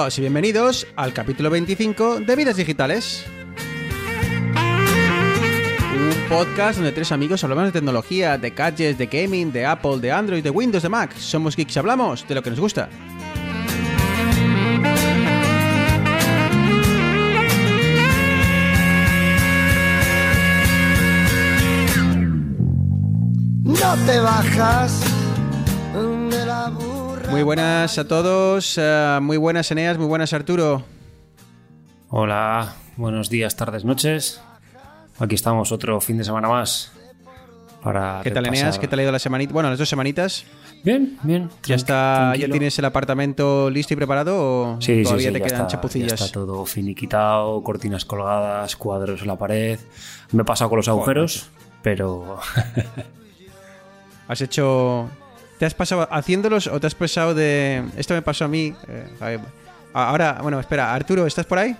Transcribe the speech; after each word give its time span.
todos 0.00 0.16
y 0.16 0.22
bienvenidos 0.22 0.86
al 0.96 1.12
capítulo 1.12 1.50
25 1.50 2.20
de 2.20 2.34
Vidas 2.34 2.56
Digitales. 2.56 3.26
Un 5.94 6.28
podcast 6.28 6.78
donde 6.78 6.92
tres 6.92 7.12
amigos 7.12 7.44
hablamos 7.44 7.66
de 7.66 7.72
tecnología, 7.72 8.38
de 8.38 8.48
gadgets, 8.48 8.96
de 8.96 9.06
gaming, 9.06 9.52
de 9.52 9.66
Apple, 9.66 9.98
de 9.98 10.10
Android, 10.10 10.42
de 10.42 10.48
Windows, 10.48 10.82
de 10.82 10.88
Mac. 10.88 11.14
Somos 11.18 11.54
geeks 11.54 11.76
y 11.76 11.78
hablamos 11.78 12.26
de 12.26 12.34
lo 12.34 12.42
que 12.42 12.48
nos 12.48 12.60
gusta. 12.60 12.88
No 23.64 23.96
te 24.06 24.18
bajas. 24.20 25.09
Muy 27.30 27.42
buenas 27.42 27.98
a 27.98 28.06
todos, 28.08 28.76
eh, 28.78 29.18
muy 29.22 29.36
buenas 29.36 29.70
Eneas, 29.70 29.98
muy 29.98 30.06
buenas 30.06 30.32
Arturo. 30.32 30.82
Hola, 32.08 32.74
buenos 32.96 33.30
días, 33.30 33.54
tardes, 33.56 33.84
noches. 33.84 34.40
Aquí 35.18 35.34
estamos 35.36 35.70
otro 35.70 36.00
fin 36.00 36.18
de 36.18 36.24
semana 36.24 36.48
más 36.48 36.92
para 37.82 38.20
¿Qué 38.24 38.30
tal 38.30 38.44
repasar- 38.44 38.58
Eneas? 38.58 38.78
¿Qué 38.78 38.88
tal 38.88 38.98
ha 38.98 39.02
ido 39.02 39.12
la 39.12 39.18
semanita? 39.18 39.52
Bueno, 39.52 39.70
las 39.70 39.78
dos 39.78 39.88
semanitas. 39.88 40.44
Bien, 40.82 41.18
bien. 41.22 41.50
¿Ya 41.64 41.74
está, 41.76 42.34
ya 42.36 42.48
tienes 42.48 42.78
el 42.78 42.84
apartamento 42.86 43.70
listo 43.70 43.92
y 43.94 43.96
preparado 43.96 44.36
o 44.36 44.76
Sí, 44.80 44.96
sí, 44.98 45.02
todavía 45.04 45.28
sí, 45.28 45.32
te 45.34 45.38
ya 45.40 45.44
quedan 45.44 45.60
está, 45.62 45.70
chapucillas? 45.70 46.08
ya 46.08 46.24
está 46.26 46.32
todo 46.32 46.64
finiquitado, 46.66 47.62
cortinas 47.62 48.04
colgadas, 48.04 48.74
cuadros 48.76 49.20
en 49.22 49.28
la 49.28 49.36
pared. 49.36 49.78
Me 50.32 50.42
he 50.42 50.44
pasado 50.44 50.70
con 50.70 50.78
los 50.78 50.88
agujeros, 50.88 51.48
pero 51.82 52.38
¿Has 54.28 54.40
hecho. 54.40 55.08
¿Te 55.60 55.66
has 55.66 55.74
pasado 55.74 56.08
haciéndolos 56.10 56.66
o 56.68 56.80
te 56.80 56.86
has 56.86 56.94
pasado 56.94 57.34
de. 57.34 57.84
Esto 57.98 58.14
me 58.14 58.22
pasó 58.22 58.46
a 58.46 58.48
mí. 58.48 58.74
eh, 58.88 59.38
ahora, 59.92 60.38
bueno, 60.40 60.58
espera, 60.58 60.94
Arturo, 60.94 61.26
¿estás 61.26 61.44
por 61.44 61.58
ahí? 61.58 61.76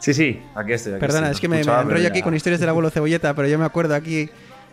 Sí, 0.00 0.12
sí, 0.12 0.42
aquí 0.56 0.72
estoy. 0.72 0.94
aquí 0.94 1.00
Perdona, 1.00 1.30
estoy. 1.30 1.34
es 1.36 1.40
que 1.40 1.48
me, 1.48 1.60
enrollo 1.60 2.08
aquí 2.08 2.20
con 2.20 2.34
historias 2.34 2.58
del 2.58 2.68
abuelo 2.70 2.90
cebolleta, 2.90 3.32
pero 3.34 3.46
yo 3.46 3.60
me 3.60 3.64
acuerdo 3.64 3.94
aquí 3.94 4.28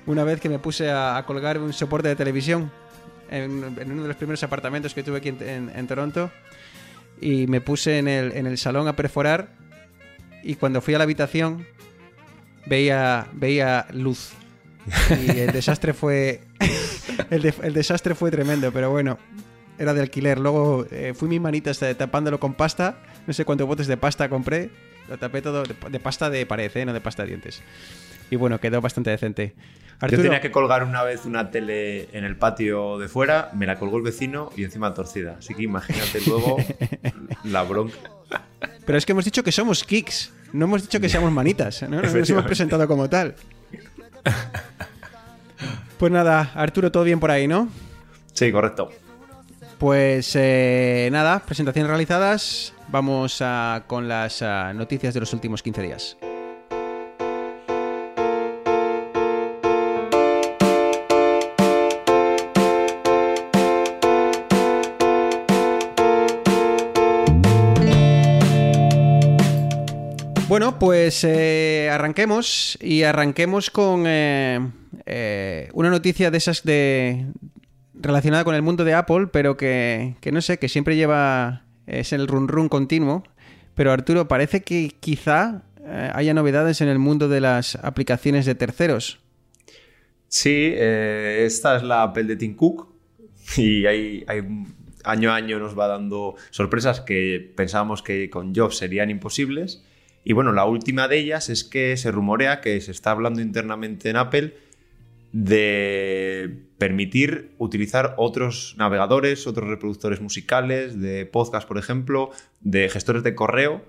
una 0.08 0.24
vez 0.24 0.42
que 0.42 0.50
me 0.50 0.58
puse 0.58 0.90
a, 0.90 1.16
a 1.16 1.26
colgar 1.28 1.60
un 1.60 1.74
soporte 1.74 2.08
de 2.08 2.16
televisión 2.16 2.72
en, 3.30 3.78
en 3.80 3.92
uno 3.92 4.02
de 4.02 4.08
los 4.08 4.18
primeros 4.18 4.42
apartamentos 4.42 4.96
que 4.96 5.04
tuve 5.04 5.20
aquí 5.20 5.30
en, 5.30 5.42
en- 5.44 5.72
en 5.76 5.86
Toronto 5.88 6.32
y 7.22 7.46
me 7.46 7.62
puse 7.62 8.00
en 8.00 8.08
el, 8.08 8.32
en 8.32 8.48
el 8.48 8.58
salón 8.58 8.88
a 8.88 8.96
perforar 8.96 9.50
y 10.42 10.56
cuando 10.56 10.82
fui 10.82 10.96
a 10.96 10.98
la 10.98 11.04
habitación 11.04 11.68
veía, 12.66 13.28
veía 13.34 13.86
luz 13.94 14.32
y 15.28 15.40
el 15.40 15.52
desastre 15.52 15.94
fue 15.94 16.42
el, 17.30 17.42
de- 17.42 17.54
el 17.64 17.74
desastre 17.74 18.16
fue 18.16 18.32
tremendo, 18.32 18.72
pero 18.72 18.90
bueno. 18.90 19.18
Era 19.80 19.94
de 19.96 20.02
alquiler. 20.02 20.38
Luego 20.40 20.86
eh, 20.92 21.14
fui 21.16 21.28
mis 21.28 21.42
manitas 21.42 21.82
eh, 21.82 21.96
tapándolo 21.96 22.40
con 22.40 22.54
pasta. 22.54 22.98
No 23.26 23.34
sé 23.34 23.46
cuántos 23.46 23.68
botes 23.68 23.88
de 23.88 23.98
pasta 23.98 24.30
compré. 24.30 24.70
Lo 25.10 25.18
tapé 25.18 25.42
todo 25.42 25.64
de, 25.64 25.74
de 25.90 26.00
pasta 26.00 26.30
de 26.30 26.46
pared, 26.46 26.70
¿eh? 26.76 26.86
no 26.86 26.94
de 26.94 27.02
pasta 27.02 27.24
de 27.24 27.30
dientes. 27.30 27.64
Y 28.30 28.36
bueno, 28.36 28.60
quedó 28.60 28.80
bastante 28.80 29.10
decente. 29.10 29.56
Yo 29.58 29.96
Arturo, 30.06 30.22
tenía 30.24 30.42
que 30.42 30.52
colgar 30.52 30.84
una 30.84 31.02
vez 31.04 31.26
una 31.26 31.50
tele 31.50 32.10
en 32.16 32.26
el 32.26 32.36
patio 32.36 33.00
de 33.00 33.08
fuera, 33.08 33.50
me 33.56 33.66
la 33.66 33.80
colgó 33.80 33.98
el 33.98 34.04
vecino 34.04 34.52
y 34.56 34.64
encima 34.64 34.94
torcida. 34.94 35.38
Así 35.40 35.54
que 35.56 35.64
imagínate 35.64 36.20
luego 36.28 36.58
la 37.44 37.64
bronca. 37.64 37.98
pero 38.86 38.98
es 39.00 39.06
que 39.06 39.14
hemos 39.14 39.26
dicho 39.26 39.44
que 39.44 39.52
somos 39.52 39.84
kicks. 39.84 40.32
No 40.54 40.66
hemos 40.66 40.84
dicho 40.84 41.00
que 41.00 41.10
seamos 41.10 41.32
manitas. 41.32 41.82
No 41.84 41.90
No 41.90 42.02
nos 42.04 42.30
hemos 42.30 42.46
presentado 42.46 42.88
como 42.88 43.10
tal. 43.10 43.34
Pues 46.02 46.12
nada, 46.12 46.50
Arturo, 46.56 46.92
todo 46.92 47.04
bien 47.04 47.20
por 47.20 47.30
ahí, 47.30 47.48
¿no? 47.48 47.68
Sí, 48.34 48.52
correcto. 48.52 48.90
Pues 49.78 50.32
eh, 50.36 51.08
nada, 51.12 51.38
presentaciones 51.46 51.90
realizadas. 51.90 52.74
Vamos 52.88 53.38
a- 53.42 53.84
con 53.86 54.08
las 54.08 54.42
ah, 54.42 54.74
noticias 54.74 55.14
de 55.14 55.20
los 55.20 55.32
últimos 55.32 55.62
15 55.62 55.82
días. 55.84 56.18
Bueno, 70.48 70.80
pues 70.80 71.24
eh, 71.24 71.90
arranquemos 71.92 72.78
y 72.82 73.04
arranquemos 73.04 73.70
con 73.70 74.06
eh, 74.08 74.60
eh, 75.14 75.70
una 75.74 75.90
noticia 75.90 76.32
de 76.32 76.38
esas 76.38 76.64
de 76.64 77.26
relacionada 77.94 78.46
con 78.46 78.56
el 78.56 78.62
mundo 78.62 78.86
de 78.86 78.94
Apple, 78.94 79.28
pero 79.28 79.58
que, 79.58 80.16
que 80.22 80.32
no 80.32 80.42
sé, 80.42 80.58
que 80.58 80.70
siempre 80.70 80.96
lleva 80.96 81.66
es 81.86 82.14
el 82.14 82.28
run 82.28 82.48
run 82.48 82.70
continuo. 82.70 83.24
Pero 83.76 83.92
Arturo, 83.92 84.28
parece 84.28 84.62
que 84.62 84.92
quizá 85.00 85.64
eh, 85.84 86.12
haya 86.14 86.34
novedades 86.34 86.80
en 86.80 86.88
el 86.88 87.00
mundo 87.00 87.28
de 87.28 87.42
las 87.42 87.76
aplicaciones 87.76 88.46
de 88.46 88.56
terceros. 88.56 89.20
Sí, 90.28 90.72
eh, 90.74 91.44
esta 91.46 91.76
es 91.76 91.84
la 91.84 92.04
Apple 92.04 92.24
de 92.24 92.38
Tim 92.38 92.56
Cook 92.56 92.88
y 93.58 93.86
año 95.04 95.32
a 95.32 95.36
año 95.36 95.60
nos 95.60 95.78
va 95.78 95.88
dando 95.88 96.36
sorpresas 96.52 97.02
que 97.02 97.52
pensábamos 97.56 98.02
que 98.02 98.30
con 98.30 98.56
Jobs 98.56 98.78
serían 98.78 99.10
imposibles. 99.10 99.84
Y 100.24 100.34
bueno, 100.34 100.54
la 100.54 100.66
última 100.66 101.08
de 101.10 101.18
ellas 101.18 101.50
es 101.50 101.66
que 101.66 101.98
se 101.98 102.12
rumorea 102.12 102.62
que 102.62 102.80
se 102.80 102.92
está 102.92 103.12
hablando 103.12 103.42
internamente 103.42 104.10
en 104.10 104.16
Apple 104.16 104.54
de 105.32 106.66
permitir 106.78 107.54
utilizar 107.58 108.16
otros 108.18 108.76
navegadores, 108.78 109.48
otros 109.48 109.70
reproductores 109.70 110.22
musicales, 110.22 111.00
de 111.00 111.26
podcast, 111.26 111.68
por 111.68 111.78
ejemplo, 111.78 112.32
de 112.60 112.90
gestores 112.90 113.24
de 113.24 113.36
correo 113.36 113.86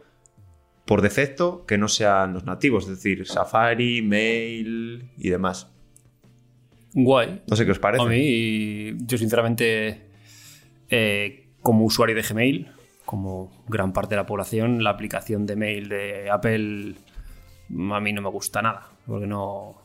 por 0.85 1.01
defecto 1.01 1.65
que 1.67 1.79
no 1.79 1.89
sean 1.89 2.35
los 2.35 2.45
nativos, 2.45 2.85
es 2.85 2.91
decir, 2.91 3.27
Safari, 3.27 4.03
Mail 4.03 5.11
y 5.17 5.29
demás. 5.31 5.71
guay. 6.93 7.43
No 7.49 7.57
sé 7.57 7.65
qué 7.65 7.73
os 7.73 7.79
parece. 7.79 8.05
A 8.05 8.07
mí, 8.07 8.95
yo 9.07 9.17
sinceramente, 9.19 10.03
eh, 10.91 11.49
como 11.63 11.85
usuario 11.85 12.15
de 12.15 12.23
Gmail, 12.23 12.71
como 13.05 13.65
gran 13.69 13.93
parte 13.93 14.11
de 14.11 14.17
la 14.17 14.27
población, 14.27 14.83
la 14.83 14.91
aplicación 14.91 15.47
de 15.47 15.57
mail 15.57 15.89
de 15.89 16.31
Apple 16.31 16.95
a 17.93 18.01
mí 18.01 18.13
no 18.13 18.23
me 18.23 18.29
gusta 18.29 18.63
nada, 18.63 18.89
porque 19.07 19.27
no... 19.27 19.82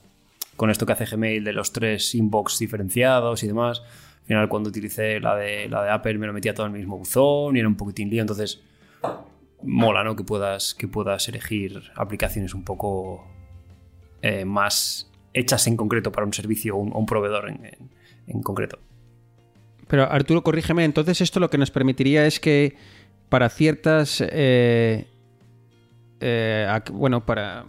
Con 0.58 0.70
esto 0.70 0.86
que 0.86 0.92
hace 0.92 1.06
Gmail 1.06 1.44
de 1.46 1.54
los 1.54 1.72
tres 1.72 2.14
inbox 2.16 2.60
diferenciados 2.60 3.44
y 3.44 3.48
demás, 3.48 3.82
al 4.22 4.26
final 4.26 4.50
cuando 4.50 4.70
utilicé 4.70 5.22
la 5.22 5.36
de, 5.36 5.70
la 5.70 5.84
de 5.84 5.92
Apple 5.92 6.18
me 6.18 6.28
lo 6.28 6.34
metía 6.34 6.54
todo 6.54 6.66
en 6.66 6.74
el 6.74 6.80
mismo 6.80 6.98
buzón 6.98 7.56
y 7.56 7.60
era 7.60 7.68
un 7.70 7.78
poquitín 7.78 8.10
lío, 8.10 8.22
entonces 8.22 8.62
mola, 9.64 10.04
¿no? 10.04 10.16
Que 10.16 10.24
puedas, 10.24 10.74
que 10.74 10.88
puedas 10.88 11.30
elegir 11.30 11.82
aplicaciones 11.96 12.54
un 12.54 12.64
poco 12.64 13.26
eh, 14.22 14.44
más 14.46 15.10
hechas 15.34 15.68
en 15.68 15.78
concreto 15.78 16.12
para 16.12 16.26
un 16.26 16.34
servicio 16.34 16.76
o 16.76 16.80
un, 16.80 17.06
proveedor 17.06 17.50
en, 17.50 17.64
en- 18.28 18.42
concreto. 18.42 18.80
Pero 19.88 20.04
Arturo, 20.12 20.44
corrígeme, 20.44 20.84
entonces 20.84 21.22
esto 21.22 21.40
lo 21.40 21.50
que 21.50 21.58
nos 21.58 21.72
permitiría 21.72 22.26
es 22.26 22.40
que 22.40 22.76
para 23.30 23.50
ciertas... 23.50 24.22
eh, 24.28 25.06
eh, 26.20 26.80
bueno, 26.92 27.26
para, 27.26 27.66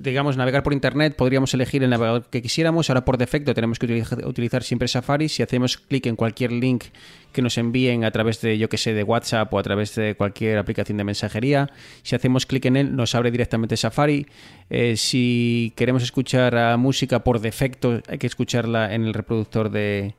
digamos, 0.00 0.36
navegar 0.36 0.62
por 0.62 0.72
Internet 0.72 1.16
podríamos 1.16 1.52
elegir 1.54 1.82
el 1.82 1.90
navegador 1.90 2.26
que 2.28 2.42
quisiéramos. 2.42 2.90
Ahora 2.90 3.04
por 3.04 3.18
defecto 3.18 3.54
tenemos 3.54 3.78
que 3.78 3.86
utiliza- 3.86 4.26
utilizar 4.26 4.62
siempre 4.62 4.88
Safari. 4.88 5.28
Si 5.28 5.42
hacemos 5.42 5.76
clic 5.78 6.06
en 6.06 6.16
cualquier 6.16 6.52
link 6.52 6.84
que 7.32 7.42
nos 7.42 7.58
envíen 7.58 8.04
a 8.04 8.10
través 8.10 8.40
de, 8.40 8.58
yo 8.58 8.68
que 8.68 8.78
sé, 8.78 8.94
de 8.94 9.02
WhatsApp 9.02 9.52
o 9.52 9.58
a 9.58 9.62
través 9.62 9.94
de 9.94 10.14
cualquier 10.14 10.58
aplicación 10.58 10.98
de 10.98 11.04
mensajería, 11.04 11.70
si 12.02 12.14
hacemos 12.14 12.46
clic 12.46 12.64
en 12.66 12.76
él 12.76 12.96
nos 12.96 13.14
abre 13.14 13.30
directamente 13.30 13.76
Safari. 13.76 14.26
Eh, 14.70 14.96
si 14.96 15.72
queremos 15.76 16.02
escuchar 16.02 16.76
música 16.78 17.24
por 17.24 17.40
defecto 17.40 18.00
hay 18.08 18.18
que 18.18 18.26
escucharla 18.26 18.94
en 18.94 19.04
el 19.04 19.14
reproductor 19.14 19.70
de, 19.70 20.14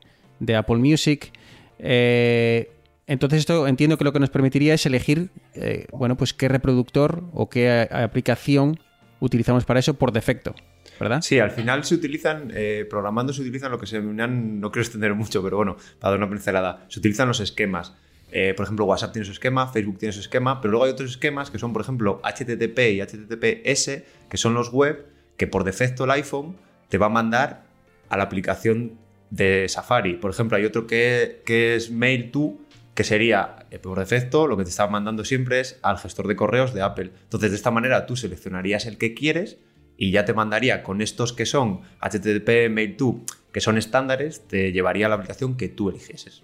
Apple 0.56 0.76
Music. 0.76 1.32
Eh, 1.78 2.70
entonces 3.06 3.40
esto 3.40 3.66
entiendo 3.66 3.96
que 3.96 4.04
lo 4.04 4.12
que 4.12 4.20
nos 4.20 4.30
permitiría 4.30 4.74
es 4.74 4.84
elegir, 4.84 5.30
eh, 5.54 5.86
bueno, 5.92 6.16
pues 6.16 6.34
qué 6.34 6.48
reproductor 6.48 7.24
o 7.32 7.48
qué 7.48 7.88
aplicación 7.90 8.78
utilizamos 9.20 9.64
para 9.64 9.80
eso 9.80 9.94
por 9.94 10.12
defecto, 10.12 10.54
¿verdad? 10.98 11.20
Sí, 11.22 11.38
al 11.38 11.50
final 11.50 11.84
se 11.84 11.94
utilizan, 11.94 12.50
eh, 12.54 12.86
programando 12.88 13.32
se 13.32 13.42
utilizan 13.42 13.70
lo 13.70 13.78
que 13.78 13.86
se 13.86 13.96
denominan, 13.96 14.60
no 14.60 14.70
quiero 14.70 14.82
extender 14.82 15.14
mucho, 15.14 15.42
pero 15.42 15.56
bueno, 15.56 15.76
para 15.98 16.12
dar 16.12 16.18
una 16.18 16.30
pincelada, 16.30 16.84
se 16.88 17.00
utilizan 17.00 17.28
los 17.28 17.40
esquemas. 17.40 17.94
Eh, 18.30 18.52
por 18.54 18.64
ejemplo, 18.64 18.84
WhatsApp 18.84 19.12
tiene 19.12 19.24
su 19.24 19.32
esquema, 19.32 19.68
Facebook 19.68 19.98
tiene 19.98 20.12
su 20.12 20.20
esquema, 20.20 20.60
pero 20.60 20.72
luego 20.72 20.84
hay 20.84 20.92
otros 20.92 21.10
esquemas 21.12 21.50
que 21.50 21.58
son, 21.58 21.72
por 21.72 21.82
ejemplo, 21.82 22.20
HTTP 22.22 22.78
y 22.92 23.00
HTTPS, 23.00 24.02
que 24.28 24.36
son 24.36 24.54
los 24.54 24.70
web 24.70 25.06
que 25.36 25.46
por 25.46 25.64
defecto 25.64 26.04
el 26.04 26.10
iPhone 26.10 26.56
te 26.88 26.98
va 26.98 27.06
a 27.06 27.10
mandar 27.10 27.64
a 28.10 28.16
la 28.16 28.24
aplicación 28.24 28.98
de 29.30 29.66
Safari. 29.68 30.14
Por 30.14 30.30
ejemplo, 30.30 30.56
hay 30.56 30.64
otro 30.64 30.86
que, 30.86 31.42
que 31.46 31.74
es 31.74 31.90
Mail 31.90 32.30
to, 32.30 32.58
que 32.98 33.04
sería, 33.04 33.64
eh, 33.70 33.78
por 33.78 33.96
defecto, 33.96 34.48
lo 34.48 34.56
que 34.56 34.64
te 34.64 34.70
está 34.70 34.88
mandando 34.88 35.24
siempre 35.24 35.60
es 35.60 35.78
al 35.82 35.98
gestor 35.98 36.26
de 36.26 36.34
correos 36.34 36.74
de 36.74 36.82
Apple. 36.82 37.12
Entonces, 37.22 37.52
de 37.52 37.56
esta 37.56 37.70
manera 37.70 38.06
tú 38.06 38.16
seleccionarías 38.16 38.86
el 38.86 38.98
que 38.98 39.14
quieres 39.14 39.58
y 39.96 40.10
ya 40.10 40.24
te 40.24 40.34
mandaría 40.34 40.82
con 40.82 41.00
estos 41.00 41.32
que 41.32 41.46
son 41.46 41.82
HTTP, 42.00 42.68
Mail 42.68 42.96
to, 42.96 43.20
que 43.52 43.60
son 43.60 43.78
estándares, 43.78 44.48
te 44.48 44.72
llevaría 44.72 45.06
a 45.06 45.10
la 45.10 45.14
aplicación 45.14 45.56
que 45.56 45.68
tú 45.68 45.90
eligieses. 45.90 46.42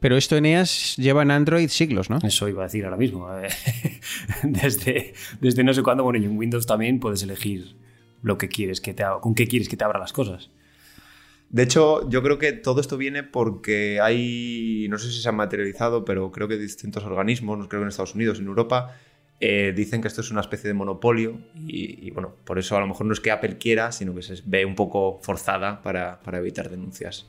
Pero 0.00 0.16
esto 0.16 0.36
Eneas 0.36 0.96
lleva 0.96 1.22
en 1.22 1.30
Android 1.30 1.68
siglos, 1.68 2.10
¿no? 2.10 2.18
Eso 2.24 2.48
iba 2.48 2.64
a 2.64 2.66
decir 2.66 2.84
ahora 2.84 2.96
mismo. 2.96 3.28
eh. 3.38 3.48
desde, 4.42 5.14
desde 5.40 5.62
no 5.62 5.72
sé 5.74 5.84
cuándo, 5.84 6.02
bueno, 6.02 6.18
y 6.18 6.24
en 6.24 6.36
Windows 6.36 6.66
también 6.66 6.98
puedes 6.98 7.22
elegir 7.22 7.76
lo 8.22 8.36
que 8.36 8.48
quieres 8.48 8.80
que 8.80 8.94
te 8.94 9.04
con 9.20 9.36
qué 9.36 9.46
quieres 9.46 9.68
que 9.68 9.76
te 9.76 9.84
abra 9.84 10.00
las 10.00 10.12
cosas. 10.12 10.50
De 11.50 11.62
hecho, 11.62 12.08
yo 12.10 12.22
creo 12.22 12.38
que 12.38 12.52
todo 12.52 12.80
esto 12.80 12.98
viene 12.98 13.22
porque 13.22 14.00
hay, 14.02 14.86
no 14.90 14.98
sé 14.98 15.10
si 15.10 15.22
se 15.22 15.28
ha 15.28 15.32
materializado, 15.32 16.04
pero 16.04 16.30
creo 16.30 16.46
que 16.46 16.58
distintos 16.58 17.04
organismos, 17.04 17.68
creo 17.68 17.80
que 17.80 17.84
en 17.84 17.88
Estados 17.88 18.14
Unidos, 18.14 18.38
en 18.38 18.46
Europa, 18.46 18.94
eh, 19.40 19.72
dicen 19.74 20.02
que 20.02 20.08
esto 20.08 20.20
es 20.20 20.30
una 20.30 20.42
especie 20.42 20.68
de 20.68 20.74
monopolio 20.74 21.38
y, 21.54 22.10
bueno, 22.10 22.34
por 22.44 22.58
eso 22.58 22.76
a 22.76 22.80
lo 22.80 22.86
mejor 22.86 23.06
no 23.06 23.12
es 23.12 23.20
que 23.20 23.30
Apple 23.30 23.56
quiera, 23.56 23.92
sino 23.92 24.14
que 24.14 24.22
se 24.22 24.42
ve 24.44 24.66
un 24.66 24.74
poco 24.74 25.20
forzada 25.22 25.80
para, 25.80 26.20
para 26.20 26.38
evitar 26.38 26.68
denuncias. 26.68 27.26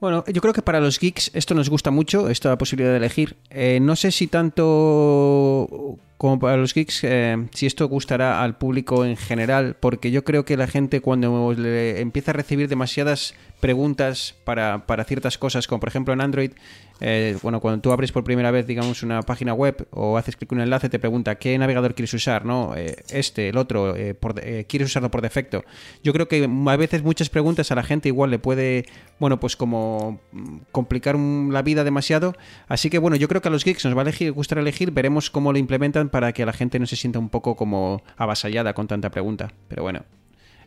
Bueno, 0.00 0.24
yo 0.26 0.40
creo 0.40 0.54
que 0.54 0.62
para 0.62 0.80
los 0.80 0.98
geeks 0.98 1.30
esto 1.34 1.54
nos 1.54 1.70
gusta 1.70 1.90
mucho, 1.90 2.28
esta 2.28 2.56
posibilidad 2.58 2.92
de 2.92 2.98
elegir. 2.98 3.36
Eh, 3.50 3.78
no 3.80 3.96
sé 3.96 4.10
si 4.10 4.26
tanto 4.26 5.98
como 6.24 6.38
para 6.38 6.56
los 6.56 6.72
geeks, 6.72 7.04
eh, 7.04 7.36
si 7.52 7.66
esto 7.66 7.86
gustará 7.86 8.42
al 8.42 8.56
público 8.56 9.04
en 9.04 9.18
general, 9.18 9.76
porque 9.78 10.10
yo 10.10 10.24
creo 10.24 10.46
que 10.46 10.56
la 10.56 10.66
gente 10.66 11.02
cuando 11.02 11.52
le 11.52 12.00
empieza 12.00 12.30
a 12.30 12.32
recibir 12.32 12.66
demasiadas 12.66 13.34
preguntas 13.60 14.34
para, 14.44 14.86
para 14.86 15.04
ciertas 15.04 15.36
cosas, 15.36 15.66
como 15.66 15.80
por 15.80 15.90
ejemplo 15.90 16.14
en 16.14 16.22
Android, 16.22 16.52
eh, 17.00 17.36
bueno, 17.42 17.60
cuando 17.60 17.82
tú 17.82 17.92
abres 17.92 18.10
por 18.10 18.24
primera 18.24 18.50
vez, 18.50 18.66
digamos, 18.66 19.02
una 19.02 19.20
página 19.20 19.52
web 19.52 19.86
o 19.90 20.16
haces 20.16 20.36
clic 20.36 20.50
en 20.52 20.58
un 20.58 20.64
enlace, 20.64 20.88
te 20.88 20.98
pregunta 20.98 21.34
qué 21.34 21.58
navegador 21.58 21.94
quieres 21.94 22.14
usar, 22.14 22.46
¿no? 22.46 22.74
Eh, 22.74 22.96
este, 23.10 23.50
el 23.50 23.58
otro, 23.58 23.94
por 24.18 24.40
quieres 24.66 24.88
usarlo 24.88 25.10
por 25.10 25.20
defecto. 25.20 25.64
Yo 26.02 26.14
creo 26.14 26.28
que 26.28 26.48
a 26.66 26.76
veces 26.76 27.02
muchas 27.02 27.28
preguntas 27.28 27.70
a 27.70 27.74
la 27.74 27.82
gente 27.82 28.08
igual 28.08 28.30
le 28.30 28.38
puede, 28.38 28.86
bueno, 29.18 29.40
pues 29.40 29.56
como 29.56 30.20
mm, 30.32 30.56
complicar 30.72 31.18
la 31.18 31.60
vida 31.60 31.84
demasiado. 31.84 32.34
Así 32.68 32.88
que 32.88 32.98
bueno, 32.98 33.16
yo 33.16 33.28
creo 33.28 33.42
que 33.42 33.48
a 33.48 33.50
los 33.50 33.64
geeks 33.64 33.84
nos 33.84 33.96
va 33.96 34.02
a 34.02 34.30
gustar 34.30 34.58
elegir, 34.58 34.90
veremos 34.90 35.28
cómo 35.28 35.52
lo 35.52 35.58
implementan 35.58 36.08
para 36.14 36.32
que 36.32 36.46
la 36.46 36.52
gente 36.52 36.78
no 36.78 36.86
se 36.86 36.94
sienta 36.94 37.18
un 37.18 37.28
poco 37.28 37.56
como 37.56 38.00
avasallada 38.16 38.72
con 38.72 38.86
tanta 38.86 39.10
pregunta. 39.10 39.52
Pero 39.66 39.82
bueno, 39.82 40.04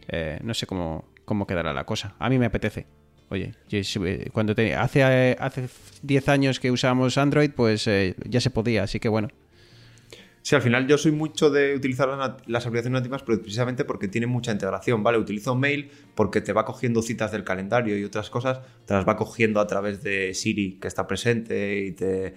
eh, 0.09 0.39
no 0.43 0.53
sé 0.53 0.67
cómo, 0.67 1.05
cómo 1.23 1.47
quedará 1.47 1.73
la 1.73 1.85
cosa. 1.85 2.15
A 2.19 2.29
mí 2.29 2.37
me 2.37 2.47
apetece. 2.47 2.85
Oye, 3.29 3.53
eh, 3.71 4.29
cuando 4.33 4.53
te- 4.53 4.75
hace 4.75 5.37
hace 5.39 5.69
10 6.01 6.27
años 6.27 6.59
que 6.59 6.69
usábamos 6.69 7.17
Android, 7.17 7.51
pues 7.55 7.87
eh, 7.87 8.13
ya 8.25 8.41
se 8.41 8.49
podía, 8.49 8.83
así 8.83 8.99
que 8.99 9.07
bueno. 9.07 9.29
Sí, 10.41 10.53
al 10.53 10.61
final 10.61 10.85
yo 10.85 10.97
soy 10.97 11.13
mucho 11.13 11.49
de 11.49 11.75
utilizar 11.75 12.09
las, 12.45 12.65
aplicaciones 12.65 12.99
nativas, 13.01 13.23
precisamente 13.23 13.85
porque 13.85 14.09
tiene 14.09 14.27
mucha 14.27 14.51
integración, 14.51 15.01
¿vale? 15.01 15.17
Utilizo 15.17 15.55
Mail 15.55 15.89
porque 16.13 16.41
te 16.41 16.51
va 16.51 16.65
cogiendo 16.65 17.01
citas 17.01 17.31
del 17.31 17.45
calendario 17.45 17.97
y 17.97 18.03
otras 18.03 18.29
cosas, 18.29 18.59
te 18.85 18.95
las 18.95 19.07
va 19.07 19.15
cogiendo 19.15 19.61
a 19.61 19.67
través 19.67 20.03
de 20.03 20.33
Siri, 20.33 20.77
que 20.81 20.89
está 20.89 21.07
presente 21.07 21.85
y 21.85 21.93
te, 21.93 22.33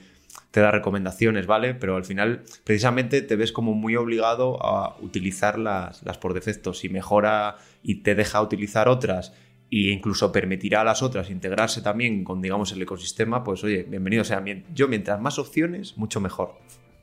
te 0.50 0.60
da 0.60 0.70
recomendaciones, 0.70 1.46
¿vale? 1.46 1.74
Pero 1.74 1.96
al 1.96 2.04
final, 2.04 2.42
precisamente, 2.64 3.22
te 3.22 3.36
ves 3.36 3.52
como 3.52 3.74
muy 3.74 3.96
obligado 3.96 4.64
a 4.64 4.96
utilizar 5.00 5.58
las, 5.58 6.00
por 6.20 6.34
defecto. 6.34 6.74
Si 6.74 6.88
mejora 6.88 7.56
y 7.82 7.96
te 8.02 8.14
deja 8.14 8.40
utilizar 8.42 8.88
otras 8.88 9.32
e 9.72 9.90
incluso 9.90 10.32
permitirá 10.32 10.80
a 10.80 10.84
las 10.84 11.02
otras 11.02 11.30
integrarse 11.30 11.80
también 11.80 12.24
con, 12.24 12.42
digamos, 12.42 12.72
el 12.72 12.82
ecosistema, 12.82 13.44
pues 13.44 13.62
oye, 13.62 13.84
bienvenido. 13.84 14.22
O 14.22 14.24
sea, 14.24 14.42
yo 14.74 14.88
mientras 14.88 15.20
más 15.20 15.38
opciones, 15.38 15.96
mucho 15.96 16.20
mejor. 16.20 16.56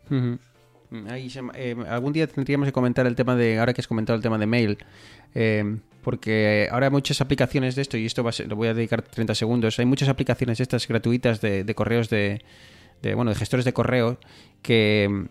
Ujú. 0.09 0.37
Ahí 1.09 1.29
eh, 1.55 1.75
algún 1.89 2.13
día 2.13 2.27
tendríamos 2.27 2.65
que 2.65 2.71
comentar 2.71 3.07
el 3.07 3.15
tema 3.15 3.35
de, 3.35 3.59
ahora 3.59 3.73
que 3.73 3.81
has 3.81 3.87
comentado 3.87 4.15
el 4.15 4.23
tema 4.23 4.37
de 4.37 4.45
mail, 4.47 4.77
eh, 5.35 5.77
porque 6.01 6.69
ahora 6.71 6.87
hay 6.87 6.91
muchas 6.91 7.19
aplicaciones 7.19 7.75
de 7.75 7.81
esto, 7.81 7.97
y 7.97 8.05
esto 8.05 8.23
va 8.23 8.29
a 8.29 8.33
ser- 8.33 8.47
lo 8.47 8.55
voy 8.55 8.69
a 8.69 8.73
dedicar 8.73 9.01
30 9.01 9.35
segundos, 9.35 9.79
hay 9.79 9.85
muchas 9.85 10.07
aplicaciones 10.07 10.61
estas 10.61 10.87
gratuitas 10.87 11.41
de 11.41 11.75
correos 11.75 12.09
de, 12.09 12.41
de, 13.01 13.13
bueno, 13.13 13.31
de 13.31 13.35
gestores 13.35 13.65
de 13.65 13.73
correo 13.73 14.17
que... 14.61 15.27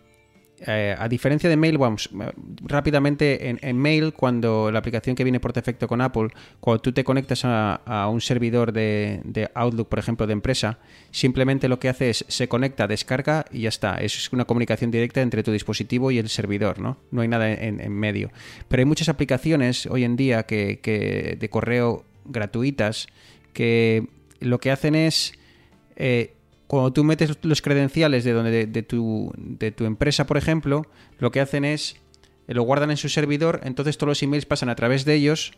eh, 0.66 0.96
a 0.98 1.08
diferencia 1.08 1.50
de 1.50 1.56
Mail, 1.56 1.76
vamos, 1.76 2.08
eh, 2.18 2.32
rápidamente 2.62 3.50
en, 3.50 3.58
en 3.60 3.76
Mail, 3.76 4.12
cuando 4.14 4.70
la 4.70 4.78
aplicación 4.78 5.14
que 5.14 5.24
viene 5.24 5.38
por 5.40 5.52
defecto 5.52 5.86
con 5.86 6.00
Apple, 6.00 6.28
cuando 6.60 6.80
tú 6.80 6.92
te 6.92 7.04
conectas 7.04 7.44
a, 7.44 7.74
a 7.84 8.08
un 8.08 8.20
servidor 8.20 8.72
de, 8.72 9.20
de 9.24 9.50
Outlook, 9.54 9.88
por 9.88 9.98
ejemplo, 9.98 10.26
de 10.26 10.32
empresa, 10.32 10.78
simplemente 11.10 11.68
lo 11.68 11.78
que 11.78 11.88
hace 11.88 12.10
es 12.10 12.24
se 12.28 12.48
conecta, 12.48 12.86
descarga 12.86 13.44
y 13.52 13.62
ya 13.62 13.69
está. 13.69 13.96
Es 13.96 14.32
una 14.32 14.46
comunicación 14.46 14.90
directa 14.90 15.20
entre 15.20 15.42
tu 15.42 15.52
dispositivo 15.52 16.10
y 16.10 16.19
el 16.19 16.28
servidor, 16.28 16.78
¿no? 16.78 16.96
No 17.10 17.20
hay 17.20 17.28
nada 17.28 17.52
en, 17.52 17.80
en 17.80 17.92
medio. 17.92 18.30
Pero 18.69 18.80
hay 18.80 18.86
muchas 18.86 19.08
aplicaciones 19.08 19.86
hoy 19.86 20.04
en 20.04 20.16
día 20.16 20.44
que, 20.44 20.78
que 20.80 21.36
de 21.38 21.50
correo 21.50 22.04
gratuitas 22.24 23.08
que 23.52 24.06
lo 24.40 24.58
que 24.58 24.70
hacen 24.70 24.94
es 24.94 25.32
eh, 25.96 26.32
cuando 26.66 26.92
tú 26.92 27.04
metes 27.04 27.38
los 27.42 27.62
credenciales 27.62 28.24
de, 28.24 28.32
donde, 28.32 28.66
de, 28.66 28.82
tu, 28.82 29.32
de 29.36 29.70
tu 29.70 29.84
empresa, 29.84 30.26
por 30.26 30.36
ejemplo, 30.36 30.86
lo 31.18 31.30
que 31.30 31.40
hacen 31.40 31.64
es 31.64 31.96
eh, 32.48 32.54
lo 32.54 32.62
guardan 32.62 32.90
en 32.90 32.96
su 32.96 33.08
servidor, 33.08 33.60
entonces 33.64 33.98
todos 33.98 34.08
los 34.08 34.22
emails 34.22 34.46
pasan 34.46 34.68
a 34.68 34.74
través 34.74 35.04
de 35.04 35.14
ellos 35.14 35.52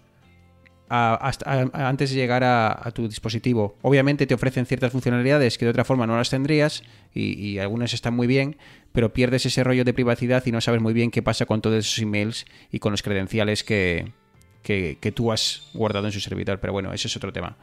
antes 0.90 2.10
de 2.10 2.16
llegar 2.16 2.44
a, 2.44 2.72
a 2.72 2.90
tu 2.92 3.08
dispositivo. 3.08 3.76
Obviamente 3.82 4.26
te 4.26 4.32
ofrecen 4.32 4.64
ciertas 4.64 4.90
funcionalidades 4.90 5.58
que 5.58 5.66
de 5.66 5.70
otra 5.70 5.84
forma 5.84 6.06
no 6.06 6.16
las 6.16 6.30
tendrías 6.30 6.82
y, 7.12 7.34
y 7.38 7.58
algunas 7.58 7.92
están 7.92 8.14
muy 8.14 8.26
bien, 8.26 8.56
pero 8.92 9.12
pierdes 9.12 9.44
ese 9.44 9.62
rollo 9.64 9.84
de 9.84 9.92
privacidad 9.92 10.44
y 10.46 10.52
no 10.52 10.62
sabes 10.62 10.80
muy 10.80 10.94
bien 10.94 11.10
qué 11.10 11.22
pasa 11.22 11.44
con 11.44 11.60
todos 11.60 11.84
esos 11.84 11.98
emails 11.98 12.46
y 12.72 12.78
con 12.78 12.92
los 12.92 13.02
credenciales 13.02 13.64
que, 13.64 14.12
que, 14.62 14.96
que 14.98 15.12
tú 15.12 15.30
has 15.30 15.68
guardado 15.74 16.06
en 16.06 16.12
su 16.12 16.20
servidor. 16.20 16.58
Pero 16.58 16.72
bueno, 16.72 16.92
ese 16.94 17.08
es 17.08 17.16
otro 17.16 17.34
tema. 17.34 17.58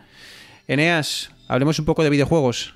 Eneas, 0.67 1.31
hablemos 1.47 1.79
un 1.79 1.85
poco 1.85 2.03
de 2.03 2.11
videojuegos. 2.11 2.75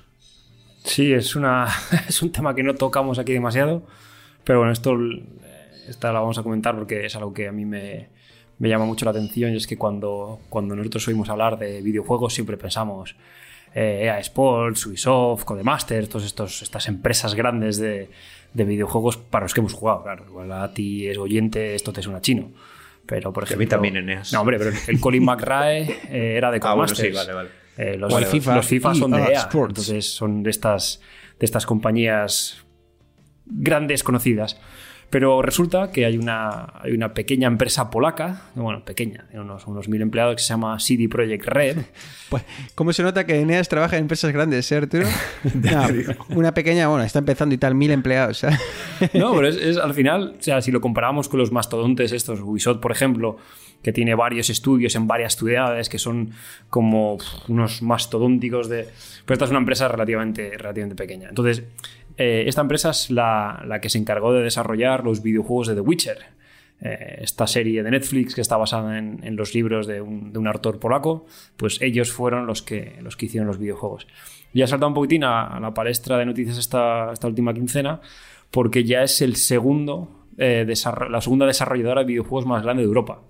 Sí, 0.84 1.12
es, 1.12 1.36
una, 1.36 1.68
es 2.08 2.22
un 2.22 2.32
tema 2.32 2.54
que 2.54 2.62
no 2.62 2.74
tocamos 2.74 3.18
aquí 3.18 3.32
demasiado, 3.32 3.82
pero 4.44 4.60
bueno, 4.60 4.72
esto 4.72 4.96
esta 5.88 6.12
la 6.12 6.20
vamos 6.20 6.38
a 6.38 6.42
comentar 6.42 6.76
porque 6.76 7.04
es 7.06 7.16
algo 7.16 7.32
que 7.34 7.48
a 7.48 7.52
mí 7.52 7.64
me, 7.64 8.08
me 8.58 8.68
llama 8.68 8.84
mucho 8.84 9.04
la 9.04 9.10
atención 9.10 9.52
y 9.52 9.56
es 9.56 9.66
que 9.66 9.76
cuando, 9.76 10.40
cuando 10.48 10.76
nosotros 10.76 11.06
oímos 11.08 11.28
hablar 11.28 11.58
de 11.58 11.82
videojuegos 11.82 12.32
siempre 12.34 12.56
pensamos 12.56 13.16
eh, 13.74 14.02
EA 14.04 14.18
Sports, 14.20 14.86
Ubisoft, 14.86 15.44
Codemasters, 15.44 16.08
todas 16.08 16.26
estos, 16.26 16.62
estas 16.62 16.88
empresas 16.88 17.34
grandes 17.34 17.78
de, 17.78 18.08
de 18.54 18.64
videojuegos 18.64 19.16
para 19.16 19.44
los 19.44 19.54
que 19.54 19.60
hemos 19.60 19.72
jugado. 19.74 20.02
Claro, 20.02 20.24
igual 20.28 20.50
a 20.52 20.72
ti 20.72 21.08
es 21.08 21.18
oyente, 21.18 21.74
esto 21.74 21.92
te 21.92 22.02
suena 22.02 22.20
chino. 22.20 22.50
Pero, 23.06 23.32
por 23.32 23.44
Que 23.46 23.54
a 23.54 23.56
mí 23.56 23.64
ejemplo, 23.64 23.76
también, 23.76 23.96
Eneas. 23.96 24.32
No, 24.32 24.40
hombre, 24.40 24.58
pero 24.58 24.70
el 24.86 25.00
Colin 25.00 25.24
McRae 25.26 25.82
eh, 26.10 26.36
era 26.36 26.50
de 26.50 26.58
Ah, 26.62 26.74
bueno, 26.74 26.86
Codemasters. 26.92 27.08
sí, 27.08 27.14
vale, 27.14 27.32
vale. 27.32 27.50
Eh, 27.76 27.96
los, 27.96 28.12
FIFA. 28.26 28.56
los 28.56 28.66
FIFA 28.66 28.94
son 28.94 29.10
de 29.12 29.22
EA 29.22 29.48
entonces 29.52 30.06
son 30.06 30.42
de 30.42 30.50
estas, 30.50 31.00
de 31.38 31.46
estas 31.46 31.64
compañías 31.66 32.64
grandes 33.46 34.02
conocidas. 34.02 34.58
Pero 35.10 35.42
resulta 35.42 35.90
que 35.90 36.06
hay 36.06 36.16
una, 36.16 36.72
hay 36.80 36.92
una 36.92 37.14
pequeña 37.14 37.48
empresa 37.48 37.90
polaca, 37.90 38.42
bueno, 38.54 38.84
pequeña, 38.84 39.26
de 39.32 39.40
unos, 39.40 39.66
unos 39.66 39.88
mil 39.88 40.00
empleados, 40.02 40.36
que 40.36 40.42
se 40.42 40.50
llama 40.50 40.78
CD 40.78 41.08
Projekt 41.08 41.46
Red. 41.46 41.78
Pues, 42.30 42.44
¿cómo 42.76 42.92
se 42.92 43.02
nota 43.02 43.26
que 43.26 43.40
Eneas 43.40 43.68
trabaja 43.68 43.96
en 43.96 44.02
empresas 44.02 44.32
grandes, 44.32 44.70
eh, 44.70 44.76
Arturo? 44.76 45.08
No, 45.54 45.82
una 46.36 46.54
pequeña, 46.54 46.86
bueno, 46.86 47.02
está 47.02 47.18
empezando 47.18 47.52
y 47.56 47.58
tal, 47.58 47.74
mil 47.74 47.90
empleados. 47.90 48.44
¿eh? 48.44 48.56
No, 49.14 49.34
pero 49.34 49.48
es, 49.48 49.56
es 49.56 49.78
al 49.78 49.94
final, 49.94 50.36
o 50.38 50.40
sea, 50.42 50.62
si 50.62 50.70
lo 50.70 50.80
comparamos 50.80 51.28
con 51.28 51.40
los 51.40 51.50
mastodontes 51.50 52.12
estos, 52.12 52.38
Ubisoft, 52.38 52.78
por 52.78 52.92
ejemplo, 52.92 53.36
que 53.82 53.92
tiene 53.92 54.14
varios 54.14 54.50
estudios 54.50 54.94
en 54.94 55.06
varias 55.06 55.36
ciudades, 55.36 55.88
que 55.88 55.98
son 55.98 56.30
como 56.68 57.18
unos 57.48 57.82
mastodónticos 57.82 58.68
de... 58.68 58.88
Pero 59.24 59.34
esta 59.34 59.44
es 59.46 59.50
una 59.50 59.60
empresa 59.60 59.88
relativamente, 59.88 60.50
relativamente 60.56 60.96
pequeña. 60.96 61.28
Entonces, 61.28 61.64
eh, 62.16 62.44
esta 62.46 62.60
empresa 62.60 62.90
es 62.90 63.10
la, 63.10 63.62
la 63.66 63.80
que 63.80 63.88
se 63.88 63.98
encargó 63.98 64.32
de 64.32 64.42
desarrollar 64.42 65.04
los 65.04 65.22
videojuegos 65.22 65.68
de 65.68 65.74
The 65.74 65.80
Witcher. 65.80 66.18
Eh, 66.82 67.18
esta 67.20 67.46
serie 67.46 67.82
de 67.82 67.90
Netflix 67.90 68.34
que 68.34 68.40
está 68.40 68.56
basada 68.56 68.98
en, 68.98 69.20
en 69.22 69.36
los 69.36 69.54
libros 69.54 69.86
de 69.86 70.00
un, 70.00 70.32
de 70.32 70.38
un 70.38 70.48
autor 70.48 70.78
polaco, 70.78 71.26
pues 71.58 71.80
ellos 71.82 72.10
fueron 72.10 72.46
los 72.46 72.62
que, 72.62 72.96
los 73.02 73.16
que 73.16 73.26
hicieron 73.26 73.46
los 73.46 73.58
videojuegos. 73.58 74.06
Y 74.52 74.62
ha 74.62 74.66
saltado 74.66 74.88
un 74.88 74.94
poquitín 74.94 75.24
a, 75.24 75.60
la 75.60 75.74
palestra 75.74 76.16
de 76.16 76.26
noticias 76.26 76.58
esta, 76.58 77.12
esta 77.12 77.26
última 77.26 77.52
quincena, 77.52 78.00
porque 78.50 78.84
ya 78.84 79.02
es 79.02 79.20
el 79.20 79.36
segundo, 79.36 80.24
eh, 80.38 80.66
la 81.10 81.20
segunda 81.20 81.46
desarrolladora 81.46 82.00
de 82.00 82.06
videojuegos 82.06 82.46
más 82.46 82.62
grande 82.62 82.82
de 82.82 82.88
Europa. 82.88 83.20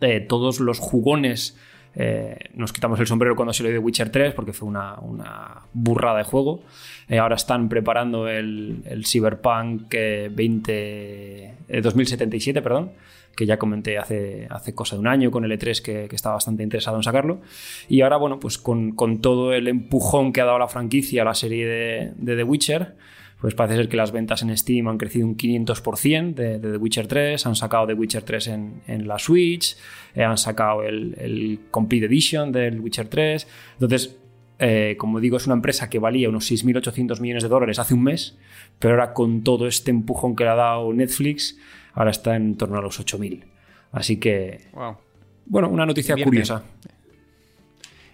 Eh, 0.00 0.20
todos 0.20 0.60
los 0.60 0.78
jugones 0.78 1.56
eh, 1.98 2.50
nos 2.52 2.74
quitamos 2.74 3.00
el 3.00 3.06
sombrero 3.06 3.34
cuando 3.34 3.54
lo 3.58 3.68
dio 3.70 3.80
Witcher 3.80 4.10
3 4.10 4.34
porque 4.34 4.52
fue 4.52 4.68
una, 4.68 4.98
una 5.00 5.62
burrada 5.72 6.18
de 6.18 6.24
juego. 6.24 6.62
Eh, 7.08 7.18
ahora 7.18 7.36
están 7.36 7.68
preparando 7.70 8.28
el, 8.28 8.82
el 8.84 9.06
Cyberpunk 9.06 9.92
eh, 9.92 10.30
20, 10.30 11.54
eh, 11.68 11.80
2077, 11.80 12.60
perdón, 12.60 12.92
que 13.34 13.46
ya 13.46 13.58
comenté 13.58 13.96
hace, 13.96 14.46
hace 14.50 14.74
cosa 14.74 14.96
de 14.96 15.00
un 15.00 15.06
año 15.06 15.30
con 15.30 15.44
el 15.46 15.58
E3 15.58 15.80
que, 15.80 16.06
que 16.08 16.16
estaba 16.16 16.34
bastante 16.34 16.62
interesado 16.62 16.98
en 16.98 17.02
sacarlo. 17.02 17.40
Y 17.88 18.02
ahora, 18.02 18.18
bueno, 18.18 18.38
pues 18.38 18.58
con, 18.58 18.92
con 18.92 19.22
todo 19.22 19.54
el 19.54 19.66
empujón 19.66 20.34
que 20.34 20.42
ha 20.42 20.44
dado 20.44 20.58
la 20.58 20.68
franquicia 20.68 21.22
a 21.22 21.24
la 21.24 21.34
serie 21.34 21.66
de, 21.66 22.12
de 22.16 22.36
The 22.36 22.42
Witcher, 22.42 22.94
pues 23.40 23.54
parece 23.54 23.76
ser 23.76 23.88
que 23.88 23.96
las 23.96 24.12
ventas 24.12 24.42
en 24.42 24.56
Steam 24.56 24.88
han 24.88 24.98
crecido 24.98 25.26
un 25.26 25.36
500% 25.36 26.34
de, 26.34 26.58
de 26.58 26.70
The 26.72 26.76
Witcher 26.78 27.06
3, 27.06 27.46
han 27.46 27.54
sacado 27.54 27.86
The 27.86 27.94
Witcher 27.94 28.22
3 28.22 28.46
en, 28.48 28.82
en 28.86 29.06
la 29.06 29.18
Switch, 29.18 29.76
eh, 30.14 30.24
han 30.24 30.38
sacado 30.38 30.82
el, 30.82 31.14
el 31.18 31.60
Complete 31.70 32.06
Edition 32.06 32.50
del 32.52 32.80
Witcher 32.80 33.08
3. 33.08 33.46
Entonces, 33.74 34.16
Eh, 34.58 34.96
como 34.96 35.20
digo, 35.20 35.36
es 35.36 35.44
una 35.44 35.52
empresa 35.54 35.90
que 35.90 35.98
valía 35.98 36.30
unos 36.30 36.50
6.800 36.50 37.20
millones 37.20 37.42
de 37.42 37.48
dólares 37.50 37.78
hace 37.78 37.92
un 37.92 38.02
mes, 38.04 38.38
pero 38.78 38.94
ahora 38.94 39.12
con 39.12 39.42
todo 39.44 39.66
este 39.66 39.90
empujón 39.90 40.34
que 40.34 40.44
le 40.44 40.50
ha 40.50 40.54
dado 40.54 40.90
Netflix, 40.94 41.58
ahora 41.92 42.10
está 42.10 42.36
en 42.36 42.56
torno 42.56 42.78
a 42.78 42.80
los 42.80 42.98
8.000. 42.98 43.44
Así 43.92 44.16
que, 44.16 44.62
Wow. 44.72 44.96
bueno, 45.44 45.68
una 45.68 45.84
noticia 45.84 46.16
curiosa. 46.24 46.62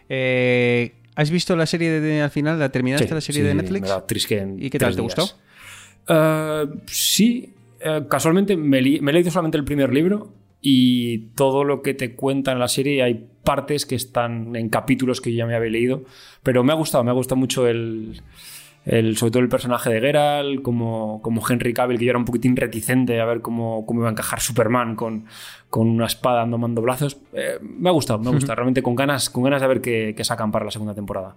Eh, 0.08 0.92
¿Has 1.14 1.30
visto 1.30 1.54
la 1.56 1.66
serie 1.66 1.90
de, 1.90 2.00
de- 2.00 2.22
al 2.22 2.30
final? 2.30 2.58
¿La 2.58 2.70
terminaste 2.70 3.06
Sí, 3.08 3.14
la 3.14 3.20
serie 3.20 3.42
sí, 3.42 3.46
de 3.48 3.54
me 3.54 3.62
Netflix? 3.62 4.26
que 4.26 4.38
en 4.38 4.62
¿Y 4.62 4.70
qué 4.70 4.78
tal? 4.78 4.94
¿Te 4.96 5.02
gustó? 5.02 5.28
Eh, 6.08 6.66
sí, 6.86 7.52
eh, 7.80 8.02
casualmente 8.08 8.56
me, 8.56 8.80
li- 8.80 9.00
me 9.00 9.10
he 9.10 9.14
leído 9.14 9.30
solamente 9.30 9.58
el 9.58 9.64
primer 9.64 9.92
libro 9.92 10.32
y 10.60 11.18
todo 11.34 11.64
lo 11.64 11.82
que 11.82 11.94
te 11.94 12.14
cuenta 12.14 12.52
en 12.52 12.58
la 12.58 12.68
serie 12.68 13.02
hay 13.02 13.26
partes 13.44 13.84
que 13.86 13.94
están 13.96 14.54
en 14.56 14.68
capítulos 14.68 15.20
que 15.20 15.32
yo 15.32 15.38
ya 15.38 15.46
me 15.46 15.54
había 15.56 15.70
leído, 15.70 16.04
pero 16.42 16.62
me 16.64 16.72
ha 16.72 16.76
gustado, 16.76 17.02
me 17.04 17.10
ha 17.10 17.14
gustado 17.14 17.36
mucho 17.36 17.66
el, 17.66 18.20
el- 18.84 19.16
sobre 19.16 19.30
todo 19.30 19.42
el 19.42 19.48
personaje 19.48 19.90
de 19.90 20.00
Geralt, 20.00 20.62
como, 20.62 21.20
como 21.22 21.42
Henry 21.48 21.72
Cavill, 21.72 21.98
que 21.98 22.04
yo 22.06 22.10
era 22.10 22.18
un 22.18 22.24
poquitín 22.24 22.56
reticente 22.56 23.20
a 23.20 23.24
ver 23.24 23.40
cómo, 23.40 23.86
cómo 23.86 24.00
iba 24.00 24.08
a 24.08 24.12
encajar 24.12 24.40
Superman 24.40 24.96
con, 24.96 25.26
con 25.70 25.88
una 25.88 26.06
espada 26.06 26.38
dando 26.40 26.58
mandobrazos. 26.58 27.18
Eh, 27.32 27.58
me 27.62 27.88
ha 27.88 27.92
gustado, 27.92 28.18
me 28.18 28.28
ha 28.28 28.32
gustado, 28.32 28.56
realmente 28.56 28.82
con 28.82 28.94
ganas, 28.96 29.30
con 29.30 29.44
ganas 29.44 29.60
de 29.60 29.68
ver 29.68 29.80
qué, 29.80 30.14
qué 30.16 30.24
sacan 30.24 30.50
para 30.50 30.64
la 30.64 30.70
segunda 30.70 30.94
temporada. 30.94 31.36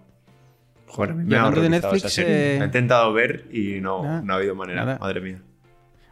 Joder, 0.87 1.13
me 1.13 1.35
ha 1.35 1.49
de 1.51 1.69
Netflix, 1.69 1.97
esa 2.05 2.09
serie. 2.09 2.55
eh, 2.55 2.57
He 2.61 2.65
intentado 2.65 3.11
ver 3.11 3.47
y 3.51 3.81
no, 3.81 4.01
nada, 4.03 4.21
no 4.21 4.33
ha 4.33 4.37
habido 4.37 4.55
manera. 4.55 4.85
nada. 4.85 4.97
Madre 4.99 5.19
mía. 5.21 5.41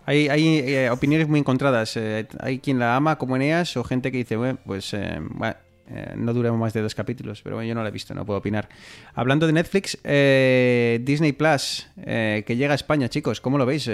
Hay, 0.06 0.28
hay 0.28 0.60
eh, 0.60 0.90
opiniones 0.90 1.30
muy 1.30 1.40
encontradas. 1.40 1.96
eh, 1.96 2.28
hay 2.42 2.60
quien 2.60 2.78
la 2.80 2.96
ama 2.98 3.18
como 3.18 3.38
Eneas 3.38 3.78
o 3.78 3.84
gente 3.86 4.12
que 4.12 4.18
dice, 4.18 4.36
bueno, 4.36 4.60
pues 4.66 4.94
eh, 4.94 5.20
bueno, 5.22 5.56
eh, 5.94 6.14
no 6.18 6.34
dura 6.34 6.52
más 6.54 6.74
de 6.74 6.82
dos 6.82 6.96
capítulos. 6.96 7.42
Pero 7.42 7.56
bueno, 7.58 7.68
yo 7.68 7.76
no 7.76 7.84
la 7.84 7.90
he 7.90 7.92
visto, 7.92 8.14
no 8.14 8.26
puedo 8.26 8.40
opinar. 8.40 8.68
Hablando 9.14 9.46
de 9.48 9.54
Netflix, 9.54 9.98
eh, 10.04 11.00
Disney 11.04 11.32
Plus, 11.34 11.88
eh, 12.06 12.44
que 12.48 12.56
llega 12.56 12.72
a 12.72 12.76
España, 12.76 13.10
chicos, 13.10 13.40
¿cómo 13.42 13.58
lo 13.58 13.66
veis? 13.66 13.90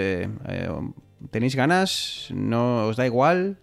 ¿Tenéis 1.32 1.56
ganas? 1.56 2.28
¿No 2.34 2.88
os 2.88 2.96
da 2.98 3.06
igual? 3.06 3.58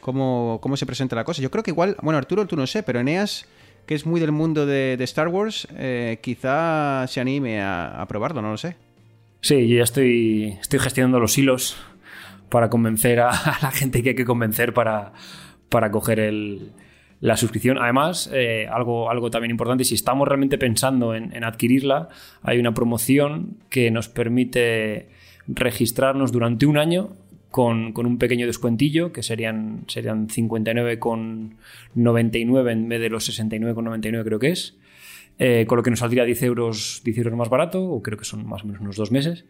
¿Cómo, 0.00 0.58
¿Cómo 0.62 0.76
se 0.76 0.86
presenta 0.86 1.16
la 1.16 1.24
cosa? 1.24 1.42
Yo 1.42 1.50
creo 1.50 1.62
que 1.64 1.72
igual, 1.72 1.96
bueno, 2.02 2.18
Arturo, 2.18 2.46
tú 2.46 2.56
no 2.56 2.66
sé, 2.66 2.82
pero 2.82 3.00
Eneas, 3.00 3.46
que 3.86 3.94
es 3.94 4.06
muy 4.06 4.20
del 4.20 4.32
mundo 4.32 4.64
de, 4.64 4.96
Star 5.00 5.28
Wars, 5.28 5.66
quizá 6.22 7.04
se 7.08 7.20
anime 7.20 7.60
a, 7.60 8.00
a 8.00 8.06
probarlo, 8.06 8.40
no 8.40 8.50
lo 8.52 8.56
sé. 8.56 8.76
Sí, 9.40 9.68
yo 9.68 9.76
ya 9.78 9.84
estoy, 9.84 10.56
estoy 10.60 10.78
gestionando 10.78 11.20
los 11.20 11.36
hilos 11.38 11.76
para 12.48 12.70
convencer 12.70 13.20
a, 13.20 13.30
a 13.30 13.58
la 13.62 13.70
gente 13.70 14.02
que 14.02 14.10
hay 14.10 14.14
que 14.14 14.24
convencer 14.24 14.72
para, 14.72 15.12
para 15.68 15.90
coger 15.90 16.20
el- 16.20 16.72
la 17.20 17.36
suscripción. 17.36 17.78
Además, 17.78 18.30
eh, 18.32 18.68
algo, 18.70 19.10
algo 19.10 19.30
también 19.30 19.50
importante, 19.50 19.84
si 19.84 19.94
estamos 19.94 20.26
realmente 20.28 20.56
pensando 20.58 21.14
en, 21.14 21.44
adquirirla, 21.44 22.08
hay 22.42 22.58
una 22.58 22.74
promoción 22.74 23.56
que 23.70 23.90
nos 23.90 24.08
permite 24.08 25.08
registrarnos 25.46 26.32
durante 26.32 26.66
un 26.66 26.76
año 26.78 27.10
con, 27.50 27.92
con 27.92 28.06
un 28.06 28.18
pequeño 28.18 28.46
descuentillo, 28.46 29.12
que 29.12 29.22
serían, 29.22 29.84
serían 29.88 30.28
59,99 30.28 32.72
en 32.72 32.88
vez 32.88 33.00
de 33.00 33.08
los 33.08 33.28
69,99 33.28 34.24
creo 34.24 34.38
que 34.38 34.50
es. 34.50 34.76
Eh, 35.40 35.66
con 35.68 35.76
lo 35.76 35.84
que 35.84 35.90
nos 35.90 36.00
saldría 36.00 36.24
10 36.24 36.42
euros, 36.42 37.00
10 37.04 37.18
euros 37.18 37.34
más 37.34 37.48
barato, 37.48 37.84
o 37.84 38.02
creo 38.02 38.18
que 38.18 38.24
son 38.24 38.44
más 38.46 38.64
o 38.64 38.66
menos 38.66 38.80
unos 38.80 38.96
dos 38.96 39.12
meses. 39.12 39.44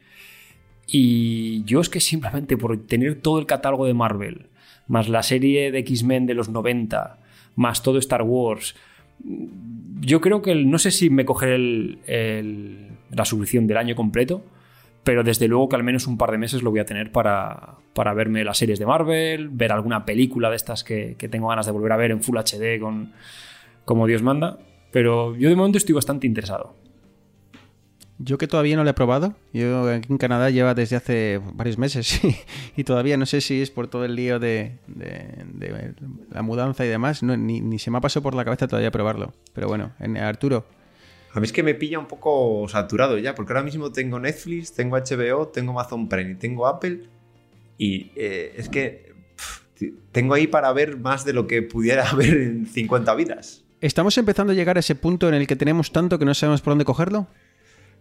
Y 0.86 1.64
yo 1.64 1.80
es 1.80 1.88
que 1.88 2.00
simplemente 2.00 2.56
por 2.56 2.86
tener 2.86 3.16
todo 3.16 3.38
el 3.38 3.46
catálogo 3.46 3.86
de 3.86 3.94
Marvel, 3.94 4.46
más 4.86 5.08
la 5.08 5.22
serie 5.22 5.72
de 5.72 5.78
X-Men 5.80 6.26
de 6.26 6.34
los 6.34 6.50
90, 6.50 7.18
más 7.58 7.82
todo 7.82 7.98
Star 7.98 8.22
Wars, 8.22 8.74
yo 10.00 10.20
creo 10.20 10.42
que 10.42 10.54
no 10.54 10.78
sé 10.78 10.90
si 10.90 11.10
me 11.10 11.24
cogeré 11.24 11.56
el- 11.56 12.88
la 13.10 13.24
suscripción 13.24 13.66
del 13.66 13.76
año 13.78 13.94
completo, 13.96 14.42
pero 15.02 15.24
desde 15.24 15.48
luego 15.48 15.68
que 15.68 15.76
al 15.76 15.82
menos 15.82 16.06
un 16.06 16.18
par 16.18 16.30
de 16.30 16.38
meses 16.38 16.62
lo 16.62 16.70
voy 16.70 16.80
a 16.80 16.84
tener 16.84 17.10
para, 17.10 17.74
para 17.94 18.12
verme 18.14 18.44
las 18.44 18.58
series 18.58 18.78
de 18.78 18.86
Marvel, 18.86 19.48
ver 19.48 19.72
alguna 19.72 20.04
película 20.04 20.50
de 20.50 20.56
estas 20.56 20.84
que, 20.84 21.16
que 21.18 21.28
tengo 21.28 21.48
ganas 21.48 21.66
de 21.66 21.72
volver 21.72 21.92
a 21.92 21.96
ver 21.96 22.10
en 22.10 22.22
Full 22.22 22.36
HD 22.36 22.78
con, 22.80 23.12
como 23.84 24.06
Dios 24.06 24.22
manda. 24.22 24.58
Pero 24.92 25.34
yo 25.36 25.48
de 25.48 25.56
momento 25.56 25.78
estoy 25.78 25.94
bastante 25.94 26.26
interesado. 26.26 26.74
Yo 28.20 28.36
que 28.36 28.48
todavía 28.48 28.76
no 28.76 28.82
lo 28.82 28.90
he 28.90 28.94
probado. 28.94 29.34
Yo 29.52 29.88
aquí 29.90 30.08
en 30.10 30.18
Canadá 30.18 30.50
lleva 30.50 30.74
desde 30.74 30.96
hace 30.96 31.40
varios 31.54 31.78
meses 31.78 32.22
y, 32.24 32.36
y 32.76 32.84
todavía 32.84 33.16
no 33.16 33.26
sé 33.26 33.40
si 33.40 33.62
es 33.62 33.70
por 33.70 33.86
todo 33.88 34.04
el 34.04 34.16
lío 34.16 34.38
de, 34.40 34.72
de- 34.88 35.44
de 35.54 35.94
la 36.30 36.42
mudanza 36.42 36.84
y 36.84 36.88
demás. 36.88 37.22
No, 37.22 37.36
ni, 37.36 37.60
ni 37.60 37.78
se 37.78 37.90
me 37.92 37.98
ha 37.98 38.00
pasado 38.00 38.22
por 38.24 38.34
la 38.34 38.44
cabeza 38.44 38.66
todavía 38.66 38.90
probarlo. 38.90 39.32
Pero 39.54 39.68
bueno, 39.68 39.92
en, 40.00 40.16
Arturo, 40.16 40.66
A 41.32 41.38
mí 41.40 41.44
es 41.46 41.52
que 41.52 41.62
me 41.62 41.74
pilla 41.74 41.98
un 42.00 42.06
poco 42.06 42.66
saturado 42.68 43.18
ya, 43.18 43.34
porque 43.36 43.52
ahora 43.52 43.62
mismo 43.62 43.92
tengo 43.92 44.18
Netflix, 44.18 44.72
tengo 44.72 44.96
HBO, 44.96 45.48
tengo 45.48 45.70
Amazon 45.72 46.08
Prime 46.08 46.32
y 46.32 46.34
tengo 46.34 46.66
Apple. 46.66 47.04
Y 47.76 48.10
eh, 48.16 48.54
es 48.56 48.68
que 48.68 49.12
pff, 49.36 49.60
tengo 50.10 50.34
ahí 50.34 50.48
para 50.48 50.72
ver 50.72 50.96
más 50.98 51.24
de 51.24 51.32
lo 51.34 51.46
que 51.46 51.62
pudiera 51.62 52.12
ver 52.16 52.36
en 52.36 52.66
50 52.66 53.14
vidas. 53.14 53.64
¿estamos 53.80 54.18
empezando 54.18 54.52
a 54.52 54.56
llegar 54.56 54.76
a 54.76 54.80
ese 54.80 54.96
punto 54.96 55.28
en 55.28 55.34
el 55.34 55.46
que 55.46 55.54
tenemos 55.54 55.92
tanto 55.92 56.18
que 56.18 56.24
no 56.24 56.34
sabemos 56.34 56.62
por 56.62 56.72
dónde 56.72 56.84
cogerlo? 56.84 57.28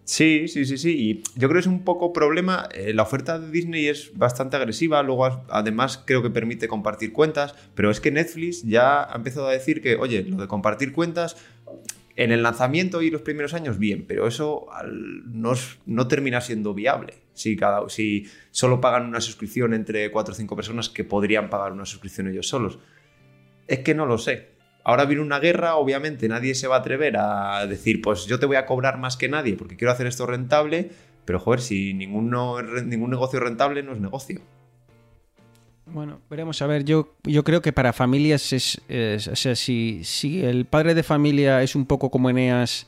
Sí, 0.08 0.48
sí, 0.48 0.66
sí, 0.66 0.78
sí. 0.78 0.92
Y 0.98 1.24
yo 1.38 1.50
creo 1.50 1.56
que 1.56 1.60
es 1.60 1.68
un 1.68 1.84
poco 1.84 2.14
problema. 2.14 2.70
eh, 2.74 2.94
la 2.94 3.04
oferta 3.04 3.40
de 3.40 3.52
Disney 3.52 3.88
es 3.88 4.18
bastante 4.18 4.56
agresiva. 4.56 5.04
Luego, 5.04 5.44
además, 5.50 6.02
creo 6.06 6.24
que 6.24 6.30
permite 6.30 6.70
compartir 6.70 7.12
cuentas. 7.12 7.54
Pero 7.76 7.92
es 7.92 8.00
que 8.00 8.10
Netflix 8.10 8.64
ya 8.64 9.04
ha 9.04 9.16
empezado 9.18 9.48
a 9.48 9.52
decir 9.52 9.82
que, 9.82 9.98
oye, 9.98 10.24
lo 10.24 10.38
de 10.38 10.48
compartir 10.48 10.94
cuentas. 10.94 11.36
En 12.16 12.32
el 12.32 12.42
lanzamiento 12.42 13.02
y 13.02 13.12
los 13.12 13.22
primeros 13.22 13.54
años, 13.54 13.78
bien, 13.78 14.06
pero 14.08 14.28
eso 14.28 14.68
no, 15.26 15.54
no 15.86 16.08
termina 16.08 16.40
siendo 16.40 16.74
viable. 16.74 17.16
Si, 17.34 17.58
cada, 17.58 17.88
si 17.90 18.28
solo 18.50 18.80
pagan 18.80 19.08
una 19.08 19.20
suscripción 19.22 19.74
entre 19.74 20.10
4 20.10 20.32
o 20.32 20.36
5 20.36 20.56
personas 20.56 20.90
que 20.90 21.04
podrían 21.04 21.50
pagar 21.50 21.74
una 21.74 21.86
suscripción 21.86 22.30
ellos 22.30 22.48
solos. 22.48 22.80
Es 23.68 23.80
que 23.80 23.94
no 23.94 24.06
lo 24.06 24.18
sé. 24.18 24.57
Ahora 24.88 25.04
viene 25.04 25.22
una 25.22 25.40
guerra, 25.40 25.76
obviamente 25.76 26.30
nadie 26.30 26.56
se 26.56 26.66
va 26.66 26.78
a 26.78 26.80
atrever 26.80 27.18
a 27.18 27.68
decir, 27.68 28.02
pues 28.02 28.26
yo 28.26 28.40
te 28.40 28.46
voy 28.46 28.56
a 28.56 28.66
cobrar 28.66 28.98
más 28.98 29.18
que 29.18 29.28
nadie 29.28 29.58
porque 29.58 29.76
quiero 29.76 29.92
hacer 29.92 30.08
esto 30.08 30.26
rentable, 30.26 30.92
pero 31.26 31.42
joder, 31.42 31.60
si 31.60 31.92
re- 31.92 32.86
ningún 32.86 33.10
negocio 33.10 33.42
rentable, 33.42 33.84
no 33.84 33.92
es 33.92 34.00
negocio. 34.00 34.40
Bueno, 35.88 36.22
veremos 36.30 36.62
a 36.62 36.68
ver. 36.68 36.86
Yo, 36.86 37.16
yo 37.26 37.44
creo 37.44 37.62
que 37.62 37.74
para 37.74 37.92
familias 37.92 38.54
es. 38.54 38.82
o 39.30 39.36
sea, 39.36 39.56
si, 39.56 40.04
el 40.46 40.64
padre 40.64 40.96
de 40.96 41.04
familia 41.04 41.62
es 41.64 41.76
un 41.76 41.86
poco 41.86 42.10
como 42.10 42.30
Eneas, 42.30 42.88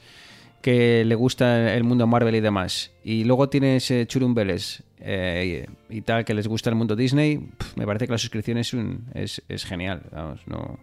que 0.62 1.04
le 1.04 1.16
gusta 1.16 1.76
el 1.76 1.84
mundo 1.84 2.08
Marvel 2.08 2.36
y 2.36 2.40
demás, 2.40 2.94
y 3.04 3.26
luego 3.26 3.50
tienes 3.50 3.92
eh, 3.92 4.06
churumbeles 4.08 4.84
y, 5.90 6.02
tal, 6.02 6.24
que 6.24 6.34
les 6.34 6.48
gusta 6.48 6.70
el 6.70 6.78
mundo 6.78 6.96
Disney, 6.96 7.46
me 7.76 7.86
parece 7.86 8.06
que 8.06 8.14
la 8.14 8.18
suscripción 8.18 8.58
es, 8.58 8.74
un, 8.74 9.04
es 9.14 9.66
genial. 9.66 10.04
Vamos, 10.14 10.40
no. 10.48 10.80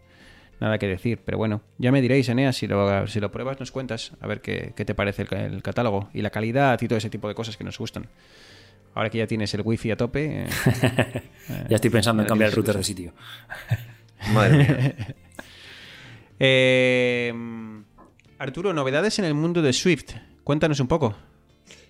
Nada 0.61 0.79
que 0.79 0.87
decir, 0.87 1.19
pero 1.25 1.37
bueno, 1.37 1.61
ya 1.79 1.93
me 1.93 2.01
diréis, 2.01 2.29
Eneas, 2.31 2.57
si 2.57 2.67
lo, 2.67 3.07
si 3.07 3.21
lo 3.21 3.31
pruebas, 3.31 3.61
nos 3.61 3.71
cuentas, 3.71 4.13
a 4.21 4.27
ver 4.27 4.41
qué, 4.41 4.73
qué 4.75 4.85
te 4.87 4.95
parece 4.95 5.23
el, 5.23 5.29
ca- 5.29 5.45
el 5.45 5.63
catálogo 5.63 6.09
y 6.15 6.23
la 6.23 6.31
calidad 6.31 6.81
y 6.81 6.89
todo 6.89 6.97
ese 6.97 7.11
tipo 7.11 7.29
de 7.29 7.35
cosas 7.35 7.57
que 7.59 7.65
nos 7.65 7.79
gustan. 7.79 8.07
Ahora 8.95 9.11
que 9.11 9.19
ya 9.19 9.27
tienes 9.27 9.53
el 9.53 9.61
wifi 9.63 9.91
a 9.91 9.97
tope. 9.99 10.45
eh, 10.45 10.47
Ya 11.69 11.77
estoy 11.77 11.91
pensando 11.91 12.23
en 12.23 12.29
cambiar 12.29 12.49
el 12.51 12.57
router 12.57 12.77
de 12.77 12.85
sitio. 12.85 13.13
Madre 14.33 14.57
mía. 14.57 14.95
Eh, 16.39 17.33
Arturo, 18.39 18.73
novedades 18.75 19.19
en 19.19 19.25
el 19.25 19.35
mundo 19.35 19.63
de 19.63 19.73
Swift. 19.73 20.15
Cuéntanos 20.45 20.81
un 20.81 20.87
poco. 20.89 21.15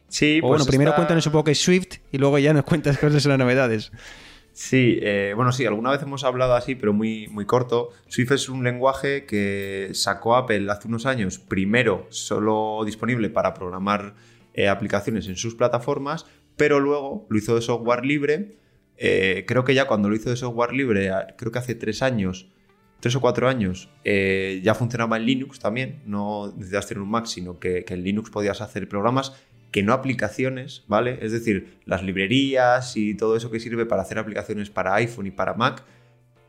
Sí, 0.09 0.39
o 0.39 0.43
pues 0.43 0.49
bueno, 0.51 0.65
primero 0.67 0.91
está- 0.91 0.97
cuéntanos 0.97 1.27
un 1.27 1.33
poco 1.33 1.45
qué 1.45 1.51
es 1.53 1.61
Swift 1.61 1.97
y 2.13 2.19
luego 2.19 2.39
ya 2.39 2.53
nos 2.55 2.65
cuentas 2.65 2.97
cosas 2.99 3.23
sobre 3.23 3.37
las 3.37 3.45
novedades. 3.45 3.91
Sí, 4.59 4.99
eh, 5.03 5.35
bueno, 5.37 5.53
sí, 5.53 5.67
alguna 5.67 5.91
vez 5.91 6.01
hemos 6.01 6.25
hablado 6.25 6.55
así, 6.55 6.77
pero 6.77 6.95
muy, 6.95 7.29
muy 7.29 7.45
corto. 7.45 7.91
Swift 8.09 8.33
es 8.33 8.49
un 8.49 8.65
lenguaje 8.65 9.27
que 9.27 9.91
sacó 9.93 10.35
Apple 10.35 10.71
hace 10.71 10.89
unos 10.89 11.05
años, 11.05 11.39
primero 11.39 12.07
solo 12.09 12.83
disponible 12.87 13.29
para 13.29 13.53
programar 13.53 14.15
eh, 14.55 14.69
aplicaciones 14.69 15.29
en 15.29 15.37
sus 15.37 15.57
plataformas, 15.57 16.25
pero 16.57 16.81
luego 16.81 17.27
lo 17.29 17.37
hizo 17.37 17.55
de 17.55 17.61
software 17.61 18.07
libre. 18.07 18.57
Eh, 18.97 19.45
creo 19.47 19.63
que 19.63 19.75
ya 19.75 19.87
cuando 19.87 20.09
lo 20.09 20.17
hizo 20.17 20.31
de 20.31 20.37
software 20.37 20.73
libre, 20.73 21.11
creo 21.37 21.53
que 21.53 21.59
hace 21.59 21.75
tres 21.75 22.01
años, 22.01 22.49
tres 23.01 23.15
o 23.15 23.21
cuatro 23.21 23.51
años, 23.51 23.91
ya 24.07 24.75
funcionaba 24.75 25.19
en 25.19 25.27
Linux 25.27 25.59
también. 25.59 26.01
No 26.07 26.51
necesitas 26.57 26.87
tener 26.87 27.03
un 27.03 27.11
Mac, 27.11 27.27
sino 27.27 27.59
que 27.59 27.85
en 27.87 28.03
Linux 28.03 28.31
podías 28.31 28.63
hacer 28.63 28.89
programas 28.89 29.35
que 29.77 29.83
no 29.83 29.93
aplicaciones, 29.93 30.85
¿vale? 30.89 31.19
Es 31.21 31.33
decir, 31.33 31.81
las 31.85 32.03
librerías 32.03 32.97
y 32.97 33.15
todo 33.15 33.37
eso 33.37 33.51
que 33.51 33.61
sirve 33.61 33.85
para 33.85 34.01
hacer 34.01 34.19
aplicaciones 34.19 34.71
para 34.71 34.95
iPhone 34.95 35.27
y 35.27 35.31
para 35.31 35.53
Mac 35.53 35.85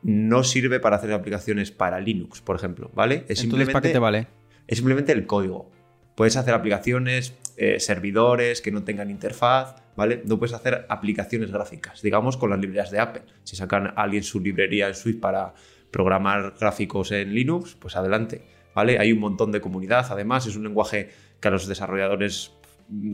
no 0.02 0.46
sirve 0.46 0.80
para 0.80 0.96
hacer 0.96 1.12
aplicaciones 1.12 1.70
para 1.72 2.00
Linux, 2.00 2.40
por 2.40 2.56
ejemplo, 2.56 2.90
¿vale? 2.96 3.26
Es 3.28 3.44
Entonces, 3.44 3.68
¿para 3.68 3.82
qué 3.82 3.90
te 3.90 4.00
vale? 4.00 4.28
es 4.66 4.78
simplemente 4.78 5.12
el 5.12 5.28
código. 5.28 5.70
Puedes 6.16 6.38
hacer 6.38 6.54
aplicaciones, 6.54 7.34
eh, 7.58 7.82
servidores 7.82 8.62
que 8.62 8.72
no 8.72 8.86
tengan 8.86 9.12
interfaz, 9.12 9.76
¿vale? 9.98 10.22
No 10.24 10.40
puedes 10.40 10.56
hacer 10.56 10.86
aplicaciones 10.88 11.52
gráficas, 11.52 12.02
digamos, 12.02 12.38
con 12.38 12.52
las 12.52 12.60
librerías 12.60 12.92
de 12.92 13.00
Apple. 13.02 13.24
Si 13.44 13.58
sacan 13.58 13.88
a 13.88 14.04
alguien 14.04 14.24
su 14.24 14.40
librería 14.40 14.88
en 14.88 14.96
Swift 14.96 15.20
para 15.20 15.54
programar 15.92 16.54
gráficos 16.58 17.12
en 17.12 17.36
Linux, 17.36 17.76
pues 17.76 17.98
adelante, 17.98 18.46
¿vale? 18.74 18.98
Hay 19.00 19.12
un 19.12 19.20
montón 19.20 19.52
de 19.52 19.60
comunidad, 19.60 20.06
además, 20.10 20.48
es 20.48 20.56
un 20.56 20.64
lenguaje 20.64 21.10
que 21.42 21.48
a 21.50 21.52
los 21.52 21.68
desarrolladores, 21.68 22.54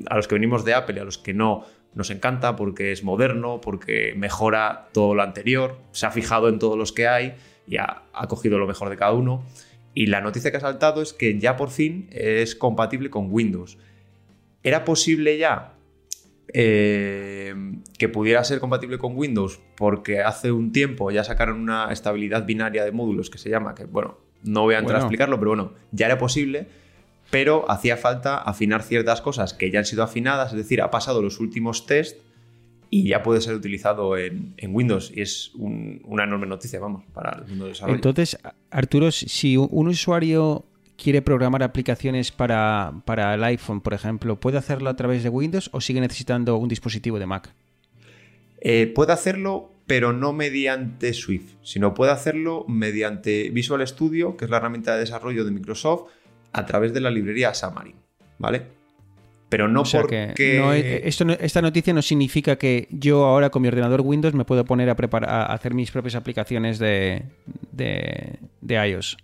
a 0.07 0.15
los 0.15 0.27
que 0.27 0.35
venimos 0.35 0.65
de 0.65 0.73
Apple 0.73 0.95
y 0.95 0.99
a 0.99 1.03
los 1.03 1.17
que 1.17 1.33
no, 1.33 1.65
nos 1.93 2.09
encanta 2.09 2.55
porque 2.55 2.91
es 2.91 3.03
moderno, 3.03 3.61
porque 3.61 4.13
mejora 4.15 4.89
todo 4.93 5.15
lo 5.15 5.23
anterior, 5.23 5.77
se 5.91 6.05
ha 6.05 6.11
fijado 6.11 6.49
en 6.49 6.59
todos 6.59 6.77
los 6.77 6.91
que 6.91 7.07
hay 7.07 7.35
y 7.67 7.77
ha, 7.77 8.03
ha 8.13 8.27
cogido 8.27 8.57
lo 8.57 8.67
mejor 8.67 8.89
de 8.89 8.97
cada 8.97 9.13
uno. 9.13 9.43
Y 9.93 10.07
la 10.07 10.21
noticia 10.21 10.51
que 10.51 10.57
ha 10.57 10.61
saltado 10.61 11.01
es 11.01 11.13
que 11.13 11.37
ya 11.39 11.55
por 11.55 11.69
fin 11.69 12.07
es 12.11 12.55
compatible 12.55 13.09
con 13.09 13.27
Windows. 13.29 13.77
¿Era 14.63 14.85
posible 14.85 15.37
ya 15.37 15.73
eh, 16.51 17.53
que 17.97 18.09
pudiera 18.09 18.43
ser 18.43 18.59
compatible 18.59 18.97
con 18.97 19.15
Windows? 19.15 19.59
Porque 19.75 20.21
hace 20.21 20.51
un 20.51 20.71
tiempo 20.71 21.11
ya 21.11 21.23
sacaron 21.23 21.59
una 21.59 21.91
estabilidad 21.91 22.45
binaria 22.45 22.83
de 22.85 22.91
módulos 22.91 23.29
que 23.29 23.37
se 23.37 23.49
llama, 23.49 23.75
que 23.75 23.85
bueno, 23.85 24.17
no 24.43 24.61
voy 24.61 24.75
a 24.75 24.79
entrar 24.79 24.97
a 24.97 24.99
explicarlo, 25.01 25.37
pero 25.37 25.51
bueno, 25.51 25.73
ya 25.91 26.07
era 26.07 26.17
posible, 26.17 26.67
pero 27.33 27.65
hacía 27.69 27.97
falta 27.97 28.37
afinar 28.37 28.83
ciertas 28.83 29.19
cosas 29.21 29.55
que 29.55 29.71
ya 29.71 29.79
han 29.79 29.85
sido 29.85 30.03
afinadas, 30.03 30.51
es 30.51 30.57
decir, 30.57 30.83
ha 30.83 30.91
pasado 30.91 31.19
los 31.23 31.39
últimos 31.39 31.87
test 31.87 32.17
y 32.91 33.07
ya 33.07 33.23
puede 33.23 33.41
ser 33.41 33.55
utilizado 33.55 34.15
en, 34.17 34.53
en 34.57 34.69
Windows. 34.75 35.11
Y 35.15 35.21
es 35.21 35.49
un- 35.55 35.99
una 36.05 36.25
enorme 36.25 36.45
noticia, 36.45 36.79
vamos, 36.79 37.03
para 37.11 37.31
el 37.39 37.47
mundo 37.47 37.65
del 37.65 37.73
desarrollo. 37.73 37.95
Entonces, 37.95 38.37
Arturo, 38.69 39.09
si 39.11 39.57
un 39.57 39.87
usuario 39.87 40.63
quiere 40.95 41.23
programar 41.23 41.63
aplicaciones 41.63 42.31
para, 42.31 42.93
para 43.05 43.33
el 43.33 43.43
iPhone, 43.45 43.81
por 43.81 43.95
ejemplo, 43.95 44.39
¿puede 44.39 44.59
hacerlo 44.59 44.91
a 44.91 44.95
través 44.95 45.23
de 45.23 45.29
Windows 45.29 45.71
o 45.73 45.81
sigue 45.81 46.01
necesitando 46.01 46.55
un 46.57 46.69
dispositivo 46.69 47.17
de 47.17 47.25
Mac? 47.25 47.49
Eh, 48.61 48.91
puede 48.93 49.11
hacerlo, 49.11 49.71
pero 49.87 50.13
no 50.13 50.33
mediante 50.33 51.13
Swift, 51.13 51.53
sino 51.63 51.95
puede 51.95 52.11
hacerlo 52.11 52.63
mediante 52.67 53.49
Visual 53.49 53.85
Studio, 53.87 54.37
que 54.37 54.45
es 54.45 54.51
la 54.51 54.57
herramienta 54.57 54.93
de 54.93 54.99
desarrollo 54.99 55.43
de 55.43 55.49
Microsoft, 55.51 56.11
a 56.53 56.65
través 56.65 56.93
de 56.93 57.01
la 57.01 57.09
librería 57.09 57.53
Xamarin, 57.53 57.95
¿vale? 58.39 58.61
Pero 59.49 59.67
no 59.67 59.81
o 59.81 59.85
sea 59.85 60.01
porque... 60.01 60.33
que 60.35 60.57
no 60.59 60.73
es- 60.73 61.01
esto 61.05 61.25
no- 61.25 61.33
esta 61.33 61.61
noticia 61.61 61.93
no 61.93 62.01
significa 62.01 62.55
que 62.55 62.87
yo 62.89 63.25
ahora 63.25 63.49
con 63.51 63.61
mi 63.61 63.67
ordenador 63.67 64.01
Windows 64.01 64.33
me 64.33 64.45
puedo 64.45 64.65
poner 64.65 64.89
a, 64.89 64.95
preparar, 64.95 65.29
a 65.29 65.45
hacer 65.53 65.73
mis 65.75 65.91
propias 65.91 66.15
aplicaciones 66.15 66.79
de, 66.79 67.23
de, 67.71 68.39
de 68.61 68.87
iOS. 68.89 69.17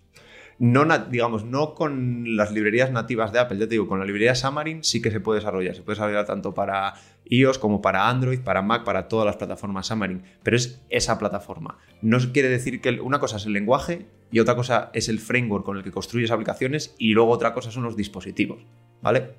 No, 0.59 0.85
digamos, 1.09 1.45
no 1.45 1.73
con 1.73 2.35
las 2.35 2.51
librerías 2.51 2.91
nativas 2.91 3.31
de 3.31 3.39
Apple, 3.39 3.57
ya 3.57 3.63
te 3.65 3.71
digo, 3.71 3.87
con 3.87 3.97
la 3.99 4.05
librería 4.05 4.35
Xamarin 4.35 4.83
sí 4.83 5.01
que 5.01 5.09
se 5.09 5.21
puede 5.21 5.39
desarrollar. 5.39 5.73
Se 5.73 5.83
puede 5.83 5.95
desarrollar 5.95 6.25
tanto 6.25 6.53
para 6.53 6.95
iOS 7.25 7.57
como 7.59 7.81
para 7.81 8.09
Android, 8.09 8.41
para 8.41 8.61
Mac, 8.61 8.83
para 8.83 9.07
todas 9.07 9.25
las 9.25 9.37
plataformas 9.37 9.87
Xamarin. 9.87 10.21
Pero 10.43 10.57
es 10.57 10.81
esa 10.89 11.17
plataforma. 11.17 11.77
No 12.01 12.17
quiere 12.33 12.49
decir 12.49 12.81
que 12.81 12.99
una 12.99 13.19
cosa 13.19 13.37
es 13.37 13.45
el 13.45 13.53
lenguaje 13.53 14.05
y 14.31 14.39
otra 14.39 14.55
cosa 14.57 14.89
es 14.93 15.07
el 15.07 15.19
framework 15.19 15.63
con 15.63 15.77
el 15.77 15.83
que 15.83 15.91
construyes 15.91 16.29
aplicaciones 16.29 16.93
y 16.97 17.13
luego 17.13 17.31
otra 17.31 17.53
cosa 17.53 17.71
son 17.71 17.83
los 17.83 17.95
dispositivos, 17.95 18.59
¿vale? 19.01 19.35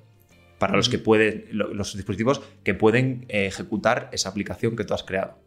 Para 0.57 0.75
los 0.75 0.89
que 0.89 0.97
pueden, 0.97 1.45
lo- 1.51 1.71
los 1.71 1.95
dispositivos 1.95 2.41
que 2.63 2.73
pueden 2.73 3.25
eh, 3.29 3.45
ejecutar 3.45 4.09
esa 4.11 4.29
aplicación 4.29 4.75
que 4.75 4.85
tú 4.85 4.95
has 4.95 5.03
creado. 5.03 5.37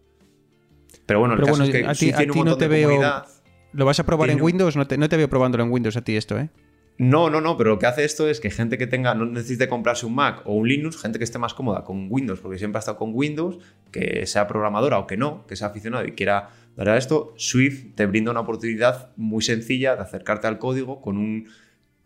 Pero 1.07 1.19
bueno, 1.19 1.35
el 1.35 1.41
Pero 1.41 1.47
caso 1.49 1.59
bueno, 1.65 1.65
es 1.77 1.83
que 1.83 1.89
a 1.89 1.95
ti- 1.95 2.13
a 2.13 2.17
tiene 2.19 2.33
un 2.33 2.35
ti 2.35 2.39
no 2.39 2.45
montón 2.45 2.59
te 2.61 2.65
de 2.69 2.77
veo- 2.77 2.89
comunidad. 2.89 3.27
¿Lo 3.75 3.85
vas 3.85 3.99
a 3.99 4.07
probar 4.07 4.31
en 4.31 4.41
Windows? 4.41 4.77
No 4.77 4.87
te, 4.87 4.97
no 4.97 5.09
te 5.09 5.17
veo 5.17 5.29
probándolo 5.29 5.65
en 5.65 5.71
Windows 5.71 5.97
a 5.97 6.03
ti 6.03 6.17
esto, 6.17 6.39
¿eh? 6.39 6.49
No, 6.97 7.29
no, 7.29 7.41
no, 7.41 7.57
pero 7.57 7.71
lo 7.71 7.79
que 7.81 7.87
hace 7.87 8.05
esto 8.05 8.29
es 8.29 8.39
que 8.39 8.51
gente 8.51 8.79
que 8.79 8.87
tenga, 8.87 9.17
no 9.17 9.27
necesite 9.27 9.69
comprarse 9.69 10.07
un 10.07 10.15
Mac 10.15 10.43
o 10.45 10.55
un 10.55 10.69
Linux, 10.69 10.97
gente 10.97 11.19
que 11.19 11.25
esté 11.25 11.41
más 11.41 11.53
cómoda 11.53 11.83
con 11.83 12.07
Windows, 12.09 12.39
porque 12.39 12.57
siempre 12.57 12.79
ha 12.79 12.81
estado 12.81 12.99
con 12.99 13.11
Windows, 13.13 13.59
que 13.91 14.27
sea 14.27 14.47
programadora 14.47 15.01
o 15.01 15.07
que 15.09 15.17
no, 15.17 15.45
que 15.49 15.57
sea 15.57 15.69
aficionado 15.69 16.07
y 16.07 16.13
quiera 16.13 16.51
dar 16.77 16.91
a 16.91 16.97
esto, 16.97 17.35
Swift 17.37 17.97
te 17.97 18.07
brinda 18.07 18.31
una 18.31 18.41
oportunidad 18.41 19.11
muy 19.17 19.43
sencilla 19.43 19.97
de 19.97 20.03
acercarte 20.03 20.47
al 20.47 20.61
código 20.61 21.01
con 21.01 21.19
un 21.19 21.49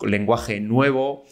lenguaje 0.00 0.60
nuevo, 0.60 1.24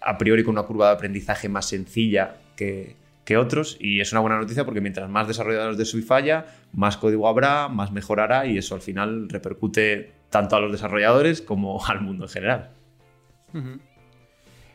a 0.00 0.18
priori 0.18 0.42
con 0.42 0.54
una 0.54 0.64
curva 0.64 0.88
de 0.88 0.94
aprendizaje 0.94 1.48
más 1.48 1.68
sencilla 1.68 2.38
que, 2.56 2.96
que 3.24 3.36
otros, 3.36 3.76
y 3.80 4.00
es 4.00 4.12
una 4.12 4.20
buena 4.20 4.38
noticia 4.38 4.64
porque 4.64 4.80
mientras 4.80 5.08
más 5.08 5.26
desarrolladores 5.26 5.78
de 5.78 5.84
Swift 5.84 6.10
haya, 6.12 6.46
más 6.72 6.96
código 6.96 7.26
habrá, 7.26 7.68
más 7.68 7.90
mejorará 7.90 8.46
y 8.46 8.58
eso 8.58 8.74
al 8.74 8.82
final 8.82 9.28
repercute 9.28 10.12
tanto 10.30 10.56
a 10.56 10.60
los 10.60 10.72
desarrolladores 10.72 11.40
como 11.40 11.84
al 11.86 12.00
mundo 12.00 12.24
en 12.24 12.30
general. 12.30 12.70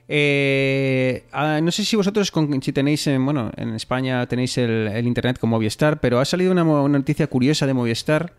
Eh, 0.07 1.23
ah, 1.31 1.59
no 1.62 1.71
sé 1.71 1.85
si 1.85 1.95
vosotros, 1.95 2.31
si 2.62 2.73
tenéis, 2.73 3.05
en, 3.05 3.23
bueno, 3.23 3.51
en 3.55 3.75
España 3.75 4.25
tenéis 4.25 4.57
el, 4.57 5.05
internet 5.05 5.38
con 5.38 5.51
Movistar, 5.51 5.99
pero 5.99 6.19
ha 6.19 6.25
salido 6.25 6.51
una, 6.51 6.63
noticia 6.63 7.27
curiosa 7.27 7.67
de 7.67 7.75
Movistar, 7.75 8.33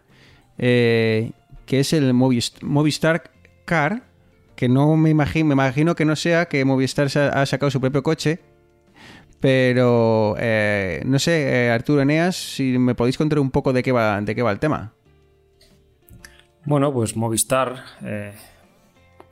eh, 0.59 1.31
que 1.67 1.81
es 1.81 1.93
el 1.93 2.13
Movis- 2.13 2.61
Movistar 2.63 3.31
Car, 3.65 4.03
que 4.57 4.69
no 4.69 4.97
me 4.97 5.11
imagino, 5.11 5.47
me 5.47 5.53
imagino 5.53 5.95
que 5.95 6.05
no 6.05 6.17
sea 6.17 6.47
que 6.47 6.65
Movistar 6.65 7.07
ha 7.17 7.47
sacado 7.47 7.71
su 7.71 7.81
propio 7.81 8.03
coche, 8.03 8.41
pero 9.41 10.35
eh, 10.39 11.03
no 11.07 11.19
sé, 11.19 11.67
eh, 11.67 11.71
Arturo 11.71 12.03
Eneas, 12.03 12.37
si 12.37 12.79
me 12.79 12.95
podéis 12.95 13.17
contar 13.17 13.39
un 13.39 13.51
poco 13.51 13.73
de 13.73 13.83
qué 13.83 13.91
va, 13.91 14.21
de 14.21 14.35
qué 14.35 14.43
va 14.43 14.53
el 14.53 14.59
tema. 14.59 14.93
Bueno, 16.67 16.93
pues 16.93 17.17
Movistar 17.17 17.85
eh, 18.05 18.35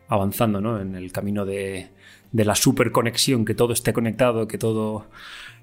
avanzando 0.09 0.63
¿no? 0.63 0.81
en 0.81 0.95
el 0.95 1.13
camino 1.13 1.45
de, 1.45 1.91
la 2.33 2.55
superconexión, 2.55 3.45
que 3.45 3.55
todo 3.55 3.75
esté 3.75 3.93
conectado, 3.93 4.49
que 4.49 4.57
todo, 4.57 5.07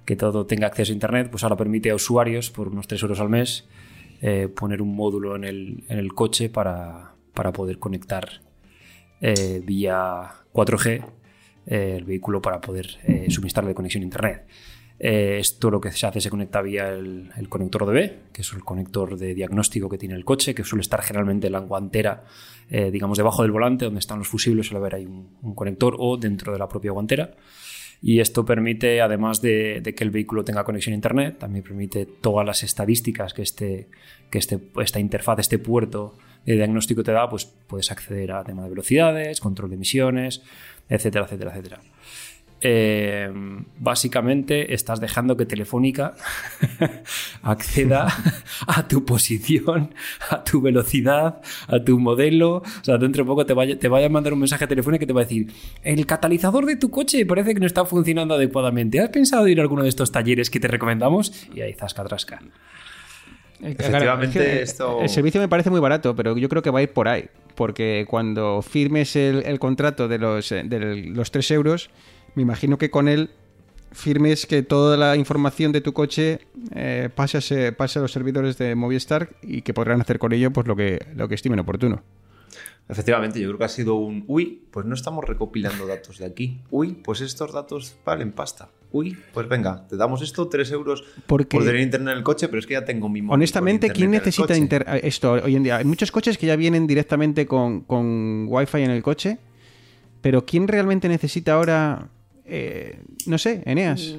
que 0.05 0.15
todo 0.15 0.45
tenga 0.45 0.67
acceso 0.67 0.91
a 0.91 0.93
Internet, 0.93 1.29
pues 1.31 1.43
ahora 1.43 1.57
permite 1.57 1.89
a 1.89 1.95
usuarios 1.95 2.51
por 2.51 2.67
unos 2.67 2.87
3 2.87 3.01
euros 3.01 3.19
al 3.19 3.29
mes 3.29 3.67
poner 4.55 4.81
un 4.81 4.95
módulo 4.95 5.35
en 5.35 5.43
el, 5.43 6.13
coche 6.13 6.49
para, 6.49 7.13
para 7.33 7.51
poder 7.51 7.77
conectar 7.77 8.41
vía 9.21 10.31
4G 10.51 11.03
el 11.65 12.03
vehículo 12.03 12.41
para 12.41 12.61
poder 12.61 12.87
eh, 13.03 13.27
suministrarle 13.29 13.73
conexión 13.73 14.03
a 14.03 14.05
Internet. 14.05 14.45
Eh, 14.97 15.39
esto 15.39 15.69
lo 15.69 15.81
que 15.81 15.91
se 15.91 16.07
hace 16.07 16.21
se 16.21 16.29
conecta 16.29 16.61
vía 16.61 16.89
el, 16.89 17.29
el 17.35 17.49
conector 17.49 17.85
DB, 17.85 18.31
que 18.31 18.41
es 18.41 18.53
el 18.53 18.63
conector 18.63 19.17
de 19.17 19.33
diagnóstico 19.33 19.89
que 19.89 19.97
tiene 19.97 20.15
el 20.15 20.23
coche, 20.23 20.55
que 20.55 20.63
suele 20.63 20.81
estar 20.81 21.01
generalmente 21.01 21.47
en 21.47 21.53
la 21.53 21.59
guantera, 21.59 22.23
eh, 22.69 22.91
digamos, 22.91 23.17
debajo 23.17 23.41
del 23.41 23.51
volante, 23.51 23.85
donde 23.85 23.99
están 23.99 24.19
los 24.19 24.27
fusibles, 24.27 24.67
suele 24.67 24.79
haber 24.79 24.95
ahí 24.95 25.05
un, 25.05 25.53
conector 25.53 25.95
o 25.99 26.17
dentro 26.17 26.53
de 26.53 26.59
la 26.59 26.69
propia 26.69 26.91
guantera. 26.91 27.35
Y 28.01 28.19
esto 28.19 28.45
permite, 28.45 29.01
además 29.01 29.41
de, 29.41 29.81
de 29.81 29.95
que 29.95 30.03
el 30.03 30.11
vehículo 30.11 30.43
tenga 30.43 30.63
conexión 30.63 30.93
a 30.93 30.95
Internet, 30.95 31.39
también 31.39 31.63
permite 31.63 32.05
todas 32.05 32.45
las 32.45 32.61
estadísticas 32.63 33.33
que, 33.33 33.41
este, 33.41 33.89
que 34.29 34.37
este, 34.37 34.59
esta 34.81 34.99
interfaz, 34.99 35.39
este 35.39 35.59
puerto 35.59 36.15
de 36.45 36.53
diagnóstico 36.53 37.03
te 37.03 37.11
da, 37.11 37.27
pues 37.27 37.45
puedes 37.45 37.91
acceder 37.91 38.31
a 38.31 38.43
tema 38.43 38.63
de 38.63 38.69
velocidades, 38.69 39.39
control 39.39 39.69
de 39.69 39.75
emisiones, 39.75 40.43
etcétera, 40.89 41.25
etcétera, 41.25 41.51
etcétera. 41.51 41.79
Eh, 42.67 43.29
básicamente 43.77 44.73
estás 44.73 44.99
dejando 44.99 45.37
que 45.37 45.45
Telefónica 45.45 46.15
acceda 47.43 48.07
a 48.67 48.87
tu 48.87 49.05
posición, 49.05 49.93
a 50.29 50.43
tu 50.43 50.61
velocidad, 50.61 51.41
a 51.67 51.79
tu 51.83 51.99
modelo. 51.99 52.57
O 52.57 52.63
sea, 52.83 52.97
dentro 52.97 53.23
de 53.23 53.27
poco 53.27 53.45
te 53.45 53.53
vaya, 53.53 53.77
te 53.77 53.87
vaya 53.87 54.07
a 54.07 54.09
mandar 54.09 54.33
un 54.33 54.39
mensaje 54.39 54.65
telefónico 54.67 55.01
que 55.01 55.07
te 55.07 55.13
va 55.13 55.21
a 55.21 55.25
decir: 55.25 55.47
El 55.83 56.05
catalizador 56.05 56.65
de 56.65 56.75
tu 56.77 56.89
coche 56.89 57.25
parece 57.25 57.53
que 57.53 57.59
no 57.59 57.67
está 57.67 57.85
funcionando 57.85 58.33
adecuadamente. 58.33 58.99
¿Has 58.99 59.09
pensado 59.09 59.47
ir 59.47 59.59
a 59.59 59.61
alguno 59.61 59.83
de 59.83 59.89
estos 59.89 60.11
talleres 60.11 60.49
que 60.49 60.59
te 60.59 60.67
recomendamos? 60.67 61.47
Y 61.53 61.61
ahí 61.61 61.73
zasca 61.73 62.03
trasca. 62.05 62.41
Efectivamente, 63.61 63.89
Claro, 63.99 64.23
es 64.23 64.29
que 64.57 64.61
esto- 64.61 65.01
El 65.01 65.09
servicio 65.09 65.39
me 65.39 65.47
parece 65.47 65.69
muy 65.69 65.79
barato, 65.79 66.15
pero 66.15 66.35
yo 66.37 66.49
creo 66.49 66.61
que 66.61 66.69
va 66.71 66.79
a 66.79 66.83
ir 66.83 66.89
por 66.91 67.07
ahí. 67.07 67.25
Porque 67.55 68.05
cuando 68.09 68.61
firmes 68.61 69.15
el, 69.15 69.59
contrato 69.59 70.07
de 70.07 70.17
los, 70.17 70.51
eh, 70.51 70.63
de 70.65 70.95
los 71.07 71.31
3 71.31 71.51
euros, 71.51 71.89
me 72.35 72.41
imagino 72.43 72.77
que 72.77 72.89
con 72.91 73.07
él 73.07 73.29
firmes 73.91 74.45
que 74.45 74.61
toda 74.61 74.97
la 74.97 75.15
información 75.15 75.71
de 75.71 75.79
tu 75.79 75.93
coche 75.93 76.39
eh, 76.73 77.09
pase, 77.15 77.37
a 77.37 77.41
se- 77.41 77.71
pase 77.71 77.99
a 77.99 78.01
los 78.01 78.11
servidores 78.11 78.57
de 78.57 78.75
Movistar 78.75 79.29
y 79.41 79.61
que 79.61 79.73
podrán 79.73 80.01
hacer 80.01 80.19
con 80.19 80.33
ello 80.33 80.51
pues 80.51 80.67
lo 80.67 80.75
que, 80.75 81.05
lo 81.15 81.29
que 81.29 81.35
estimen 81.35 81.59
oportuno. 81.59 82.03
Efectivamente, 82.87 83.39
yo 83.39 83.47
creo 83.47 83.57
que 83.57 83.63
ha 83.63 83.69
sido 83.69 83.95
un 83.95 84.25
uy, 84.27 84.63
pues 84.69 84.85
no 84.85 84.93
estamos 84.93 85.23
recopilando 85.25 85.87
datos 85.87 86.19
de 86.19 86.25
aquí. 86.25 86.61
Uy, 86.69 86.91
pues 86.93 87.21
estos 87.21 87.51
datos 87.53 87.95
valen 88.05 88.31
pasta. 88.31 88.69
Uy, 88.91 89.17
pues 89.33 89.49
venga, 89.49 89.85
te 89.87 89.97
damos 89.97 90.21
esto, 90.21 90.47
3 90.47 90.71
euros 90.71 91.03
Porque- 91.27 91.57
por 91.57 91.65
tener 91.65 91.81
internet 91.81 92.13
en 92.13 92.17
el 92.19 92.23
coche, 92.23 92.47
pero 92.47 92.59
es 92.59 92.65
que 92.65 92.73
ya 92.73 92.85
tengo 92.85 93.09
mi 93.09 93.21
móvil 93.21 93.33
Honestamente, 93.35 93.89
¿quién 93.89 94.11
necesita 94.11 94.55
inter- 94.55 94.85
esto 95.03 95.33
hoy 95.33 95.55
en 95.55 95.63
día? 95.63 95.77
Hay 95.77 95.85
muchos 95.85 96.11
coches 96.11 96.37
que 96.37 96.47
ya 96.47 96.55
vienen 96.55 96.87
directamente 96.87 97.45
con, 97.45 97.81
con 97.81 98.45
Wi-Fi 98.47 98.83
en 98.83 98.91
el 98.91 99.03
coche, 99.03 99.37
pero 100.21 100.45
¿quién 100.45 100.67
realmente 100.67 101.09
necesita 101.09 101.53
ahora, 101.53 102.07
eh, 102.45 102.99
no 103.27 103.37
sé, 103.37 103.63
Eneas? 103.65 104.15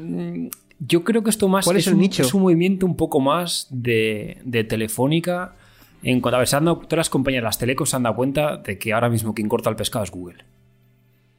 Yo 0.79 1.05
creo 1.05 1.23
que 1.23 1.31
esto 1.31 1.49
más 1.49 1.65
¿Cuál 1.65 1.79
es 1.79 1.87
el 1.87 1.95
un, 1.95 2.01
nicho? 2.01 2.23
es 2.23 2.35
un 2.35 2.43
movimiento 2.43 2.85
un 2.85 2.97
poco 2.97 3.19
más 3.19 3.67
de, 3.71 4.39
de 4.45 4.63
Telefónica. 4.65 5.57
En 6.03 6.21
cuanto 6.21 6.37
a 6.37 6.41
ver, 6.41 6.49
se 6.49 6.57
han 6.57 6.67
dado- 6.67 6.81
todas 6.81 6.99
las 6.99 7.09
compañías, 7.11 7.43
las 7.43 7.59
telecos 7.59 7.89
se 7.89 7.97
han 7.97 8.03
dado 8.03 8.15
cuenta 8.15 8.59
de 8.59 8.77
que 8.79 8.93
ahora 8.93 9.09
mismo 9.09 9.33
quien 9.35 9.49
corta 9.49 9.71
el 9.71 9.77
pescado 9.77 10.05
es 10.05 10.11
Google. 10.11 10.45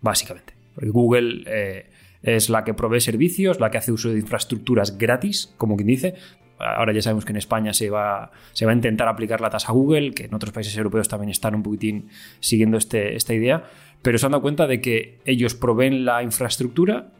Básicamente. 0.01 0.53
Porque 0.73 0.89
Google 0.89 1.43
eh, 1.45 1.89
es 2.21 2.49
la 2.49 2.63
que 2.63 2.73
provee 2.73 2.99
servicios, 2.99 3.59
la 3.59 3.71
que 3.71 3.77
hace 3.77 3.91
uso 3.91 4.09
de 4.09 4.19
infraestructuras 4.19 4.97
gratis, 4.97 5.53
como 5.57 5.75
quien 5.75 5.87
dice. 5.87 6.15
ahora 6.59 6.91
ya 6.91 7.01
sabemos 7.01 7.23
que 7.23 7.33
en 7.33 7.37
España 7.37 7.73
se 7.73 7.89
va, 7.89 8.31
se 8.53 8.65
va 8.65 8.71
a 8.71 8.75
intentar 8.75 9.07
aplicar 9.07 9.41
la 9.41 9.49
tasa 9.49 9.71
Google, 9.71 10.11
que 10.11 10.25
en 10.25 10.33
otros 10.33 10.51
países 10.51 10.75
europeos 10.75 11.07
también 11.07 11.29
están 11.29 11.55
un 11.55 11.63
poquitín 11.63 12.09
siguiendo 12.39 12.77
este, 12.77 13.15
esta 13.15 13.33
idea, 13.33 13.65
pero 14.01 14.17
se 14.17 14.25
han 14.25 14.31
dado 14.31 14.41
cuenta 14.41 14.67
de 14.67 14.81
que 14.81 15.19
ellos 15.25 15.53
proveen 15.53 16.05
la 16.05 16.23
infraestructura, 16.23 17.11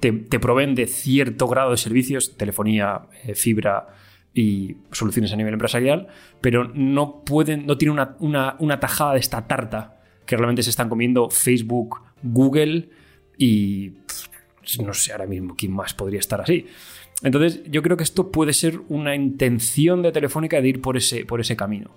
te, 0.00 0.12
proveen 0.12 0.74
de 0.74 0.86
cierto 0.86 1.46
grado 1.46 1.70
de 1.70 1.76
servicios, 1.76 2.36
telefonía, 2.36 3.02
eh, 3.24 3.34
fibra 3.34 3.86
y 4.34 4.76
soluciones 4.90 5.32
a 5.32 5.36
nivel 5.36 5.52
empresarial, 5.54 6.08
pero 6.40 6.70
no 6.74 7.22
pueden, 7.24 7.66
no 7.66 7.78
tienen 7.78 7.98
una, 8.18 8.56
una 8.58 8.80
tajada 8.80 9.12
de 9.12 9.20
esta 9.20 9.46
tarta 9.46 10.00
que 10.26 10.36
realmente 10.36 10.62
se 10.62 10.70
están 10.70 10.88
comiendo 10.88 11.30
Facebook, 11.30 12.00
Google 12.22 12.88
y 13.38 13.92
no 14.82 14.94
sé 14.94 15.12
ahora 15.12 15.26
mismo 15.26 15.54
quién 15.56 15.72
más 15.72 15.94
podría 15.94 16.20
estar 16.20 16.40
así. 16.40 16.66
Entonces, 17.22 17.60
yo 17.70 17.82
creo 17.82 17.96
que 17.96 18.02
esto 18.02 18.32
puede 18.32 18.52
ser 18.52 18.80
una 18.88 19.14
intención 19.14 20.02
de 20.02 20.12
Telefónica 20.12 20.60
de 20.60 20.68
ir 20.68 20.80
por 20.80 20.96
ese, 20.96 21.24
por 21.24 21.40
ese 21.40 21.56
camino. 21.56 21.90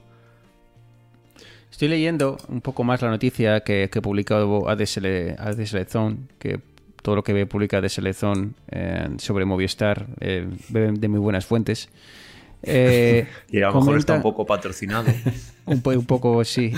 Estoy 1.72 1.88
leyendo 1.90 2.38
un 2.48 2.62
poco 2.62 2.84
más 2.84 3.02
la 3.02 3.10
noticia 3.10 3.62
que, 3.62 3.90
que 3.92 4.00
ha 4.00 4.02
publicado 4.02 4.70
ADSL, 4.70 5.86
Zone, 5.88 6.18
que 6.40 6.60
todo 7.02 7.18
lo 7.18 7.24
que 7.24 7.46
publica 7.48 7.80
ADSL 7.80 8.14
Zone 8.14 8.52
eh, 8.72 9.10
sobre 9.18 9.46
Movistar 9.46 10.08
eh, 10.20 10.48
de 10.70 11.08
muy 11.08 11.20
buenas 11.20 11.46
fuentes. 11.46 11.90
Eh, 12.68 13.28
y 13.52 13.62
a 13.62 13.68
lo 13.68 13.76
mejor 13.76 14.00
está 14.00 14.16
un 14.16 14.24
poco 14.24 14.44
patrocinado. 14.44 15.06
un, 15.66 15.84
un, 15.86 16.06
poco, 16.08 16.44
sí. 16.44 16.74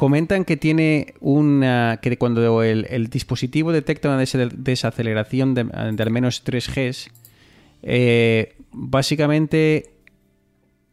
Comentan 0.00 0.46
que 0.46 0.56
tiene 0.56 1.12
una. 1.20 1.98
que 2.00 2.16
cuando 2.16 2.62
el, 2.62 3.10
dispositivo 3.10 3.70
detecta 3.70 4.08
una 4.08 4.16
desaceleración 4.16 5.52
de, 5.52 5.66
al 5.70 6.10
menos 6.10 6.42
3 6.42 6.68
Gs, 6.74 7.10
eh, 7.82 8.56
básicamente 8.72 9.90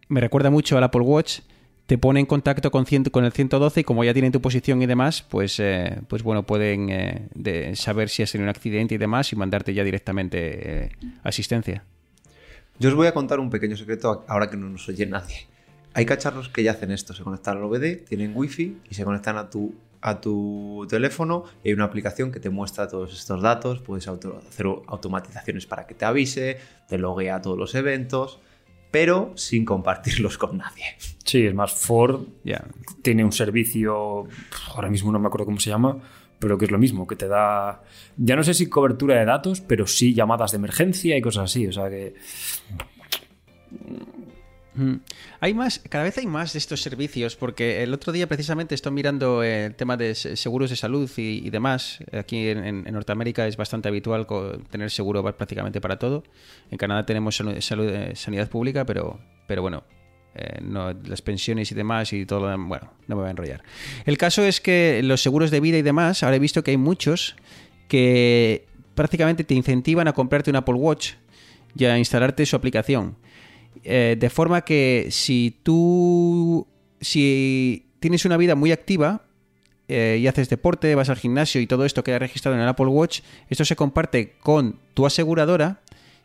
me 0.10 0.20
recuerda 0.20 0.50
mucho 0.50 0.78
al 0.78 0.84
Apple 0.84 1.04
Watch. 1.04 1.39
Te 1.86 1.98
pone 1.98 2.20
en 2.20 2.26
contacto 2.26 2.70
con, 2.70 2.84
con 2.84 3.24
el 3.24 3.32
112 3.32 3.80
y 3.80 3.84
como 3.86 4.04
ya 4.04 4.12
tienen 4.12 4.34
tu 4.34 4.41
posición 4.41 4.82
y 4.82 4.88
demás, 4.88 5.22
pues, 5.22 5.58
eh, 5.62 6.02
pues 6.10 6.22
bueno, 6.22 6.43
pueden 6.43 6.89
eh, 6.89 7.72
saber 7.76 8.10
si 8.10 8.24
has 8.24 8.32
tenido 8.34 8.48
un 8.48 8.50
accidente 8.50 8.96
y 8.96 8.98
demás 8.98 9.32
y 9.32 9.38
mandarte 9.38 9.74
ya 9.74 9.86
directamente 9.86 10.91
asistencia. 11.24 11.86
Yo 12.78 12.89
os 12.89 12.96
voy 12.96 13.08
a 13.08 13.13
contar 13.13 13.39
un 13.39 13.50
pequeño 13.50 13.78
secreto 13.78 14.26
ahora 14.28 14.50
que 14.50 14.58
no 14.58 14.67
nos 14.67 14.89
oye 14.89 15.06
nadie. 15.06 15.48
Hay 15.98 16.06
cacharros 16.06 16.48
que 16.50 16.62
ya 16.62 16.74
hacen 16.74 16.92
esto, 16.92 17.16
se 17.16 17.24
conectan 17.24 17.58
al 17.58 17.64
OBD, 17.64 18.06
tienen 18.08 18.34
wifi 18.36 18.78
y 18.88 18.94
se 18.94 19.04
conectan 19.04 19.36
a 19.36 19.50
tu 19.50 19.74
a 20.00 20.22
tu 20.22 20.86
teléfono 20.88 21.46
y 21.64 21.70
hay 21.70 21.74
una 21.74 21.86
aplicación 21.86 22.32
que 22.32 22.40
te 22.40 22.52
muestra 22.52 22.88
todos 22.88 23.12
estos 23.14 23.42
datos, 23.42 23.80
puedes 23.80 24.08
hacer 24.08 24.68
automatizaciones 24.86 25.66
para 25.66 25.88
que 25.88 25.96
te 25.96 26.06
avise, 26.06 26.60
te 26.88 27.00
loguea 27.00 27.42
todos 27.42 27.58
los 27.58 27.74
eventos, 27.74 28.40
pero 28.92 29.32
sin 29.34 29.66
compartirlos 29.66 30.38
con 30.38 30.60
nadie. 30.60 30.84
Sí, 31.26 31.48
es 31.48 31.56
más, 31.56 31.74
Ford 31.74 32.28
tiene 33.02 33.26
un 33.26 33.32
servicio, 33.32 34.28
ahora 34.76 34.92
mismo 34.92 35.12
no 35.12 35.18
me 35.18 35.26
acuerdo 35.26 35.46
cómo 35.46 35.60
se 35.60 35.72
llama, 35.72 35.98
pero 36.38 36.60
que 36.60 36.66
es 36.66 36.72
lo 36.72 36.78
mismo, 36.78 37.08
que 37.08 37.16
te 37.16 37.28
da, 37.28 37.82
ya 38.18 38.36
no 38.36 38.44
sé 38.44 38.54
si 38.54 38.70
cobertura 38.70 39.16
de 39.16 39.26
datos, 39.26 39.62
pero 39.62 39.88
sí 39.88 40.14
llamadas 40.14 40.52
de 40.52 40.58
emergencia 40.58 41.18
y 41.18 41.22
cosas 41.22 41.46
así, 41.46 41.66
o 41.66 41.72
sea 41.72 41.90
que 41.90 42.14
hay 45.40 45.54
más, 45.54 45.80
cada 45.90 46.04
vez 46.04 46.18
hay 46.18 46.28
más 46.28 46.54
de 46.54 46.60
estos 46.60 46.82
servicios, 46.82 47.36
porque 47.36 47.84
el 47.84 47.94
otro 47.94 48.13
día 48.13 48.28
precisamente 48.28 48.76
estoy 48.76 48.92
mirando 48.92 49.44
el 49.44 49.76
tema 49.76 49.98
de 49.98 50.16
seguros 50.16 50.70
de 50.70 50.76
salud 50.76 51.10
y, 51.18 51.50
demás. 51.50 52.00
Aquí 52.12 52.50
en, 52.50 52.84
Norteamérica 52.84 53.48
es 53.48 53.58
bastante 53.58 53.88
habitual 53.88 54.28
tener 54.70 54.92
seguro 54.92 55.24
prácticamente 55.36 55.82
para 55.82 55.98
todo. 55.98 56.24
En 56.72 56.78
Canadá 56.78 57.06
tenemos 57.06 57.36
salud, 57.36 57.90
eh, 57.90 58.16
sanidad 58.16 58.50
pública, 58.50 58.86
pero, 58.86 59.20
bueno, 59.48 59.84
eh, 60.36 60.60
las 61.06 61.22
pensiones 61.22 61.72
y 61.72 61.76
demás 61.76 62.13
y 62.13 62.26
todo 62.26 62.50
lo 62.50 62.68
bueno, 62.68 62.92
no 63.08 63.16
me 63.16 63.22
voy 63.22 63.28
a 63.28 63.32
enrollar. 63.32 63.63
El 64.06 64.18
caso 64.18 64.44
es 64.44 64.62
que 64.62 65.02
los 65.04 65.22
seguros 65.22 65.52
de 65.52 65.60
vida 65.60 65.78
y 65.78 65.82
demás, 65.82 66.24
ahora 66.24 66.36
he 66.36 66.40
visto 66.40 66.63
que 66.63 66.72
hay 66.72 66.78
muchos 66.78 67.36
que 67.88 68.68
prácticamente 68.94 69.44
te 69.44 69.54
incentivan 69.54 70.08
a 70.08 70.13
comprarte 70.13 70.50
un 70.50 70.58
Apple 70.58 70.76
Watch 70.76 71.13
y 71.76 71.86
a 71.86 71.98
instalarte 71.98 72.46
su 72.46 72.56
aplicación. 72.56 73.16
Eh, 73.84 74.16
de 74.20 74.30
forma 74.30 74.62
que 74.62 75.08
si 75.12 75.60
tú, 75.63 76.68
si 77.02 77.90
tienes 78.00 78.26
una 78.26 78.38
vida 78.38 78.56
muy 78.56 78.72
activa 78.72 79.24
eh, 79.88 80.18
y 80.20 80.28
haces 80.28 80.50
deporte, 80.50 80.94
vas 80.96 81.10
al 81.10 81.18
gimnasio 81.18 81.62
y 81.62 81.68
todo 81.68 81.86
esto 81.86 82.04
queda 82.04 82.20
registrado 82.20 82.56
en 82.56 82.63
el 82.63 82.68
Apple 82.68 82.88
Watch, 82.88 83.22
esto 83.50 83.66
se 83.66 83.76
comparte 83.76 84.36
con 84.40 84.80
tu 84.94 85.06
aseguradora 85.06 85.82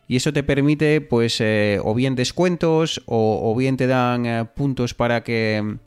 y 0.07 0.17
eso 0.17 0.33
te 0.33 0.43
permite, 0.43 1.01
pues, 1.01 1.39
eh, 1.39 1.79
o 1.83 1.93
bien 1.93 2.15
descuentos 2.15 3.01
o, 3.05 3.55
bien 3.57 3.77
te 3.77 3.87
dan 3.87 4.49
puntos 4.55 4.93
para 4.93 5.23
que 5.23 5.77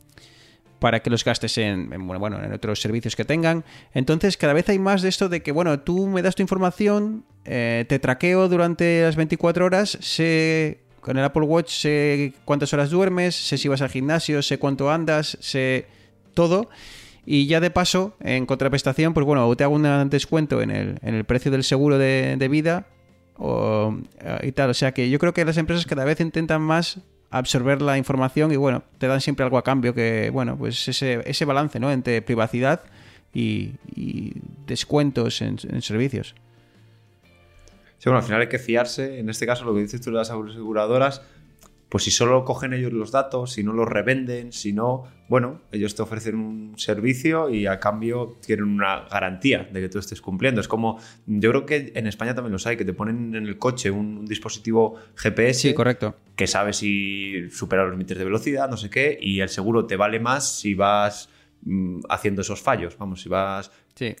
para 0.79 1.01
que 1.01 1.09
los 1.09 1.25
gastes 1.25 1.57
en, 1.57 1.89
bueno, 2.07 2.43
en 2.43 2.53
otros 2.53 2.79
servicios 2.79 3.15
que 3.15 3.25
tengan. 3.25 3.65
Entonces, 3.95 4.37
cada 4.37 4.53
vez 4.53 4.69
hay 4.69 4.77
más 4.77 5.01
de 5.01 5.09
esto 5.09 5.27
de 5.27 5.41
que, 5.41 5.51
bueno, 5.51 5.79
tú 5.79 6.05
me 6.05 6.21
das 6.21 6.35
tu 6.35 6.43
información, 6.43 7.25
te 7.43 7.99
traqueo 7.99 8.47
durante 8.47 9.01
las 9.01 9.15
24 9.15 9.65
horas, 9.65 9.97
sé 10.01 10.86
con 11.07 11.17
el 11.17 11.23
Apple 11.23 11.43
Watch 11.43 11.69
sé 11.69 12.33
cuántas 12.43 12.73
horas 12.73 12.89
duermes, 12.89 13.33
sé 13.33 13.57
si 13.57 13.69
vas 13.69 13.81
al 13.81 13.87
gimnasio, 13.87 14.41
sé 14.41 14.59
cuánto 14.59 14.91
andas, 14.91 15.37
sé 15.39 15.85
todo. 16.33 16.69
Y 17.25 17.47
ya 17.47 17.61
de 17.61 17.71
paso, 17.71 18.17
en 18.19 18.45
contraprestación, 18.45 19.13
pues 19.13 19.25
bueno, 19.25 19.55
te 19.55 19.63
hago 19.63 19.75
un 19.75 20.09
descuento 20.09 20.61
en 20.61 20.69
el, 20.69 20.99
en 21.01 21.15
el 21.15 21.23
precio 21.23 21.49
del 21.49 21.63
seguro 21.63 21.97
de, 21.97 22.47
vida 22.51 22.87
o, 23.37 23.95
y 24.43 24.51
tal. 24.51 24.71
O 24.71 24.73
sea 24.73 24.93
que 24.93 25.09
yo 25.09 25.17
creo 25.17 25.33
que 25.33 25.45
las 25.45 25.55
empresas 25.55 25.85
cada 25.85 26.03
vez 26.03 26.19
intentan 26.19 26.61
más 26.61 26.99
absorber 27.29 27.81
la 27.81 27.97
información 27.97 28.51
y 28.51 28.57
bueno, 28.57 28.83
te 28.97 29.07
dan 29.07 29.21
siempre 29.21 29.45
algo 29.45 29.57
a 29.57 29.63
cambio 29.63 29.93
que, 29.93 30.29
bueno, 30.29 30.57
pues 30.57 30.89
ese, 30.89 31.21
ese 31.25 31.45
balance, 31.45 31.79
¿no? 31.79 31.89
Entre 31.89 32.21
privacidad 32.21 32.81
y, 33.33 33.75
descuentos 34.65 35.41
en 35.41 35.81
servicios. 35.81 36.35
Sí, 37.97 38.09
bueno, 38.09 38.19
al 38.19 38.23
final 38.23 38.41
hay 38.41 38.49
que 38.49 38.59
fiarse. 38.59 39.19
En 39.19 39.29
este 39.29 39.45
caso, 39.45 39.65
lo 39.65 39.73
que 39.73 39.81
dices 39.81 40.01
tú 40.01 40.11
de 40.11 40.17
las 40.17 40.29
aseguradoras, 40.29 41.21
pues 41.89 42.03
si 42.03 42.11
solo 42.11 42.43
cogen 42.43 42.73
ellos 42.73 42.91
los 42.91 43.11
datos, 43.11 43.53
si 43.53 43.63
no 43.63 43.71
los 43.71 43.87
revenden, 43.87 44.51
si 44.51 44.73
no, 44.73 45.05
bueno, 45.29 45.61
ellos 45.71 45.95
te 45.95 46.01
ofrecen 46.01 46.35
un 46.35 46.77
servicio 46.77 47.49
y 47.49 47.65
a 47.65 47.79
cambio 47.79 48.37
tienen 48.45 48.65
una 48.65 49.07
garantía 49.09 49.69
de 49.71 49.81
que 49.81 49.89
tú 49.89 49.99
estés 49.99 50.21
cumpliendo. 50.21 50.59
Es 50.59 50.67
como, 50.67 50.99
yo 51.25 51.49
creo 51.49 51.65
que 51.65 51.93
en 51.95 52.07
España 52.07 52.35
también 52.35 52.51
los 52.51 52.67
hay, 52.67 52.75
que 52.75 52.83
te 52.83 52.93
ponen 52.93 53.35
en 53.35 53.45
el 53.45 53.57
coche 53.57 53.89
un, 53.89 54.25
dispositivo 54.25 54.99
GPS 55.15 55.61
sí, 55.61 55.73
correcto. 55.73 56.15
que 56.35 56.47
sabe 56.47 56.73
si 56.73 57.49
supera 57.51 57.83
los 57.83 57.91
límites 57.91 58.17
de 58.17 58.25
velocidad, 58.25 58.69
no 58.69 58.75
sé 58.75 58.89
qué, 58.89 59.17
y 59.21 59.39
el 59.39 59.49
seguro 59.49 59.85
te 59.85 59.95
vale 59.95 60.19
más 60.19 60.59
si 60.59 60.73
vas 60.73 61.29
mm, 61.61 62.01
haciendo 62.09 62.41
esos 62.41 62.61
fallos. 62.61 62.97
Vamos, 62.97 63.21
si 63.21 63.29
vas 63.29 63.71
Sí, 63.97 64.15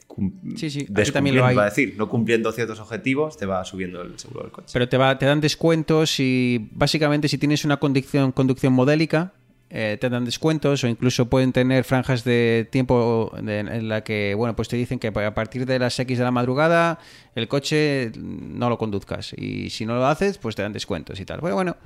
sí, 0.55 0.69
sí. 0.71 0.87
también 1.13 1.35
lo 1.35 1.45
hay. 1.45 1.55
Va 1.55 1.63
a 1.63 1.65
decir, 1.65 1.93
no 1.97 2.09
cumpliendo 2.09 2.51
ciertos 2.51 2.79
objetivos, 2.79 3.37
te 3.37 3.45
va 3.45 3.63
subiendo 3.63 4.01
el 4.01 4.17
seguro 4.17 4.41
del 4.41 4.51
coche. 4.51 4.69
Pero 4.73 4.89
te, 4.89 4.97
va, 4.97 5.19
te 5.19 5.27
dan 5.27 5.39
descuentos 5.39 6.19
y 6.19 6.67
básicamente 6.71 7.27
si 7.27 7.37
tienes 7.37 7.63
una 7.63 7.77
conducción, 7.77 8.31
conducción 8.31 8.73
modélica, 8.73 9.33
eh, 9.69 9.97
te 10.01 10.09
dan 10.09 10.25
descuentos 10.25 10.83
o 10.83 10.87
incluso 10.87 11.29
pueden 11.29 11.53
tener 11.53 11.83
franjas 11.83 12.23
de 12.23 12.67
tiempo 12.71 13.31
en 13.37 13.89
la 13.89 14.03
que, 14.03 14.33
bueno, 14.33 14.55
pues 14.55 14.67
te 14.67 14.77
dicen 14.77 14.97
que 14.97 15.09
a 15.09 15.33
partir 15.35 15.67
de 15.67 15.77
las 15.77 15.99
X 15.99 16.17
de 16.17 16.23
la 16.23 16.31
madrugada 16.31 16.97
el 17.35 17.47
coche 17.47 18.11
no 18.17 18.69
lo 18.69 18.79
conduzcas 18.79 19.33
y 19.37 19.69
si 19.69 19.85
no 19.85 19.95
lo 19.95 20.07
haces, 20.07 20.39
pues 20.39 20.55
te 20.55 20.63
dan 20.63 20.73
descuentos 20.73 21.19
y 21.19 21.25
tal. 21.25 21.41
Bueno, 21.41 21.55
bueno. 21.55 21.77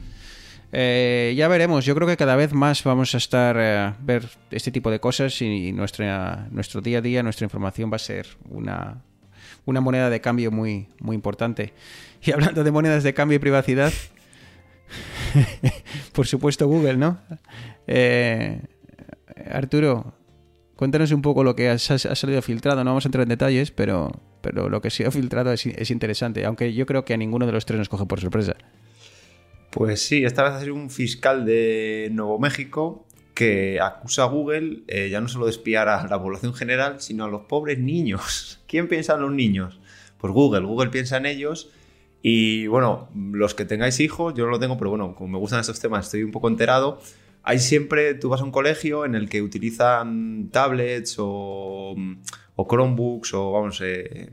Eh, 0.73 1.33
ya 1.35 1.47
veremos, 1.49 1.83
yo 1.85 1.93
creo 1.95 2.07
que 2.07 2.15
cada 2.15 2.35
vez 2.35 2.53
más 2.53 2.83
vamos 2.83 3.13
a 3.13 3.17
estar 3.17 3.57
eh, 3.59 3.93
ver 4.01 4.27
este 4.51 4.71
tipo 4.71 4.89
de 4.89 4.99
cosas 4.99 5.41
y 5.41 5.73
nuestra, 5.73 6.47
nuestro 6.51 6.81
día 6.81 6.99
a 6.99 7.01
día, 7.01 7.23
nuestra 7.23 7.45
información 7.45 7.91
va 7.91 7.97
a 7.97 7.99
ser 7.99 8.27
una, 8.49 9.01
una 9.65 9.81
moneda 9.81 10.09
de 10.09 10.21
cambio 10.21 10.51
muy, 10.51 10.87
muy 10.99 11.15
importante. 11.15 11.73
Y 12.23 12.31
hablando 12.31 12.63
de 12.63 12.71
monedas 12.71 13.03
de 13.03 13.13
cambio 13.13 13.35
y 13.35 13.39
privacidad, 13.39 13.91
por 16.13 16.27
supuesto 16.27 16.67
Google, 16.67 16.97
¿no? 16.97 17.19
Eh, 17.87 18.61
Arturo, 19.51 20.13
cuéntanos 20.75 21.11
un 21.11 21.21
poco 21.21 21.43
lo 21.43 21.55
que 21.55 21.69
ha, 21.69 21.79
salido 21.79 22.41
filtrado. 22.41 22.83
No 22.83 22.91
vamos 22.91 23.05
a 23.05 23.09
entrar 23.09 23.23
en 23.23 23.29
detalles, 23.29 23.71
pero, 23.71 24.11
pero 24.41 24.69
lo 24.69 24.81
que 24.81 24.89
se 24.89 25.05
ha 25.05 25.11
filtrado 25.11 25.51
es, 25.51 25.65
es 25.65 25.91
interesante, 25.91 26.45
aunque 26.45 26.73
yo 26.73 26.85
creo 26.85 27.03
que 27.03 27.13
a 27.13 27.17
ninguno 27.17 27.45
de 27.45 27.51
los 27.51 27.65
tres 27.65 27.79
nos 27.79 27.89
coge 27.89 28.05
por 28.05 28.21
sorpresa. 28.21 28.55
Pues 29.71 30.05
sí, 30.05 30.25
esta 30.25 30.43
vez 30.43 30.51
ha 30.51 30.59
sido 30.59 30.75
un 30.75 30.89
fiscal 30.89 31.45
de 31.45 32.09
Nuevo 32.11 32.37
México 32.39 33.05
que 33.33 33.79
acusa 33.79 34.23
a 34.23 34.25
Google 34.25 34.83
eh, 34.87 35.09
ya 35.09 35.21
no 35.21 35.29
solo 35.29 35.45
de 35.45 35.51
espiar 35.51 35.87
a 35.87 36.05
la 36.07 36.21
población 36.21 36.53
general, 36.53 36.99
sino 36.99 37.23
a 37.23 37.29
los 37.29 37.43
pobres 37.43 37.79
niños. 37.79 38.61
¿Quién 38.67 38.87
piensa 38.87 39.15
en 39.15 39.21
los 39.21 39.31
niños? 39.31 39.79
Pues 40.17 40.33
Google, 40.33 40.65
Google 40.65 40.89
piensa 40.89 41.17
en 41.17 41.25
ellos. 41.25 41.71
Y 42.21 42.67
bueno, 42.67 43.09
los 43.15 43.55
que 43.55 43.65
tengáis 43.65 43.99
hijos, 43.99 44.33
yo 44.35 44.45
no 44.45 44.51
lo 44.51 44.59
tengo, 44.59 44.77
pero 44.77 44.89
bueno, 44.89 45.15
como 45.15 45.29
me 45.29 45.37
gustan 45.39 45.61
estos 45.61 45.79
temas, 45.79 46.05
estoy 46.05 46.23
un 46.23 46.31
poco 46.31 46.49
enterado. 46.49 46.99
Hay 47.41 47.57
siempre, 47.57 48.13
tú 48.13 48.29
vas 48.29 48.41
a 48.41 48.43
un 48.43 48.51
colegio 48.51 49.05
en 49.05 49.15
el 49.15 49.27
que 49.27 49.41
utilizan 49.41 50.49
tablets 50.51 51.15
o, 51.17 51.95
Chromebooks 52.69 53.33
o 53.33 53.51
vamos, 53.53 53.81
eh, 53.81 54.29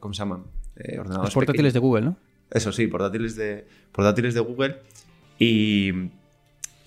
¿cómo 0.00 0.14
se 0.14 0.18
llaman? 0.18 0.42
Eh, 0.74 0.98
ordenadores. 0.98 1.28
Los 1.28 1.34
portátiles 1.34 1.72
de 1.72 1.78
Google, 1.78 2.06
¿no? 2.06 2.16
Eso 2.50 2.72
sí, 2.72 2.86
portátiles 2.86 3.36
de, 3.36 3.66
portátiles 3.92 4.34
de 4.34 4.40
Google. 4.40 4.76
Y, 5.38 5.92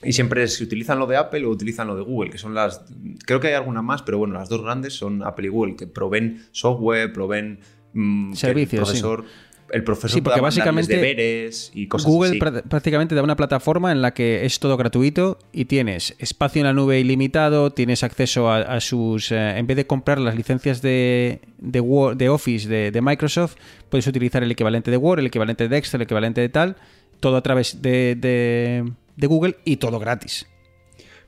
y 0.04 0.14
siempre 0.14 0.48
se 0.48 0.64
utilizan 0.64 1.00
lo 1.00 1.08
de 1.08 1.18
Apple 1.18 1.46
o 1.46 1.50
utilizan 1.50 1.88
lo 1.88 1.96
de 1.96 2.02
Google, 2.02 2.30
que 2.32 2.38
son 2.38 2.54
las. 2.54 2.84
Creo 3.26 3.40
que 3.40 3.48
hay 3.48 3.54
alguna 3.54 3.82
más, 3.82 4.02
pero 4.02 4.18
bueno, 4.18 4.34
las 4.34 4.50
dos 4.50 4.62
grandes 4.64 4.94
son 4.94 5.24
Apple 5.24 5.48
y 5.48 5.50
Google, 5.50 5.76
que 5.76 5.88
proveen 5.88 6.46
software, 6.52 7.14
proveen. 7.14 7.60
mm, 7.94 8.34
Servicios, 8.34 8.84
profesor, 8.84 9.26
el 9.72 9.84
profesor 9.84 10.10
Sí, 10.12 10.22
porque 10.22 10.40
pueda 10.40 10.50
mandarles 10.52 10.88
básicamente 10.88 10.96
deberes 10.96 11.72
y 11.74 11.88
cosas 11.88 12.12
Google 12.12 12.30
así. 12.32 12.40
prá- 12.40 12.62
prácticamente 12.64 13.16
da 13.16 13.24
una 13.24 13.36
plataforma 13.36 13.92
en 13.92 14.02
la 14.02 14.14
que 14.14 14.46
es 14.46 14.60
todo 14.60 14.76
gratuito 14.78 15.40
y 15.54 15.66
tienes 15.66 16.16
espacio 16.20 16.60
en 16.60 16.66
la 16.68 16.74
nube 16.74 17.00
ilimitado, 17.00 17.72
tienes 17.72 18.04
acceso 18.04 18.50
a, 18.50 18.58
a 18.58 18.80
sus... 18.82 19.32
eh, 19.32 19.58
en 19.58 19.68
vez 19.68 19.78
de 19.78 19.88
comprar 19.88 20.20
las 20.20 20.36
licencias 20.36 20.82
de, 20.82 21.42
de, 21.58 21.82
Word- 21.82 22.18
de 22.18 22.30
Office 22.30 22.68
de, 22.68 22.92
de 22.92 23.02
Microsoft, 23.02 23.56
puedes 23.90 24.06
utilizar 24.08 24.44
el 24.44 24.52
equivalente 24.52 24.92
de 24.92 24.98
Word, 24.98 25.20
el 25.20 25.28
equivalente 25.28 25.68
de 25.68 25.78
Excel, 25.78 26.02
el 26.02 26.04
equivalente 26.06 26.42
de 26.42 26.50
tal, 26.50 26.76
todo 27.20 27.38
a 27.38 27.42
través 27.42 27.82
de, 27.82 28.16
de- 28.16 28.92
de 29.16 29.28
Google 29.28 29.56
y 29.66 29.78
todo 29.78 30.00
gratis. 30.00 30.48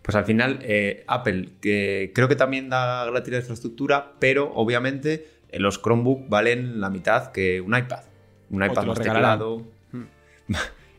Pues 0.01 0.15
al 0.15 0.25
final, 0.25 0.60
eh, 0.63 1.06
Apple, 1.08 1.49
que 1.62 2.12
creo 2.13 2.27
que 2.27 2.36
también 2.36 2.69
da 2.69 3.06
gratis 3.06 3.32
la 3.32 3.39
infraestructura, 3.39 4.13
pero 4.19 4.51
obviamente 4.53 5.27
eh, 5.49 5.60
los 5.60 5.82
Chromebook 5.82 6.27
valen 6.27 6.82
la 6.82 6.89
mitad 6.89 7.32
que 7.32 7.62
un 7.62 7.73
iPad. 7.77 7.99
Un 8.53 8.63
iPad 8.63 8.85
más 8.85 8.99
teclado. 8.99 9.63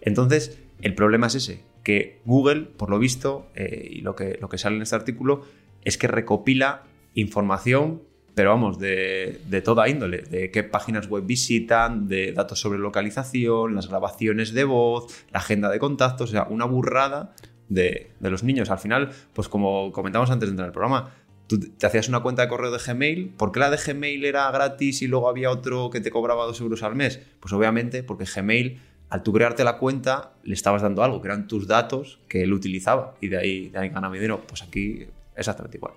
Entonces, 0.00 0.58
el 0.82 0.94
problema 0.96 1.28
es 1.28 1.36
ese, 1.36 1.62
que 1.84 2.20
Google, 2.24 2.62
por 2.62 2.90
lo 2.90 2.98
visto, 2.98 3.46
eh, 3.54 3.88
y 3.90 4.00
lo 4.00 4.16
que, 4.16 4.38
lo 4.40 4.48
que 4.48 4.58
sale 4.58 4.74
en 4.76 4.82
este 4.82 4.96
artículo, 4.96 5.42
es 5.84 5.96
que 5.96 6.08
recopila 6.08 6.82
información, 7.14 8.02
pero 8.34 8.50
vamos, 8.50 8.80
de, 8.80 9.40
de 9.48 9.62
toda 9.62 9.88
índole, 9.88 10.22
de 10.22 10.50
qué 10.50 10.64
páginas 10.64 11.08
web 11.08 11.24
visitan, 11.24 12.08
de 12.08 12.32
datos 12.32 12.58
sobre 12.58 12.80
localización, 12.80 13.76
las 13.76 13.88
grabaciones 13.88 14.52
de 14.52 14.64
voz, 14.64 15.24
la 15.30 15.38
agenda 15.38 15.70
de 15.70 15.78
contactos, 15.78 16.30
o 16.30 16.32
sea, 16.32 16.48
una 16.50 16.64
burrada 16.64 17.36
de, 17.68 18.10
de 18.18 18.30
los 18.30 18.42
niños. 18.42 18.68
Al 18.70 18.80
final, 18.80 19.10
pues 19.32 19.48
como 19.48 19.92
comentamos 19.92 20.28
antes 20.30 20.48
de 20.48 20.50
entrar 20.50 20.66
en 20.66 20.70
el 20.70 20.72
programa, 20.72 21.12
tú 21.46 21.60
te 21.60 21.86
hacías 21.86 22.08
una 22.08 22.20
cuenta 22.20 22.42
de 22.42 22.48
correo 22.48 22.70
de 22.70 22.78
Gmail, 22.78 23.30
¿por 23.36 23.52
qué 23.52 23.60
la 23.60 23.70
de 23.70 23.76
Gmail 23.76 24.24
era 24.24 24.50
gratis 24.50 25.02
y 25.02 25.06
luego 25.06 25.28
había 25.28 25.50
otro 25.50 25.90
que 25.90 26.00
te 26.00 26.10
cobraba 26.10 26.44
dos 26.44 26.60
euros 26.60 26.82
al 26.82 26.94
mes? 26.94 27.20
Pues 27.40 27.52
obviamente 27.52 28.02
porque 28.02 28.24
Gmail, 28.24 28.80
al 29.10 29.22
tú 29.22 29.32
crearte 29.32 29.64
la 29.64 29.78
cuenta, 29.78 30.32
le 30.42 30.54
estabas 30.54 30.82
dando 30.82 31.02
algo, 31.02 31.20
que 31.20 31.28
eran 31.28 31.46
tus 31.46 31.66
datos 31.66 32.20
que 32.28 32.42
él 32.42 32.52
utilizaba 32.52 33.14
y 33.20 33.28
de 33.28 33.38
ahí, 33.38 33.68
de 33.68 33.78
ahí 33.78 33.88
ganaba 33.90 34.14
dinero. 34.14 34.42
Pues 34.46 34.62
aquí 34.62 35.06
exactamente 35.36 35.76
igual. 35.76 35.94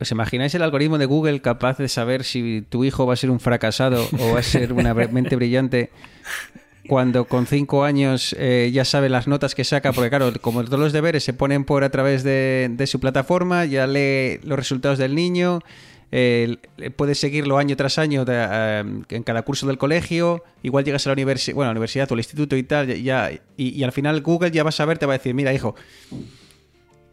¿Os 0.00 0.10
imagináis 0.10 0.54
el 0.54 0.62
algoritmo 0.62 0.98
de 0.98 1.06
Google 1.06 1.40
capaz 1.40 1.78
de 1.78 1.88
saber 1.88 2.24
si 2.24 2.62
tu 2.68 2.84
hijo 2.84 3.06
va 3.06 3.14
a 3.14 3.16
ser 3.16 3.30
un 3.30 3.40
fracasado 3.40 4.06
o 4.18 4.34
va 4.34 4.40
a 4.40 4.42
ser 4.42 4.72
una 4.72 4.92
mente 5.12 5.36
brillante 5.36 5.90
cuando 6.88 7.26
con 7.26 7.46
cinco 7.46 7.84
años 7.84 8.34
eh, 8.38 8.70
ya 8.72 8.84
sabe 8.84 9.08
las 9.08 9.26
notas 9.26 9.54
que 9.54 9.64
saca? 9.64 9.92
Porque 9.92 10.10
claro, 10.10 10.32
como 10.40 10.64
todos 10.64 10.78
los 10.78 10.92
deberes 10.92 11.24
se 11.24 11.32
ponen 11.32 11.64
por 11.64 11.84
a 11.84 11.90
través 11.90 12.22
de, 12.22 12.84
su 12.86 13.00
plataforma, 13.00 13.64
ya 13.64 13.86
lee 13.86 14.40
los 14.42 14.58
resultados 14.58 14.98
del 14.98 15.14
niño, 15.14 15.60
eh, 16.12 16.58
puedes 16.96 17.18
seguirlo 17.18 17.58
año 17.58 17.76
tras 17.76 17.98
año 17.98 18.24
eh, 18.28 18.84
en 19.08 19.22
cada 19.22 19.42
curso 19.42 19.66
del 19.66 19.78
colegio, 19.78 20.44
igual 20.62 20.84
llegas 20.84 21.06
a 21.06 21.10
la, 21.10 21.14
universi 21.14 21.52
bueno, 21.52 21.70
universidad 21.70 22.10
o 22.10 22.14
al 22.14 22.20
instituto 22.20 22.56
y 22.56 22.62
tal, 22.62 23.02
ya, 23.02 23.30
y, 23.56 23.68
y 23.68 23.82
al 23.82 23.92
final 23.92 24.20
Google 24.20 24.50
ya 24.50 24.62
va 24.62 24.68
a 24.68 24.72
saber, 24.72 24.98
te 24.98 25.06
va 25.06 25.14
a 25.14 25.18
decir, 25.18 25.34
mira 25.34 25.52
hijo, 25.52 25.74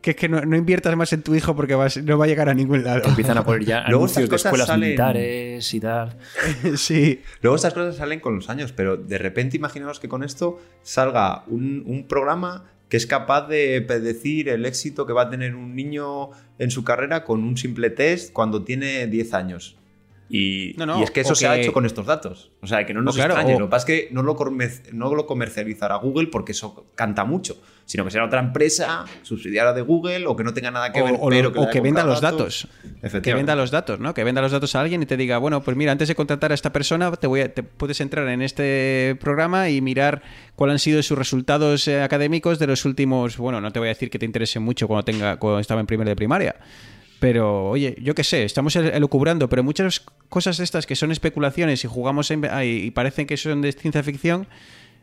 que 0.02 0.12
es 0.12 0.16
que 0.16 0.28
no, 0.28 0.42
no 0.42 0.56
inviertas 0.58 0.96
más 0.96 1.14
en 1.14 1.22
tu 1.22 1.36
hijo 1.36 1.56
porque 1.56 1.76
vas- 1.76 1.98
no 2.04 2.18
va 2.18 2.26
a 2.26 2.28
llegar 2.28 2.50
a 2.50 2.54
ningún 2.54 2.84
lado. 2.84 3.02
Empiezan 3.08 3.38
a 3.38 3.46
poner 3.46 3.64
ya 3.66 3.82
Luego 3.88 4.06
anuncios 4.06 4.30
de 4.30 4.36
escuelas 4.36 4.68
salen- 4.68 4.80
militares 4.90 5.74
y 5.74 5.80
tal. 5.80 6.18
sí. 6.76 7.22
Luego 7.42 7.56
estas 7.56 7.74
cosas 7.74 7.96
salen 7.98 8.20
con 8.20 8.36
los 8.36 8.50
años, 8.50 8.72
pero 8.72 8.98
de 8.98 9.18
repente 9.18 9.58
imaginaos 9.58 10.00
que 10.00 10.10
con 10.10 10.24
esto 10.24 10.60
salga 10.82 11.44
un, 11.48 11.84
un 11.86 12.08
programa 12.08 12.66
que 12.90 12.98
es 12.98 13.06
capaz 13.08 13.48
de 13.48 13.82
predecir 13.82 14.50
el 14.50 14.66
éxito 14.66 15.06
que 15.06 15.14
va 15.14 15.24
a 15.24 15.30
tener 15.30 15.56
un 15.56 15.76
niño 15.76 16.32
en 16.60 16.72
su 16.72 16.84
carrera 16.84 17.24
con 17.24 17.44
un 17.44 17.56
simple 17.56 17.90
test 17.90 18.34
cuando 18.34 18.64
tiene 18.64 19.08
10 19.08 19.34
años. 19.34 19.78
Y, 20.34 20.74
No, 20.78 20.86
no, 20.86 21.00
y 21.00 21.04
es 21.04 21.12
que 21.12 21.20
eso 21.22 21.36
se 21.36 21.46
ha 21.46 21.58
hecho 21.58 21.74
con 21.74 21.86
estos 21.86 22.06
datos. 22.06 22.52
O 22.62 22.68
sea, 22.68 22.86
que 22.86 22.94
no 22.94 23.02
nos 23.02 23.16
claro, 23.16 23.34
extrañe. 23.34 23.56
o- 23.56 23.60
Lo 23.60 23.66
que 23.66 23.72
pasa 23.72 23.92
es 23.92 24.08
que 24.08 24.14
no 24.14 24.24
lo, 24.24 24.38
no 24.94 25.14
lo 25.16 25.26
comercializará 25.28 25.96
Google 25.98 26.28
porque 26.28 26.54
eso 26.54 26.86
canta 26.96 27.26
mucho, 27.26 27.62
sino 27.86 28.06
que 28.06 28.12
será 28.12 28.24
otra 28.26 28.40
empresa 28.40 29.04
subsidiaria 29.24 29.74
de 29.74 29.82
Google 29.82 30.26
o 30.28 30.36
que 30.38 30.46
no 30.46 30.54
tenga 30.54 30.72
nada 30.72 30.94
que 30.94 31.02
ver, 31.02 31.16
o 31.20 31.28
pero 31.28 31.50
o 31.50 31.70
que 31.70 31.82
venda 31.82 32.06
los 32.06 32.22
datos. 32.22 32.70
Que 33.22 33.34
venda 33.34 33.56
los 33.58 33.72
datos, 33.72 34.00
¿no? 34.00 34.14
Que 34.14 34.24
venda 34.24 34.42
los 34.42 34.54
datos 34.54 34.74
a 34.76 34.80
alguien 34.80 35.04
y 35.04 35.06
te 35.06 35.18
diga, 35.18 35.38
bueno, 35.38 35.62
pues 35.64 35.76
mira, 35.76 35.92
antes 35.92 36.08
de 36.08 36.16
contratar 36.16 36.52
a 36.52 36.56
esta 36.56 36.72
persona, 36.72 37.12
te 37.12 37.28
voy 37.28 37.42
a- 37.42 37.54
te 37.54 37.64
puedes 37.64 38.00
entrar 38.00 38.26
en 38.30 38.42
este 38.42 39.18
programa 39.20 39.68
y 39.70 39.82
mirar 39.82 40.22
cuáles 40.56 40.76
han 40.76 40.80
sido 40.80 41.04
sus 41.04 41.18
resultados 41.18 41.90
eh, 41.90 42.02
académicos 42.02 42.58
de 42.58 42.68
los 42.68 42.86
últimos. 42.86 43.36
Bueno, 43.36 43.60
no 43.60 43.72
te 43.74 43.80
voy 43.80 43.90
a 43.90 43.90
decir 43.90 44.10
que 44.10 44.18
te 44.20 44.26
interese 44.26 44.60
mucho 44.60 44.88
cuando 44.88 45.04
tenga, 45.04 45.36
cuando 45.38 45.60
estaba 45.60 45.82
en 45.82 45.88
primero 45.88 46.10
de 46.10 46.16
primaria. 46.16 46.56
Pero, 47.22 47.70
oye, 47.70 47.96
yo 48.02 48.16
qué 48.16 48.24
sé, 48.24 48.44
estamos 48.44 48.76
el- 48.76 48.88
elucubrando, 48.88 49.48
pero 49.48 49.64
muchas 49.64 50.00
cosas 50.28 50.60
estas 50.60 50.88
que 50.88 50.96
son 50.96 51.12
especulaciones 51.12 51.86
y 51.86 51.88
jugamos 51.88 52.32
en- 52.32 52.46
ah, 52.46 52.66
y 52.66 52.90
parecen 52.90 53.28
que 53.28 53.38
son 53.38 53.62
de 53.62 53.72
ciencia 53.74 54.02
ficción, 54.02 54.48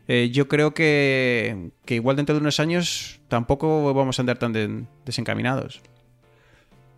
eh, 0.09 0.29
yo 0.29 0.49
creo 0.49 0.73
que, 0.73 1.69
que 1.85 1.95
igual 1.95 2.17
dentro 2.17 2.35
de 2.35 2.41
unos 2.41 2.59
años 2.59 3.21
tampoco 3.29 3.93
vamos 3.93 4.19
a 4.19 4.21
andar 4.23 4.37
tan 4.37 4.51
de- 4.51 4.83
desencaminados. 5.05 5.79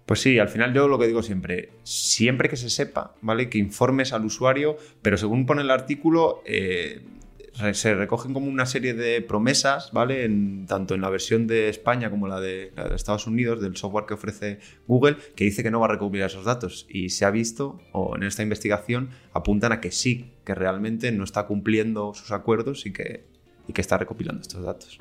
Pues 0.07 0.21
sí, 0.21 0.39
al 0.39 0.49
final 0.49 0.73
yo 0.73 0.87
lo 0.87 0.97
que 0.97 1.05
digo 1.05 1.21
siempre, 1.21 1.69
siempre 1.83 2.49
que 2.49 2.55
se 2.57 2.71
sepa, 2.71 3.13
¿vale? 3.21 3.47
Que 3.47 3.59
informes 3.59 4.13
al 4.13 4.25
usuario, 4.25 4.75
pero 5.03 5.17
según 5.17 5.45
pone 5.45 5.61
el 5.61 5.69
artículo, 5.69 6.41
eh, 6.47 7.01
se 7.73 7.95
recogen 7.95 8.33
como 8.33 8.47
una 8.47 8.65
serie 8.65 8.93
de 8.93 9.21
promesas, 9.21 9.91
¿vale? 9.91 10.29
Tanto 10.67 10.95
en 10.95 11.01
la 11.01 11.09
versión 11.09 11.47
de 11.47 11.69
España 11.69 12.09
como 12.09 12.27
la 12.27 12.39
de, 12.39 12.71
la 12.75 12.87
de 12.87 12.95
Estados 12.95 13.27
Unidos, 13.27 13.61
del 13.61 13.75
software 13.75 14.05
que 14.05 14.13
ofrece 14.13 14.59
Google, 14.87 15.17
que 15.35 15.43
dice 15.43 15.63
que 15.63 15.71
no 15.71 15.79
va 15.79 15.87
a 15.87 15.89
recopilar 15.89 16.29
esos 16.29 16.45
datos. 16.45 16.87
Y 16.89 17.09
se 17.09 17.25
ha 17.25 17.31
visto, 17.31 17.81
o 17.91 18.15
en 18.15 18.23
esta 18.23 18.43
investigación, 18.43 19.09
apuntan 19.33 19.71
a 19.71 19.81
que 19.81 19.91
sí, 19.91 20.31
que 20.45 20.55
realmente 20.55 21.11
no 21.11 21.23
está 21.23 21.45
cumpliendo 21.45 22.13
sus 22.13 22.31
acuerdos 22.31 22.85
y 22.85 22.93
que, 22.93 23.25
y 23.67 23.73
que 23.73 23.81
está 23.81 23.97
recopilando 23.97 24.41
estos 24.41 24.63
datos. 24.63 24.99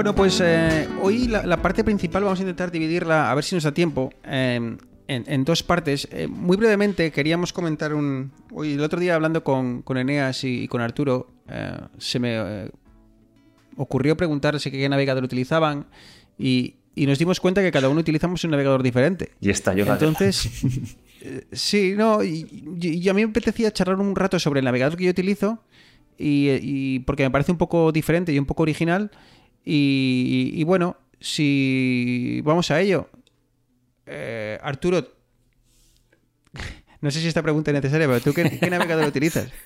Bueno, 0.00 0.14
pues 0.14 0.40
eh, 0.42 0.88
hoy 1.02 1.28
la, 1.28 1.44
la 1.44 1.60
parte 1.60 1.84
principal 1.84 2.24
vamos 2.24 2.38
a 2.38 2.42
intentar 2.42 2.70
dividirla, 2.70 3.30
a 3.30 3.34
ver 3.34 3.44
si 3.44 3.54
nos 3.54 3.64
da 3.64 3.72
tiempo, 3.74 4.10
eh, 4.24 4.54
en, 4.56 4.78
en 5.26 5.44
dos 5.44 5.62
partes. 5.62 6.08
Eh, 6.10 6.26
muy 6.26 6.56
brevemente 6.56 7.12
queríamos 7.12 7.52
comentar 7.52 7.92
un... 7.92 8.32
Hoy, 8.50 8.72
el 8.72 8.80
otro 8.80 8.98
día 8.98 9.14
hablando 9.14 9.44
con, 9.44 9.82
con 9.82 9.98
Eneas 9.98 10.42
y, 10.44 10.62
y 10.62 10.68
con 10.68 10.80
Arturo, 10.80 11.28
eh, 11.50 11.76
se 11.98 12.18
me 12.18 12.70
ocurrió 13.76 14.16
preguntarse 14.16 14.70
qué 14.70 14.88
navegador 14.88 15.22
utilizaban 15.22 15.84
y, 16.38 16.76
y 16.94 17.04
nos 17.04 17.18
dimos 17.18 17.38
cuenta 17.38 17.60
que 17.60 17.70
cada 17.70 17.90
uno 17.90 18.00
utilizamos 18.00 18.42
un 18.44 18.52
navegador 18.52 18.82
diferente. 18.82 19.32
Y 19.38 19.50
está 19.50 19.74
yo 19.74 19.84
Entonces, 19.84 20.48
sí, 21.52 21.92
no, 21.94 22.24
y, 22.24 22.46
y- 22.80 23.06
a 23.06 23.12
mí 23.12 23.22
me 23.22 23.28
apetecía 23.28 23.70
charlar 23.70 24.00
un 24.00 24.16
rato 24.16 24.38
sobre 24.38 24.60
el 24.60 24.64
navegador 24.64 24.96
que 24.96 25.04
yo 25.04 25.10
utilizo, 25.10 25.62
y 26.16 27.00
porque 27.00 27.22
me 27.22 27.30
parece 27.30 27.52
un 27.52 27.58
poco 27.58 27.92
diferente 27.92 28.32
y 28.32 28.38
un 28.38 28.46
poco 28.46 28.62
original. 28.62 29.10
Y, 29.64 30.52
y 30.54 30.64
bueno, 30.64 30.96
si 31.20 32.40
vamos 32.44 32.70
a 32.70 32.80
ello, 32.80 33.08
Eh, 34.12 34.58
Arturo, 34.62 35.06
no 37.00 37.10
sé 37.10 37.20
si 37.20 37.28
esta 37.28 37.42
pregunta 37.42 37.70
es 37.70 37.74
necesaria, 37.76 38.08
pero 38.08 38.20
¿tú 38.20 38.32
qué, 38.34 38.58
qué 38.58 38.70
navegador 38.70 39.06
utilizas? 39.06 39.50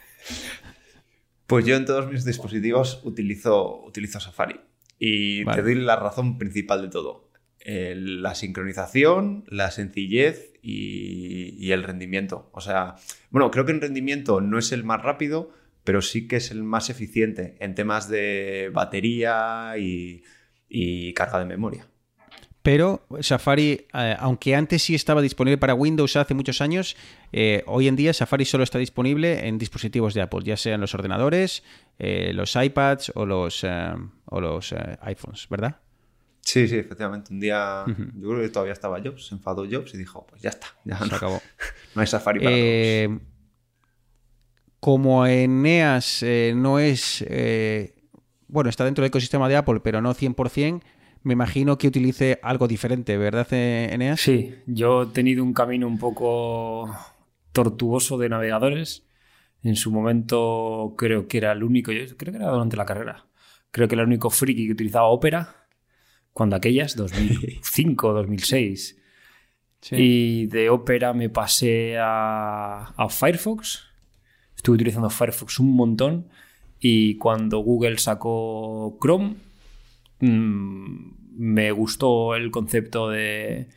Pues 1.46 1.66
yo 1.66 1.76
en 1.76 1.84
todos 1.84 2.10
mis 2.10 2.24
dispositivos 2.24 3.02
utilizo, 3.04 3.82
utilizo 3.84 4.18
Safari. 4.18 4.58
Y 4.98 5.44
Vale. 5.44 5.56
te 5.60 5.62
doy 5.62 5.74
la 5.74 5.96
razón 5.96 6.38
principal 6.38 6.80
de 6.80 6.88
todo. 6.88 7.28
Eh, 7.60 7.94
la 7.96 8.34
sincronización, 8.34 9.44
la 9.48 9.70
sencillez 9.70 10.54
y, 10.62 11.54
y 11.58 11.72
el 11.72 11.82
rendimiento. 11.82 12.48
O 12.52 12.62
sea, 12.62 12.94
bueno, 13.30 13.50
creo 13.50 13.66
que 13.66 13.72
en 13.72 13.82
rendimiento 13.82 14.40
no 14.40 14.58
es 14.58 14.72
el 14.72 14.84
más 14.84 15.02
rápido, 15.02 15.50
pero 15.84 16.02
sí 16.02 16.26
que 16.26 16.36
es 16.36 16.50
el 16.50 16.62
más 16.64 16.90
eficiente 16.90 17.56
en 17.60 17.74
temas 17.74 18.08
de 18.08 18.70
batería 18.72 19.74
y, 19.78 20.22
y 20.68 21.12
carga 21.14 21.38
de 21.38 21.44
memoria. 21.44 21.86
Pero 22.64 23.06
Safari, 23.20 23.86
eh, 23.92 24.16
aunque 24.18 24.56
antes 24.56 24.82
sí 24.82 24.94
estaba 24.94 25.20
disponible 25.20 25.58
para 25.58 25.74
Windows 25.74 26.16
hace 26.16 26.32
muchos 26.32 26.62
años, 26.62 26.96
eh, 27.30 27.62
hoy 27.66 27.88
en 27.88 27.94
día 27.94 28.14
Safari 28.14 28.46
solo 28.46 28.64
está 28.64 28.78
disponible 28.78 29.46
en 29.46 29.58
dispositivos 29.58 30.14
de 30.14 30.22
Apple, 30.22 30.40
ya 30.44 30.56
sean 30.56 30.80
los 30.80 30.94
ordenadores, 30.94 31.62
eh, 31.98 32.32
los 32.32 32.56
iPads 32.56 33.12
o 33.16 33.26
los, 33.26 33.64
o 34.24 34.40
los 34.40 34.74
iPhones, 35.02 35.46
¿verdad? 35.50 35.76
Sí, 36.40 36.66
sí, 36.66 36.76
efectivamente. 36.76 37.34
Un 37.34 37.40
día, 37.40 37.84
yo 37.86 38.28
creo 38.30 38.40
que 38.40 38.48
todavía 38.48 38.72
estaba 38.72 38.98
Jobs, 39.02 39.26
se 39.26 39.34
enfadó 39.34 39.66
Jobs 39.70 39.92
y 39.94 39.98
dijo, 39.98 40.26
pues 40.26 40.40
ya 40.40 40.48
está, 40.48 40.68
ya 40.84 40.98
Se 40.98 41.06
no, 41.08 41.16
acabó. 41.16 41.42
no 41.94 42.00
hay 42.00 42.06
Safari 42.06 42.40
para 42.40 42.56
Eh, 42.56 43.18
como 44.84 45.26
Eneas 45.26 46.22
eh, 46.22 46.52
no 46.54 46.78
es. 46.78 47.24
eh, 47.26 47.94
bueno, 48.48 48.68
está 48.68 48.84
dentro 48.84 49.00
del 49.00 49.08
ecosistema 49.08 49.48
de 49.48 49.56
Apple, 49.56 49.80
pero 49.80 50.02
no 50.02 50.12
100%, 50.12 50.82
me 51.22 51.32
imagino 51.32 51.78
que 51.78 51.88
utilice 51.88 52.38
algo 52.42 52.68
diferente, 52.68 53.16
¿verdad, 53.16 53.46
eh, 53.52 53.88
Eneas? 53.92 54.20
Sí, 54.20 54.54
yo 54.66 55.04
he 55.04 55.06
tenido 55.06 55.42
un 55.42 55.54
camino 55.54 55.86
un 55.86 55.98
poco 55.98 56.94
tortuoso 57.52 58.18
de 58.18 58.28
navegadores. 58.28 59.06
En 59.62 59.74
su 59.74 59.90
momento 59.90 60.92
creo 60.98 61.28
que 61.28 61.38
era 61.38 61.52
el 61.52 61.64
único, 61.64 61.90
yo 61.90 62.04
creo 62.18 62.32
que 62.34 62.38
era 62.40 62.50
durante 62.50 62.76
la 62.76 62.84
carrera, 62.84 63.24
creo 63.70 63.88
que 63.88 63.94
era 63.94 64.02
el 64.02 64.08
único 64.08 64.28
friki 64.28 64.66
que 64.66 64.72
utilizaba 64.72 65.06
Opera, 65.06 65.66
cuando 66.34 66.56
aquellas, 66.56 66.94
2005, 66.96 68.12
2006. 68.12 69.00
Sí. 69.80 69.96
Y 69.96 70.46
de 70.48 70.68
Opera 70.68 71.14
me 71.14 71.30
pasé 71.30 71.96
a, 71.98 72.92
a 72.98 73.08
Firefox. 73.08 73.93
Estuve 74.64 74.76
utilizando 74.76 75.10
Firefox 75.10 75.60
un 75.60 75.76
montón. 75.76 76.28
Y 76.80 77.18
cuando 77.18 77.58
Google 77.58 77.98
sacó 77.98 78.96
Chrome, 78.98 79.34
mm, 80.20 81.10
me 81.36 81.70
gustó 81.70 82.34
el 82.34 82.50
concepto 82.50 83.10
de 83.10 83.68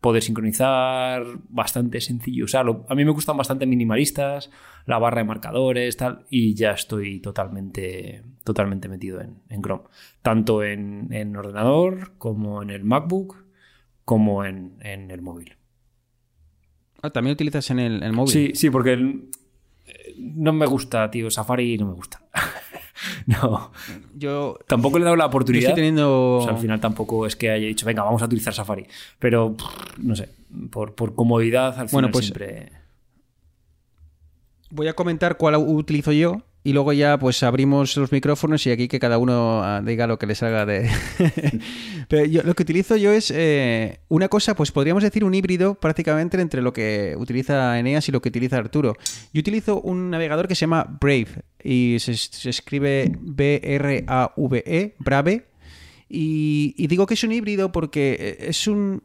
poder 0.00 0.20
sincronizar, 0.20 1.22
bastante 1.48 2.00
sencillo 2.00 2.46
usarlo. 2.46 2.84
A 2.88 2.96
mí 2.96 3.04
me 3.04 3.12
gustan 3.12 3.36
bastante 3.36 3.66
minimalistas, 3.66 4.50
la 4.84 4.98
barra 4.98 5.18
de 5.20 5.28
marcadores, 5.28 5.96
tal, 5.96 6.26
y 6.28 6.54
ya 6.54 6.72
estoy 6.72 7.20
totalmente, 7.20 8.24
totalmente 8.42 8.88
metido 8.88 9.20
en, 9.20 9.36
en 9.48 9.62
Chrome. 9.62 9.84
Tanto 10.22 10.64
en, 10.64 11.06
en 11.12 11.36
ordenador, 11.36 12.14
como 12.18 12.62
en 12.64 12.70
el 12.70 12.82
MacBook, 12.82 13.44
como 14.04 14.44
en, 14.44 14.72
en 14.80 15.12
el 15.12 15.22
móvil. 15.22 15.54
Ah, 17.00 17.10
También 17.10 17.34
utilizas 17.34 17.70
en 17.70 17.78
el, 17.78 18.02
el 18.02 18.12
móvil. 18.12 18.32
Sí, 18.32 18.50
sí, 18.54 18.70
porque 18.70 18.94
el- 18.94 19.28
no 20.22 20.52
me 20.52 20.66
gusta, 20.66 21.10
tío. 21.10 21.30
Safari 21.30 21.76
no 21.78 21.86
me 21.86 21.94
gusta. 21.94 22.22
no. 23.26 23.72
Yo, 24.14 24.58
Tampoco 24.66 24.98
le 24.98 25.02
he 25.02 25.04
dado 25.04 25.16
la 25.16 25.26
oportunidad. 25.26 25.70
estoy 25.70 25.76
teniendo. 25.76 26.36
O 26.38 26.42
sea, 26.44 26.52
al 26.54 26.58
final 26.60 26.80
tampoco 26.80 27.26
es 27.26 27.36
que 27.36 27.50
haya 27.50 27.66
dicho, 27.66 27.84
venga, 27.86 28.02
vamos 28.04 28.22
a 28.22 28.26
utilizar 28.26 28.54
Safari. 28.54 28.86
Pero, 29.18 29.54
pff, 29.56 29.98
no 29.98 30.14
sé, 30.16 30.28
por, 30.70 30.94
por 30.94 31.14
comodidad, 31.14 31.68
al 31.68 31.88
final 31.88 31.88
Bueno, 31.92 32.10
pues- 32.10 32.26
siempre... 32.26 32.72
Voy 34.70 34.88
a 34.88 34.94
comentar 34.94 35.36
cuál 35.36 35.56
utilizo 35.56 36.12
yo 36.12 36.42
y 36.64 36.72
luego 36.72 36.92
ya 36.92 37.18
pues 37.18 37.42
abrimos 37.42 37.96
los 37.96 38.12
micrófonos 38.12 38.64
y 38.66 38.70
aquí 38.70 38.86
que 38.88 39.00
cada 39.00 39.18
uno 39.18 39.62
ah, 39.64 39.82
diga 39.84 40.06
lo 40.06 40.18
que 40.18 40.26
le 40.26 40.34
salga 40.34 40.64
de... 40.64 40.88
Pero 42.08 42.24
yo- 42.26 42.42
lo 42.44 42.54
que 42.54 42.62
utilizo 42.62 42.96
yo 42.96 43.10
es 43.12 43.32
eh, 43.34 43.98
una 44.08 44.28
cosa, 44.28 44.54
pues 44.54 44.70
podríamos 44.70 45.02
decir 45.02 45.24
un 45.24 45.34
híbrido 45.34 45.74
prácticamente 45.74 46.40
entre 46.40 46.62
lo 46.62 46.72
que 46.72 47.14
utiliza 47.18 47.78
Eneas 47.78 48.08
y 48.08 48.12
lo 48.12 48.22
que 48.22 48.28
utiliza 48.28 48.58
Arturo. 48.58 48.96
Yo 49.32 49.40
utilizo 49.40 49.80
un 49.80 50.10
navegador 50.10 50.46
que 50.46 50.54
se 50.54 50.60
llama 50.62 50.98
Brave 51.00 51.42
y 51.64 51.96
se, 51.98 52.12
escribe 52.48 53.10
B-R-A-V-E, 53.20 54.94
Brave. 54.98 55.46
Y, 56.08 56.74
y 56.76 56.86
digo 56.88 57.06
que 57.06 57.14
es 57.14 57.24
un 57.24 57.32
híbrido 57.32 57.72
porque 57.72 58.16
eh, 58.20 58.46
es 58.50 58.66
un, 58.66 59.02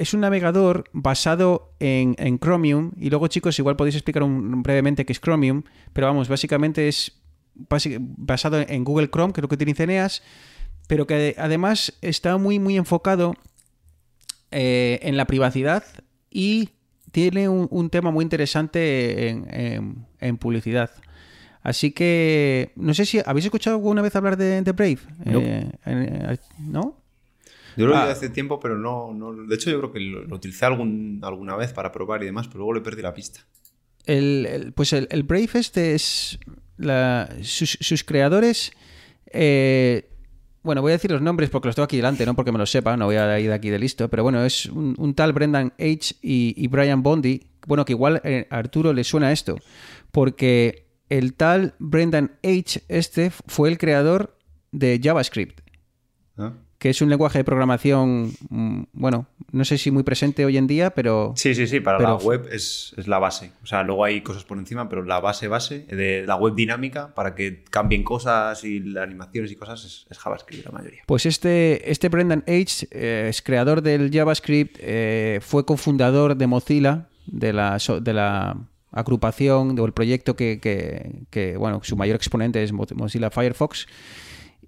es 0.00 0.14
un 0.14 0.20
navegador 0.20 0.84
basado 0.92 1.74
en, 1.80 2.14
en 2.18 2.38
Chromium. 2.38 2.92
Y 2.96 3.10
luego, 3.10 3.28
chicos, 3.28 3.58
igual 3.58 3.76
podéis 3.76 3.96
explicar 3.96 4.22
un- 4.22 4.62
brevemente 4.62 5.04
qué 5.04 5.12
es 5.12 5.20
Chromium. 5.20 5.62
Pero 5.92 6.06
vamos, 6.06 6.28
básicamente 6.28 6.88
es 6.88 7.12
basado 8.16 8.60
en 8.60 8.84
Google 8.84 9.08
Chrome, 9.10 9.32
que 9.32 9.40
es 9.40 9.42
lo 9.42 9.48
que 9.48 9.54
utiliza 9.56 9.84
Eneas. 9.84 10.22
Pero 10.88 11.06
que 11.06 11.34
además 11.38 11.96
está 12.02 12.36
muy, 12.38 12.58
muy 12.58 12.76
enfocado 12.76 13.34
eh, 14.50 14.98
en 15.02 15.16
la 15.16 15.26
privacidad 15.26 15.84
y 16.30 16.70
tiene 17.12 17.48
un, 17.48 17.68
un 17.70 17.90
tema 17.90 18.10
muy 18.10 18.22
interesante 18.24 19.28
en, 19.28 19.46
en- 19.50 20.06
en 20.20 20.36
publicidad. 20.38 20.90
Así 21.62 21.92
que 21.92 22.72
no 22.76 22.94
sé 22.94 23.04
si 23.04 23.20
habéis 23.24 23.44
escuchado 23.44 23.76
alguna 23.76 24.00
vez 24.02 24.16
hablar 24.16 24.36
de, 24.36 24.62
de 24.62 24.72
Brave. 24.72 24.98
No. 25.24 25.40
Eh, 25.40 25.70
eh, 25.86 26.36
¿No? 26.58 26.96
Yo 27.76 27.86
lo 27.86 27.92
he 27.92 27.96
Ah. 27.96 28.00
oído 28.02 28.12
hace 28.12 28.28
tiempo, 28.30 28.58
pero 28.60 28.76
no, 28.78 29.12
no. 29.14 29.32
De 29.46 29.54
hecho, 29.54 29.70
yo 29.70 29.78
creo 29.78 29.92
que 29.92 30.00
lo, 30.00 30.22
lo 30.24 30.36
utilicé 30.36 30.64
algún, 30.66 31.20
alguna 31.22 31.56
vez 31.56 31.72
para 31.72 31.90
probar 31.92 32.22
y 32.22 32.26
demás, 32.26 32.46
pero 32.48 32.58
luego 32.58 32.74
le 32.74 32.80
perdí 32.80 33.02
la 33.02 33.14
pista. 33.14 33.40
El, 34.06 34.46
el- 34.46 34.72
pues 34.72 34.92
el, 34.92 35.06
el 35.10 35.22
Brave 35.22 35.48
este 35.54 35.94
es. 35.94 36.38
la- 36.76 37.28
sus, 37.42 37.76
sus 37.80 38.02
creadores. 38.04 38.72
eh, 39.32 40.06
bueno, 40.62 40.82
voy 40.82 40.90
a 40.92 40.96
decir 40.96 41.10
los 41.10 41.22
nombres 41.22 41.48
porque 41.48 41.68
los 41.68 41.74
tengo 41.74 41.84
aquí 41.84 41.96
delante, 41.96 42.26
no 42.26 42.34
porque 42.36 42.52
me 42.52 42.58
los 42.58 42.70
sepa, 42.70 42.94
no 42.96 43.06
voy 43.06 43.16
a 43.16 43.40
ir 43.40 43.48
de 43.48 43.54
aquí 43.54 43.70
de 43.70 43.78
listo, 43.78 44.08
pero 44.10 44.22
bueno, 44.22 44.44
es 44.44 44.66
un, 44.66 44.94
un 44.98 45.14
tal 45.14 45.32
Brendan 45.32 45.72
H. 45.78 46.16
y, 46.20 46.54
y 46.56 46.66
Brian 46.68 47.02
Bondi. 47.02 47.40
Bueno, 47.66 47.84
que 47.86 47.92
igual 47.92 48.20
eh, 48.24 48.46
a 48.50 48.58
Arturo 48.58 48.92
le 48.92 49.02
suena 49.04 49.32
esto, 49.32 49.56
porque 50.10 50.86
el 51.08 51.32
tal 51.34 51.74
Brendan 51.78 52.32
H. 52.42 52.82
este 52.88 53.30
fue 53.30 53.68
el 53.70 53.78
creador 53.78 54.36
de 54.72 55.00
JavaScript. 55.02 55.60
¿Ah? 56.36 56.52
Que 56.80 56.88
es 56.88 57.02
un 57.02 57.10
lenguaje 57.10 57.36
de 57.38 57.44
programación, 57.44 58.32
mm, 58.48 58.84
bueno, 58.94 59.26
no 59.52 59.64
sé 59.66 59.76
si 59.76 59.90
muy 59.90 60.02
presente 60.02 60.46
hoy 60.46 60.56
en 60.56 60.66
día, 60.66 60.90
pero 60.90 61.34
Sí, 61.36 61.54
sí, 61.54 61.66
sí, 61.66 61.78
para 61.80 61.98
Pero- 61.98 62.08
la 62.10 62.16
web 62.16 62.48
es, 62.50 62.94
es 62.96 63.06
la 63.06 63.18
base. 63.18 63.52
O 63.62 63.66
sea, 63.66 63.82
luego 63.82 64.02
hay 64.02 64.22
cosas 64.22 64.44
por 64.44 64.56
encima, 64.56 64.88
pero 64.88 65.04
la 65.04 65.20
base 65.20 65.46
base 65.46 65.80
de 65.80 66.24
la 66.26 66.36
web 66.36 66.54
dinámica 66.54 67.14
para 67.14 67.34
que 67.34 67.64
cambien 67.70 68.02
cosas 68.02 68.64
y 68.64 68.80
las 68.80 69.04
animaciones 69.04 69.52
y 69.52 69.56
cosas 69.56 69.84
es, 69.84 70.06
es 70.08 70.18
JavaScript 70.18 70.64
la 70.64 70.72
mayoría. 70.72 71.02
Pues 71.04 71.26
este, 71.26 71.90
este 71.90 72.08
Brendan 72.08 72.44
H. 72.48 72.88
eh, 72.90 73.26
es 73.28 73.42
creador 73.42 73.82
del 73.82 74.10
JavaScript, 74.10 74.76
eh, 74.80 75.38
fue 75.42 75.66
cofundador 75.66 76.34
de 76.34 76.46
Mozilla, 76.46 77.08
de 77.26 77.52
la, 77.52 77.76
de 78.00 78.12
la 78.14 78.56
agrupación 78.90 79.78
o 79.78 79.84
el 79.84 79.92
proyecto 79.92 80.34
que, 80.34 80.58
que- 80.60 81.24
que, 81.30 81.56
bueno, 81.56 81.80
su 81.82 81.94
mayor 81.96 82.16
exponente 82.16 82.62
es 82.62 82.72
Mo- 82.72 82.86
Mozilla 82.94 83.30
Firefox. 83.30 83.86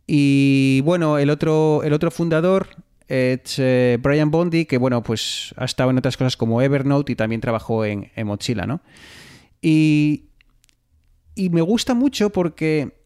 Y 0.06 0.80
bueno, 0.84 1.18
el 1.18 1.30
otro, 1.30 1.82
el 1.84 1.92
otro 1.92 2.10
fundador 2.10 2.68
es 3.08 3.58
eh, 3.58 3.98
Brian 4.00 4.30
Bondi, 4.30 4.64
que 4.64 4.78
bueno, 4.78 5.02
pues 5.02 5.54
ha 5.56 5.64
estado 5.64 5.90
en 5.90 5.98
otras 5.98 6.16
cosas 6.16 6.36
como 6.36 6.60
Evernote 6.62 7.12
y 7.12 7.16
también 7.16 7.40
trabajó 7.40 7.84
en, 7.84 8.10
en 8.16 8.26
Mozilla, 8.26 8.66
¿no? 8.66 8.80
Y, 9.60 10.24
y 11.34 11.50
me 11.50 11.60
gusta 11.60 11.94
mucho 11.94 12.30
porque 12.30 12.96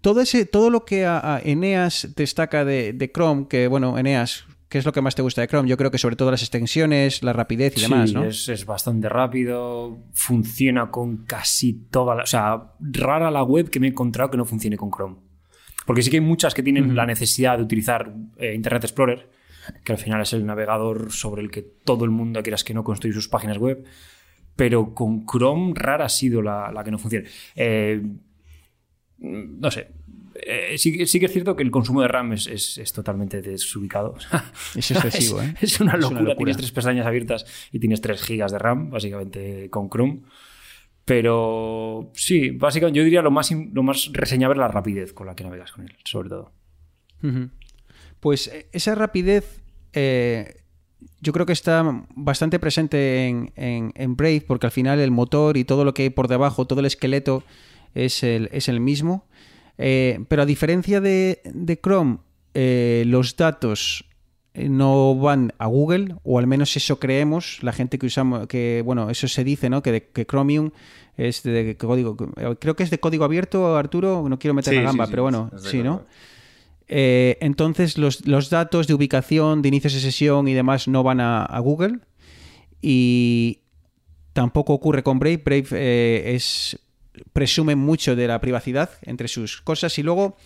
todo, 0.00 0.20
ese, 0.20 0.46
todo 0.46 0.70
lo 0.70 0.84
que 0.84 1.06
a, 1.06 1.36
a 1.36 1.40
Eneas 1.40 2.14
destaca 2.16 2.64
de, 2.64 2.92
de 2.92 3.10
Chrome, 3.12 3.46
que 3.48 3.68
bueno, 3.68 3.98
Eneas, 3.98 4.44
¿qué 4.68 4.78
es 4.78 4.84
lo 4.84 4.92
que 4.92 5.00
más 5.00 5.14
te 5.14 5.22
gusta 5.22 5.42
de 5.42 5.48
Chrome? 5.48 5.68
Yo 5.68 5.76
creo 5.76 5.90
que 5.90 5.98
sobre 5.98 6.16
todo 6.16 6.30
las 6.30 6.42
extensiones, 6.42 7.22
la 7.22 7.32
rapidez 7.32 7.76
y 7.78 7.82
demás, 7.82 8.10
Sí, 8.10 8.14
¿no? 8.14 8.24
es, 8.24 8.48
es 8.48 8.66
bastante 8.66 9.08
rápido, 9.08 9.98
funciona 10.12 10.90
con 10.90 11.18
casi 11.18 11.72
toda 11.72 12.14
la... 12.16 12.22
O 12.24 12.26
sea, 12.26 12.72
rara 12.80 13.30
la 13.30 13.42
web 13.42 13.70
que 13.70 13.80
me 13.80 13.86
he 13.86 13.90
encontrado 13.90 14.30
que 14.30 14.36
no 14.36 14.44
funcione 14.44 14.76
con 14.76 14.90
Chrome. 14.90 15.25
Porque 15.86 16.02
sí 16.02 16.10
que 16.10 16.16
hay 16.16 16.20
muchas 16.22 16.52
que 16.54 16.62
tienen 16.62 16.94
la 16.96 17.06
necesidad 17.06 17.56
de 17.58 17.64
utilizar 17.64 18.12
eh, 18.38 18.54
Internet 18.54 18.84
Explorer, 18.84 19.30
que 19.84 19.92
al 19.92 19.98
final 19.98 20.20
es 20.20 20.32
el 20.32 20.44
navegador 20.44 21.12
sobre 21.12 21.42
el 21.42 21.50
que 21.50 21.62
todo 21.62 22.04
el 22.04 22.10
mundo, 22.10 22.42
quieras 22.42 22.64
que 22.64 22.74
no, 22.74 22.84
construye 22.84 23.14
sus 23.14 23.28
páginas 23.28 23.58
web. 23.58 23.84
Pero 24.56 24.94
con 24.94 25.26
Chrome 25.26 25.72
rara 25.74 26.06
ha 26.06 26.08
sido 26.08 26.42
la, 26.42 26.70
la 26.72 26.82
que 26.82 26.90
no 26.90 26.98
funciona. 26.98 27.28
Eh, 27.54 28.02
no 29.18 29.70
sé. 29.70 29.88
Eh, 30.34 30.76
sí, 30.76 31.06
sí 31.06 31.18
que 31.18 31.26
es 31.26 31.32
cierto 31.32 31.56
que 31.56 31.62
el 31.62 31.70
consumo 31.70 32.02
de 32.02 32.08
RAM 32.08 32.34
es, 32.34 32.46
es- 32.46 32.76
es 32.78 32.92
totalmente 32.92 33.40
desubicado. 33.40 34.16
Es 34.76 34.90
excesivo, 34.90 35.40
¿eh? 35.42 35.54
Es 35.60 35.80
una 35.80 35.92
Es 35.92 35.96
una 35.96 35.96
locura. 35.96 36.20
locura. 36.20 36.36
Tienes 36.36 36.56
tres 36.58 36.72
pestañas 36.72 37.06
abiertas 37.06 37.46
y 37.72 37.78
tienes 37.78 38.00
3 38.00 38.20
gigas 38.22 38.52
de 38.52 38.58
RAM, 38.58 38.90
básicamente 38.90 39.70
con 39.70 39.88
Chrome. 39.88 40.20
Pero 41.06 42.10
sí, 42.14 42.50
básicamente 42.50 42.98
yo 42.98 43.04
diría 43.04 43.22
lo 43.22 43.30
más, 43.30 43.50
lo 43.52 43.82
más 43.84 44.10
reseñable 44.12 44.54
es 44.54 44.58
la 44.58 44.68
rapidez 44.68 45.12
con 45.12 45.26
la 45.28 45.34
que 45.36 45.44
navegas 45.44 45.70
con 45.72 45.84
él, 45.84 45.94
sobre 46.04 46.28
todo. 46.28 46.52
Pues 48.20 48.48
eh, 48.48 48.66
esa 48.72 48.94
rapidez 48.96 49.62
eh, 49.92 50.56
yo 51.20 51.32
creo 51.32 51.46
que 51.46 51.52
está 51.52 52.04
bastante 52.16 52.58
presente 52.58 53.28
en, 53.28 53.52
en- 53.56 53.92
en 53.94 54.16
Brave 54.16 54.42
porque 54.46 54.66
al 54.66 54.72
final 54.72 54.98
el 54.98 55.12
motor 55.12 55.56
y 55.56 55.64
todo 55.64 55.84
lo 55.84 55.94
que 55.94 56.02
hay 56.02 56.10
por 56.10 56.26
debajo, 56.26 56.66
todo 56.66 56.80
el 56.80 56.86
esqueleto 56.86 57.44
es 57.94 58.22
el, 58.24 58.48
es 58.52 58.68
el 58.68 58.80
mismo. 58.80 59.26
Eh, 59.78 60.18
pero 60.28 60.42
a 60.42 60.46
diferencia 60.46 61.00
de, 61.00 61.40
de 61.44 61.78
Chrome, 61.80 62.18
los 63.04 63.36
datos 63.36 64.05
no 64.56 65.14
van 65.16 65.52
a 65.58 65.66
Google, 65.66 66.14
o 66.24 66.38
al 66.38 66.46
menos 66.46 66.76
eso 66.76 66.98
creemos, 66.98 67.58
la 67.62 67.72
gente 67.72 67.98
que 67.98 68.06
usamos, 68.06 68.46
que 68.46 68.82
bueno, 68.84 69.10
eso 69.10 69.28
se 69.28 69.44
dice, 69.44 69.68
¿no? 69.70 69.82
Que, 69.82 69.92
de- 69.92 70.08
que 70.08 70.24
Chromium 70.26 70.70
es 71.16 71.42
de 71.42 71.76
código, 71.76 72.16
creo 72.58 72.76
que 72.76 72.82
es 72.82 72.90
de 72.90 72.98
código 73.00 73.24
abierto, 73.24 73.76
Arturo, 73.76 74.26
no 74.28 74.38
quiero 74.38 74.54
meter 74.54 74.72
Sí, 74.74 74.76
la 74.78 74.84
gamba, 74.86 75.04
sí, 75.04 75.08
sí, 75.08 75.12
pero 75.12 75.22
bueno, 75.22 75.50
sí, 75.58 75.82
¿no? 75.82 76.04
Eh, 76.88 77.36
entonces 77.40 77.98
los, 77.98 78.26
los 78.26 78.48
datos 78.50 78.86
de 78.86 78.94
ubicación, 78.94 79.60
de 79.62 79.68
inicios 79.68 79.94
de 79.94 80.00
sesión 80.00 80.46
y 80.46 80.54
demás 80.54 80.86
no 80.88 81.02
van 81.02 81.20
a, 81.20 81.44
a 81.44 81.58
Google. 81.60 81.98
Y 82.80 83.60
tampoco 84.32 84.72
ocurre 84.74 85.02
con 85.02 85.18
Brave. 85.18 85.38
Brave 85.38 85.66
eh, 85.72 86.34
es 86.36 86.78
presume 87.32 87.74
mucho 87.74 88.14
de 88.14 88.28
la 88.28 88.40
privacidad 88.40 88.90
entre 89.02 89.26
sus 89.28 89.60
cosas. 89.62 89.98
Y 89.98 90.02
luego, 90.02 90.36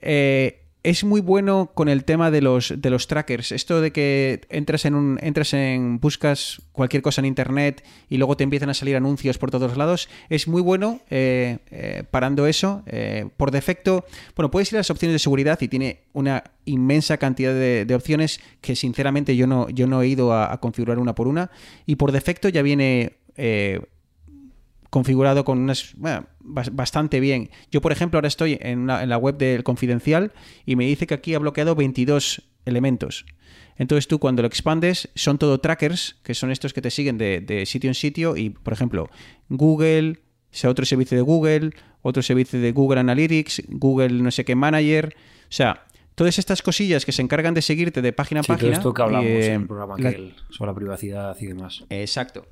eh, 0.00 0.59
es 0.82 1.04
muy 1.04 1.20
bueno 1.20 1.70
con 1.74 1.88
el 1.88 2.04
tema 2.04 2.30
de 2.30 2.40
los, 2.40 2.72
de 2.76 2.90
los 2.90 3.06
trackers. 3.06 3.52
Esto 3.52 3.80
de 3.80 3.92
que 3.92 4.40
entras 4.48 4.84
en 4.84 4.94
un. 4.94 5.18
entras 5.22 5.52
en. 5.52 6.00
buscas 6.00 6.62
cualquier 6.72 7.02
cosa 7.02 7.20
en 7.20 7.26
internet 7.26 7.84
y 8.08 8.16
luego 8.16 8.36
te 8.36 8.44
empiezan 8.44 8.70
a 8.70 8.74
salir 8.74 8.96
anuncios 8.96 9.36
por 9.36 9.50
todos 9.50 9.76
lados. 9.76 10.08
Es 10.30 10.48
muy 10.48 10.62
bueno 10.62 11.00
eh, 11.10 11.58
eh, 11.70 12.04
parando 12.10 12.46
eso. 12.46 12.82
Eh, 12.86 13.26
por 13.36 13.50
defecto. 13.50 14.06
Bueno, 14.34 14.50
puedes 14.50 14.72
ir 14.72 14.76
a 14.76 14.80
las 14.80 14.90
opciones 14.90 15.14
de 15.14 15.18
seguridad 15.18 15.60
y 15.60 15.68
tiene 15.68 16.00
una 16.12 16.44
inmensa 16.64 17.18
cantidad 17.18 17.52
de, 17.52 17.94
opciones 17.94 18.40
que 18.60 18.76
sinceramente 18.76 19.36
yo 19.36 19.46
no, 19.46 19.68
yo 19.68 19.86
no 19.86 20.00
he 20.00 20.08
ido 20.08 20.32
a, 20.32 20.58
configurar 20.60 20.98
una 20.98 21.14
por 21.14 21.28
una. 21.28 21.50
Y 21.84 21.96
por 21.96 22.12
defecto 22.12 22.48
ya 22.48 22.62
viene 22.62 23.18
configurado 24.90 25.44
con 25.44 25.58
unas 25.58 25.94
bastante 26.40 27.20
bien. 27.20 27.50
Yo, 27.70 27.80
por 27.80 27.92
ejemplo, 27.92 28.18
ahora 28.18 28.28
estoy 28.28 28.58
en, 28.60 28.86
la 28.86 29.16
web 29.16 29.38
del 29.38 29.62
Confidencial 29.62 30.32
y 30.66 30.76
me 30.76 30.84
dice 30.84 31.06
que 31.06 31.14
aquí 31.14 31.34
ha 31.34 31.38
bloqueado 31.38 31.74
22 31.74 32.42
elementos. 32.66 33.24
Entonces 33.76 34.08
tú 34.08 34.18
cuando 34.18 34.42
lo 34.42 34.48
expandes 34.48 35.08
son 35.14 35.38
todo 35.38 35.58
trackers, 35.60 36.16
que 36.22 36.34
son 36.34 36.50
estos 36.50 36.74
que 36.74 36.82
te 36.82 36.90
siguen 36.90 37.16
de, 37.16 37.64
sitio 37.66 37.88
en 37.88 37.94
sitio 37.94 38.36
y, 38.36 38.50
por 38.50 38.72
ejemplo, 38.72 39.08
Google, 39.48 40.20
sea 40.50 40.68
otro 40.68 40.84
servicio 40.84 41.16
de 41.16 41.22
Google, 41.22 41.70
otro 42.02 42.22
servicio 42.22 42.60
de 42.60 42.72
Google 42.72 43.00
Analytics, 43.00 43.62
Google 43.68 44.10
no 44.10 44.30
sé 44.30 44.44
qué 44.44 44.54
Manager, 44.54 45.14
o 45.14 45.52
sea, 45.52 45.86
todas 46.14 46.38
estas 46.38 46.60
cosillas 46.62 47.06
que 47.06 47.12
se 47.12 47.22
encargan 47.22 47.54
de 47.54 47.62
seguirte 47.62 48.02
de 48.02 48.12
página 48.12 48.40
a 48.40 48.42
página. 48.42 48.68
Todo 48.68 48.72
esto 48.72 48.94
que 48.94 49.02
hablamos 49.02 49.30
en 49.30 49.62
el 49.62 49.66
programa 49.66 49.96
sobre 50.50 50.70
la 50.70 50.74
privacidad 50.74 51.36
y 51.40 51.46
demás. 51.46 51.84
Exacto 51.88 52.46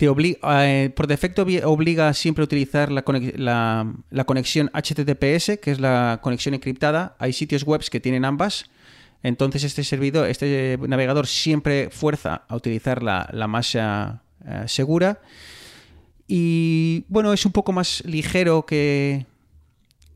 eh, 0.00 0.90
por 0.94 1.06
defecto 1.06 1.46
obliga 1.64 2.14
siempre 2.14 2.42
a 2.42 2.44
utilizar 2.46 2.90
la, 2.90 3.02
conexión 3.02 4.70
HTTPS, 4.72 5.58
que 5.60 5.70
es 5.70 5.80
la 5.80 6.20
conexión 6.22 6.54
encriptada. 6.54 7.16
Hay 7.18 7.32
sitios 7.32 7.64
web 7.64 7.82
que 7.88 8.00
tienen 8.00 8.24
ambas. 8.24 8.70
Entonces 9.22 9.64
este 9.64 9.84
servidor, 9.84 10.28
este 10.28 10.78
navegador 10.80 11.26
siempre 11.26 11.90
fuerza 11.90 12.44
a 12.48 12.56
utilizar 12.56 13.02
la, 13.02 13.28
la 13.32 13.46
más 13.46 13.74
eh, 13.74 13.80
segura. 14.66 15.20
Y 16.26 17.04
bueno, 17.08 17.32
es 17.32 17.44
un 17.44 17.52
poco 17.52 17.72
más 17.72 18.02
ligero 18.06 18.64
que, 18.64 19.26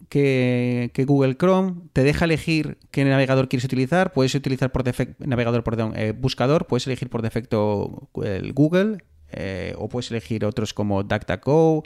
que, 0.08 1.04
Google 1.06 1.36
Chrome. 1.36 1.74
Te 1.92 2.04
deja 2.04 2.24
elegir 2.24 2.78
qué 2.90 3.04
navegador 3.04 3.48
quieres 3.48 3.64
utilizar. 3.64 4.12
Puedes 4.12 4.34
utilizar 4.34 4.72
por 4.72 4.84
defecto, 4.84 5.22
navegador, 5.26 5.64
perdón, 5.64 5.92
eh, 5.96 6.12
buscador. 6.12 6.66
Puedes 6.66 6.86
elegir 6.86 7.10
por 7.10 7.20
defecto 7.20 8.08
el 8.22 8.52
Google 8.52 8.98
eh, 9.36 9.74
o 9.76 9.88
puedes 9.88 10.10
elegir 10.10 10.44
otros 10.44 10.74
como 10.74 11.02
DuckDuckGo. 11.02 11.82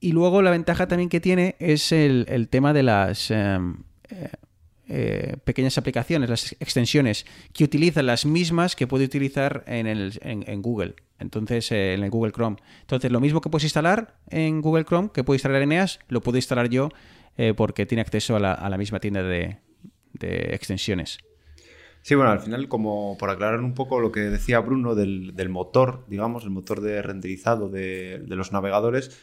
Y 0.00 0.12
luego 0.12 0.42
la 0.42 0.50
ventaja 0.50 0.88
también 0.88 1.08
que 1.08 1.20
tiene 1.20 1.56
es 1.58 1.92
el, 1.92 2.48
tema 2.50 2.72
de 2.72 2.82
las 2.82 3.30
eh, 3.30 3.58
eh, 4.88 5.36
pequeñas 5.44 5.78
aplicaciones, 5.78 6.28
las 6.28 6.52
extensiones, 6.58 7.24
que 7.52 7.64
utilizan 7.64 8.06
las 8.06 8.26
mismas 8.26 8.74
que 8.74 8.86
puede 8.86 9.04
utilizar 9.04 9.62
en, 9.66 9.86
el, 9.86 10.18
en, 10.22 10.62
Google. 10.62 10.96
Entonces, 11.20 11.70
en 11.70 12.02
el 12.02 12.10
Google 12.10 12.32
Chrome. 12.32 12.56
Entonces, 12.80 13.12
lo 13.12 13.20
mismo 13.20 13.40
que 13.40 13.48
puedes 13.48 13.64
instalar 13.64 14.16
en 14.28 14.60
Google 14.60 14.84
Chrome, 14.84 15.10
que 15.14 15.22
puedo 15.22 15.36
instalar 15.36 15.62
en 15.62 15.72
EAS, 15.72 16.00
lo 16.08 16.20
puedo 16.20 16.36
instalar 16.36 16.68
yo 16.68 16.88
porque 17.56 17.86
tiene 17.86 18.02
acceso 18.02 18.36
a 18.36 18.40
la, 18.40 18.76
misma 18.76 19.00
tienda 19.00 19.22
de 19.22 19.58
extensiones. 20.20 21.18
Sí, 22.02 22.16
bueno, 22.16 22.32
al 22.32 22.40
final, 22.40 22.68
como 22.68 23.16
por 23.16 23.30
aclarar 23.30 23.60
un 23.60 23.74
poco 23.74 24.00
lo 24.00 24.10
que 24.10 24.20
decía 24.20 24.58
Bruno 24.58 24.96
del, 24.96 25.48
motor, 25.48 26.04
digamos, 26.08 26.42
el 26.42 26.50
motor 26.50 26.80
de 26.80 27.00
renderizado 27.00 27.68
de, 27.68 28.24
los 28.26 28.50
navegadores, 28.50 29.16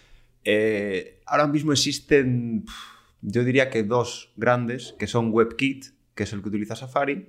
eh, 0.46 1.22
ahora 1.26 1.48
mismo 1.48 1.74
existen, 1.74 2.66
yo 3.22 3.44
diría 3.44 3.70
que 3.70 3.84
dos 3.84 4.32
grandes, 4.38 4.96
que 4.98 5.08
son 5.08 5.32
WebKit, 5.34 5.88
que 6.16 6.24
es 6.24 6.32
el 6.32 6.42
que 6.42 6.48
utiliza 6.48 6.78
Safari, 6.78 7.28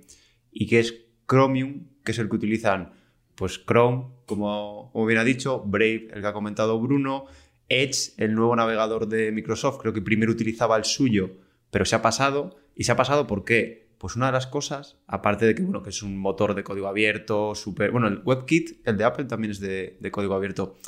y 0.53 0.69
que 0.69 0.79
es 0.79 0.95
Chromium, 1.29 1.89
que 2.05 2.13
es 2.13 2.19
el 2.21 2.29
que 2.29 2.37
utilizan 2.37 2.93
pues 3.35 3.61
Chrome, 3.67 4.07
como, 4.27 4.91
como 4.93 5.07
bien 5.07 5.19
ha 5.19 5.25
dicho, 5.25 5.65
Brave, 5.67 6.09
el 6.13 6.21
que 6.21 6.27
ha 6.29 6.33
comentado 6.33 6.79
Bruno, 6.79 7.25
Edge, 7.69 8.13
el 8.19 8.35
nuevo 8.35 8.55
navegador 8.55 9.09
de 9.09 9.33
Microsoft, 9.33 9.79
creo 9.81 9.93
que 9.93 10.03
primero 10.03 10.31
utilizaba 10.31 10.77
el 10.77 10.85
suyo, 10.85 11.39
pero 11.73 11.85
se 11.85 11.97
ha 11.97 12.03
pasado, 12.03 12.57
y 12.77 12.85
se 12.85 12.93
ha 12.93 12.97
pasado 12.97 13.27
porque 13.27 13.89
pues 14.01 14.17
una 14.17 14.27
de 14.27 14.33
las 14.33 14.47
cosas, 14.47 14.97
aparte 15.07 15.45
de 15.45 15.55
que, 15.55 15.61
bueno, 15.61 15.83
que 15.83 15.91
es 15.91 16.03
un 16.03 16.17
motor 16.17 16.55
de 16.55 16.65
código 16.65 16.87
abierto, 16.87 17.55
súper... 17.55 17.91
Bueno, 17.91 18.09
el 18.09 18.23
WebKit, 18.25 18.89
el 18.89 18.97
de 18.97 19.05
Apple, 19.05 19.27
también 19.27 19.51
es 19.51 19.61
de, 19.61 19.99
código 20.11 20.35
abierto. 20.35 20.79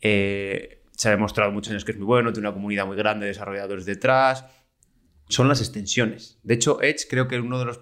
Eh, 0.00 0.82
se 0.92 1.08
ha 1.08 1.10
demostrado 1.10 1.52
muchos 1.52 1.72
años 1.72 1.84
que 1.84 1.92
es 1.92 1.98
muy 1.98 2.06
bueno, 2.06 2.32
tiene 2.32 2.48
una 2.48 2.54
comunidad 2.54 2.86
muy 2.86 2.96
grande 2.96 3.26
de 3.26 3.32
desarrolladores 3.32 3.84
detrás. 3.84 4.46
Son 5.28 5.46
las 5.46 5.60
extensiones. 5.60 6.38
De 6.42 6.54
hecho, 6.54 6.80
Edge 6.80 7.06
creo 7.10 7.28
que 7.28 7.38
uno 7.38 7.58
de 7.58 7.66
los 7.66 7.80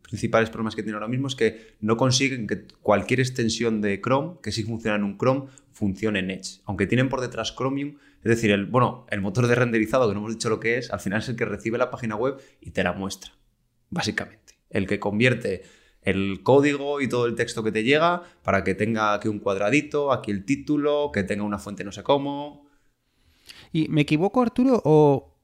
principales 0.00 0.48
problemas 0.48 0.74
que 0.74 0.82
tiene 0.82 0.94
ahora 0.96 1.08
mismo 1.08 1.28
es 1.28 1.36
que 1.36 1.76
no 1.80 1.98
consiguen 1.98 2.46
que 2.46 2.68
cualquier 2.80 3.20
extensión 3.20 3.82
de 3.82 4.00
Chrome, 4.00 4.38
que 4.42 4.50
sí 4.50 4.62
funciona 4.62 4.96
en 4.96 5.04
un 5.04 5.18
Chrome, 5.18 5.50
funcione 5.72 6.20
en 6.20 6.30
Edge. 6.30 6.62
Aunque 6.64 6.86
tienen 6.86 7.10
por 7.10 7.20
detrás 7.20 7.54
Chromium, 7.54 7.98
es 8.24 8.30
decir, 8.30 8.50
el, 8.50 8.64
bueno, 8.64 9.04
el 9.10 9.20
motor 9.20 9.46
de 9.46 9.56
renderizado, 9.56 10.08
que 10.08 10.14
no 10.14 10.20
hemos 10.20 10.32
dicho 10.32 10.48
lo 10.48 10.58
que 10.58 10.78
es, 10.78 10.90
al 10.90 11.00
final 11.00 11.18
es 11.18 11.28
el 11.28 11.36
que 11.36 11.44
recibe 11.44 11.76
la 11.76 11.90
página 11.90 12.16
web 12.16 12.38
y 12.62 12.70
te 12.70 12.82
la 12.82 12.94
muestra 12.94 13.32
básicamente. 13.96 14.54
El 14.70 14.86
que 14.86 15.00
convierte 15.00 15.62
el 16.02 16.42
código 16.42 17.00
y 17.00 17.08
todo 17.08 17.26
el 17.26 17.34
texto 17.34 17.64
que 17.64 17.72
te 17.72 17.82
llega 17.82 18.22
para 18.42 18.62
que 18.62 18.74
tenga 18.74 19.14
aquí 19.14 19.28
un 19.28 19.40
cuadradito, 19.40 20.12
aquí 20.12 20.30
el 20.30 20.44
título, 20.44 21.10
que 21.12 21.24
tenga 21.24 21.42
una 21.42 21.58
fuente 21.58 21.82
no 21.82 21.92
sé 21.92 22.02
cómo. 22.02 22.66
¿Y 23.72 23.88
me 23.88 24.02
equivoco, 24.02 24.40
Arturo? 24.40 24.80
¿O 24.84 25.34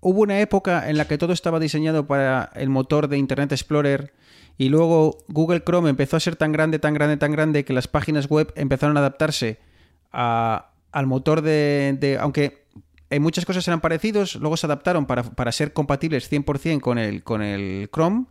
hubo 0.00 0.22
una 0.22 0.40
época 0.40 0.88
en 0.88 0.96
la 0.96 1.06
que 1.06 1.18
todo 1.18 1.32
estaba 1.32 1.60
diseñado 1.60 2.06
para 2.06 2.50
el 2.54 2.70
motor 2.70 3.08
de 3.08 3.18
Internet 3.18 3.52
Explorer 3.52 4.14
y 4.56 4.68
luego 4.68 5.18
Google 5.28 5.62
Chrome 5.62 5.90
empezó 5.90 6.16
a 6.16 6.20
ser 6.20 6.36
tan 6.36 6.52
grande, 6.52 6.78
tan 6.78 6.94
grande, 6.94 7.16
tan 7.16 7.32
grande 7.32 7.64
que 7.64 7.72
las 7.72 7.88
páginas 7.88 8.28
web 8.28 8.52
empezaron 8.56 8.96
a 8.96 9.00
adaptarse 9.00 9.58
al 10.10 11.06
motor 11.06 11.42
de, 11.42 11.96
de, 11.98 12.18
Aunque 12.18 12.59
en 13.10 13.22
muchas 13.22 13.44
cosas 13.44 13.66
eran 13.66 13.80
parecidos, 13.80 14.36
luego 14.36 14.56
se 14.56 14.66
adaptaron 14.66 15.04
para, 15.04 15.52
ser 15.52 15.72
compatibles 15.72 16.30
100% 16.30 16.80
con 16.80 16.96
el, 16.96 17.24
con 17.24 17.42
el 17.42 17.90
Chrome. 17.92 18.26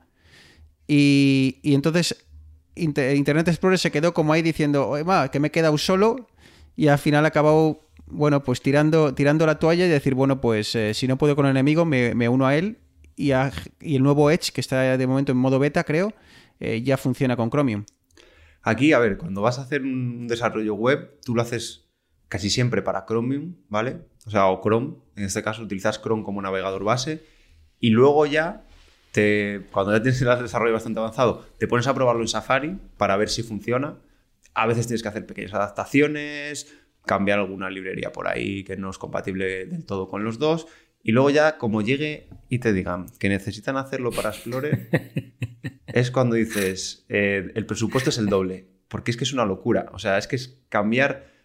Y, 0.88 1.60
entonces 1.64 2.26
Internet 2.76 3.50
Explorer 3.50 3.78
se 3.78 3.92
quedó 3.92 4.14
como 4.14 4.32
ahí 4.32 4.42
diciendo, 4.42 4.96
que 5.32 5.40
me 5.40 5.50
he 5.50 5.52
quedado 5.52 5.78
solo. 5.78 6.28
Y 6.78 6.88
al 6.88 6.98
final 6.98 7.26
acabó, 7.26 7.90
bueno, 8.08 8.42
pues 8.44 8.62
tirando, 8.62 9.14
tirando 9.14 9.46
la 9.46 9.60
toalla 9.60 9.86
y 9.86 9.90
decir, 9.90 10.16
bueno, 10.16 10.40
pues 10.40 10.74
eh, 10.76 10.94
si 10.94 11.08
no 11.08 11.18
puedo 11.18 11.36
con 11.36 11.46
el 11.46 11.52
enemigo, 11.52 11.84
me, 11.84 12.30
uno 12.30 12.48
a 12.48 12.56
él. 12.56 12.78
Y, 13.18 13.32
el 13.32 14.02
nuevo 14.02 14.32
Edge, 14.32 14.54
que 14.54 14.62
está 14.62 14.98
de 14.98 15.08
momento 15.08 15.34
en 15.34 15.38
modo 15.38 15.60
beta, 15.60 15.84
creo, 15.84 16.14
eh, 16.62 16.82
ya 16.82 16.96
funciona 16.96 17.36
con 17.36 17.50
Chromium. 17.50 17.84
Aquí, 18.62 18.94
a 18.94 19.00
ver, 19.00 19.18
cuando 19.18 19.42
vas 19.42 19.60
a 19.60 19.64
hacer 19.64 19.82
un 19.82 20.28
desarrollo 20.28 20.74
web, 20.76 21.20
tú 21.26 21.36
lo 21.36 21.42
haces 21.42 21.89
casi 22.30 22.50
siempre 22.50 22.82
para 22.82 23.06
Chromium, 23.06 23.56
¿vale? 23.68 23.98
O 24.26 24.30
sea, 24.30 24.48
o 24.48 24.62
Chrome, 24.62 24.96
en 25.16 25.26
este 25.26 25.44
caso 25.44 25.64
utilizas 25.64 26.02
Chrome 26.02 26.24
como 26.24 26.42
navegador 26.42 26.84
base 26.84 27.24
y 27.80 27.90
luego 27.90 28.26
ya, 28.26 28.64
te, 29.12 29.66
cuando 29.72 29.92
ya 29.92 30.02
tienes 30.02 30.22
el 30.22 30.42
desarrollo 30.42 30.74
bastante 30.74 31.00
avanzado, 31.00 31.46
te 31.58 31.68
pones 31.68 31.88
a 31.88 31.94
probarlo 31.94 32.22
en 32.22 32.28
Safari 32.28 32.78
para 32.98 33.18
ver 33.18 33.30
si 33.30 33.42
funciona. 33.44 33.98
A 34.54 34.68
veces 34.68 34.88
tienes 34.88 35.02
que 35.02 35.10
hacer 35.10 35.26
pequeñas 35.26 35.54
adaptaciones, 35.54 36.74
cambiar 37.06 37.40
alguna 37.40 37.70
librería 37.70 38.12
por 38.12 38.28
ahí 38.28 38.64
que 38.64 38.78
no 38.78 38.92
es 38.92 38.98
compatible 38.98 39.66
del 39.66 39.86
todo 39.86 40.08
con 40.08 40.24
los 40.24 40.38
dos. 40.38 40.68
Y 41.02 41.14
luego 41.14 41.30
ya, 41.30 41.58
como 41.58 41.82
llegue 41.82 42.28
y 42.50 42.60
te 42.60 42.74
digan 42.74 43.08
que 43.20 43.30
necesitan 43.30 43.78
hacerlo 43.78 44.12
para 44.12 44.30
Explorer, 44.30 44.90
es 45.88 46.12
cuando 46.12 46.36
dices, 46.36 47.06
eh, 47.10 47.52
el 47.56 47.66
presupuesto 47.66 48.10
es 48.10 48.18
el 48.18 48.28
doble, 48.28 48.68
porque 48.90 49.12
es 49.12 49.18
que 49.18 49.24
es 49.24 49.34
una 49.34 49.46
locura. 49.46 49.88
O 49.94 50.00
sea, 50.00 50.18
es 50.18 50.28
que 50.28 50.36
es 50.36 50.60
cambiar 50.68 51.39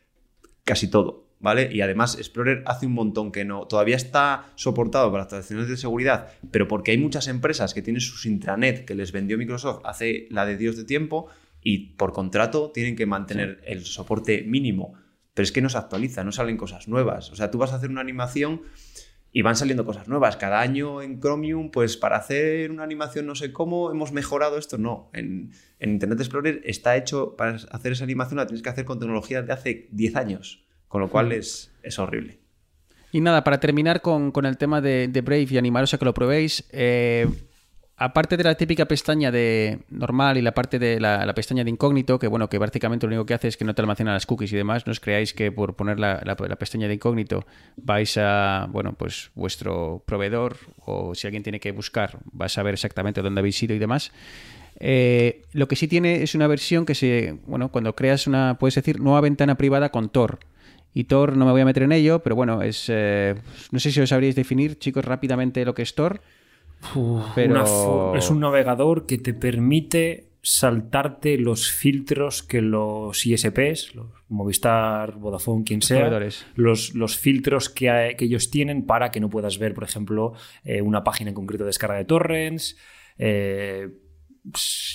casi 0.64 0.88
todo. 0.88 1.24
¿Vale? 1.40 1.68
Y 1.70 1.82
además 1.82 2.16
Explorer 2.16 2.62
hace 2.64 2.86
un 2.86 2.94
montón 2.94 3.30
que 3.30 3.44
no. 3.44 3.66
Todavía 3.66 3.96
está 3.96 4.46
soportado 4.54 5.10
para 5.10 5.24
actualizaciones 5.24 5.68
de 5.68 5.76
seguridad, 5.76 6.28
pero 6.50 6.68
porque 6.68 6.92
hay 6.92 6.96
muchas 6.96 7.28
empresas 7.28 7.74
que 7.74 7.82
tienen 7.82 8.00
sus 8.00 8.24
intranet 8.24 8.86
que 8.86 8.94
les 8.94 9.12
vendió 9.12 9.36
Microsoft 9.36 9.82
hace 9.84 10.26
la 10.30 10.46
de 10.46 10.56
Dios 10.56 10.78
de 10.78 10.84
tiempo 10.84 11.28
y 11.62 11.96
por 11.96 12.14
contrato 12.14 12.70
tienen 12.72 12.96
que 12.96 13.04
mantener 13.04 13.60
el 13.66 13.84
soporte 13.84 14.42
mínimo. 14.42 14.94
Pero 15.34 15.44
es 15.44 15.52
que 15.52 15.60
no 15.60 15.68
se 15.68 15.76
actualiza, 15.76 16.24
no 16.24 16.32
salen 16.32 16.56
cosas 16.56 16.88
nuevas. 16.88 17.30
O 17.30 17.36
sea, 17.36 17.50
tú 17.50 17.58
vas 17.58 17.72
a 17.72 17.76
hacer 17.76 17.90
una 17.90 18.00
animación 18.00 18.62
y 19.37 19.43
van 19.43 19.57
saliendo 19.57 19.85
cosas 19.85 20.07
nuevas. 20.07 20.37
Cada 20.37 20.61
año 20.61 21.03
en 21.03 21.20
Chromium, 21.20 21.72
pues 21.72 21.97
para 21.97 22.16
hacer 22.16 22.70
una 22.70 22.85
animación 22.85 23.26
no 23.26 23.35
sé 23.35 23.53
cómo 23.53 23.91
hemos 23.91 24.12
mejorado 24.12 24.57
esto. 24.57 24.78
No, 24.78 25.11
en, 25.12 25.51
en 25.80 25.91
Internet 25.91 26.20
Explorer 26.20 26.62
está 26.64 26.97
hecho 26.97 27.35
para 27.37 27.57
hacer 27.57 27.93
esa 27.93 28.05
animación, 28.05 28.37
la 28.37 28.47
tienes 28.47 28.62
que 28.62 28.68
hacer 28.68 28.85
con 28.85 29.01
tecnología 29.01 29.43
de 29.43 29.53
hace 29.53 29.89
10 29.91 30.16
años. 30.16 30.64
Con 30.87 31.01
lo 31.01 31.11
cual 31.11 31.32
es, 31.32 31.72
horrible. 31.99 32.39
Y 33.11 33.20
nada, 33.20 33.43
para 33.43 33.59
terminar 33.59 34.01
con, 34.01 34.32
el 34.45 34.57
tema 34.57 34.80
de, 34.80 35.09
Brave 35.24 35.49
y 35.51 35.59
animaros 35.59 35.93
a 35.93 35.99
que 35.99 36.05
lo 36.05 36.14
probéis, 36.14 36.68
eh, 36.70 37.26
aparte 38.05 38.36
de 38.36 38.44
la 38.44 38.55
típica 38.55 38.86
pestaña 38.86 39.30
de 39.30 39.80
normal 39.90 40.38
y 40.38 40.42
la 40.42 40.52
parte 40.52 40.78
de 40.78 41.00
la, 41.00 41.32
pestaña 41.34 41.64
de 41.64 41.70
incógnito, 41.70 42.18
que 42.18 42.28
bueno, 42.28 42.48
que 42.48 42.59
prácticamente 42.59 43.07
lo 43.07 43.11
único 43.11 43.26
que 43.26 43.34
hace 43.34 43.48
es 43.48 43.57
que 43.57 43.64
no 43.64 43.74
te 43.74 43.82
almacena 43.82 44.12
las 44.12 44.26
cookies 44.26 44.52
y 44.52 44.57
demás, 44.57 44.86
no 44.86 44.90
os 44.92 45.00
creáis 45.00 45.34
que 45.34 45.50
por 45.52 45.74
poner 45.74 45.98
la 45.98 46.57
pestaña 46.59 46.88
de 46.88 46.94
incógnito 46.94 47.46
vais 47.76 48.16
a, 48.18 48.68
bueno, 48.70 48.92
pues 48.92 49.30
vuestro 49.34 50.02
proveedor 50.07 50.57
o 50.84 51.14
si 51.14 51.26
alguien 51.26 51.42
tiene 51.42 51.61
que 51.61 51.72
buscar, 51.72 52.18
va 52.38 52.46
a 52.46 52.48
saber 52.48 52.74
exactamente 52.74 53.22
dónde 53.22 53.40
habéis 53.40 53.62
ido 53.62 53.74
y 53.74 53.78
demás. 53.78 54.12
Eh, 54.80 55.42
lo 55.52 55.68
que 55.68 55.76
sí 55.76 55.88
tiene 55.88 56.22
es 56.22 56.34
una 56.34 56.46
versión 56.46 56.84
que 56.84 56.94
se, 56.94 57.38
bueno, 57.46 57.70
cuando 57.70 57.94
creas 57.94 58.26
una, 58.26 58.59
puedes 58.59 58.74
decir, 58.74 59.00
nueva 59.00 59.20
ventana 59.20 59.57
privada 59.57 59.90
con 59.90 60.09
Tor. 60.09 60.40
Y 60.92 61.05
Tor 61.05 61.36
no 61.36 61.44
me 61.44 61.50
voy 61.50 61.61
a 61.61 61.64
meter 61.64 61.82
en 61.82 61.92
ello, 61.92 62.20
pero 62.22 62.36
bueno, 62.36 62.62
es, 62.62 62.86
eh, 62.88 63.34
no 63.72 63.80
sé 63.80 63.90
si 63.90 64.00
os 64.00 64.09
sabríais 64.09 64.36
definir, 64.36 64.78
chicos, 64.78 65.05
rápidamente 65.05 65.64
lo 65.64 65.74
que 65.74 65.82
es 65.82 65.94
Tor. 65.94 66.20
Pero- 67.35 67.51
Una 67.53 67.64
fo- 67.64 68.16
es 68.18 68.30
un 68.30 68.41
navegador 68.41 69.07
que 69.07 69.18
te 69.18 69.35
permite 69.35 70.30
saltarte 70.43 71.39
los 71.39 71.70
filtros 71.70 72.43
que 72.43 72.61
los 72.61 73.24
ISPs, 73.24 73.95
los 73.95 74.07
Movistar, 74.28 75.14
Vodafone, 75.16 75.64
quien 75.64 75.80
sea, 75.80 76.01
los, 76.55 76.95
los 76.95 77.16
filtros 77.16 77.70
que, 77.70 77.89
hay- 77.89 78.14
que 78.16 78.26
ellos 78.26 78.51
tienen 78.51 78.85
para 78.85 79.11
que 79.11 79.20
no 79.20 79.30
puedas 79.30 79.59
ver, 79.59 79.72
por 79.72 79.85
ejemplo, 79.85 80.35
eh, 80.64 80.82
una 80.82 81.03
página 81.03 81.30
en 81.30 81.35
concreto 81.35 81.64
de 81.64 81.68
descarga 81.68 81.97
de 81.97 82.05
torrents. 82.05 82.76
eh, 83.16 83.89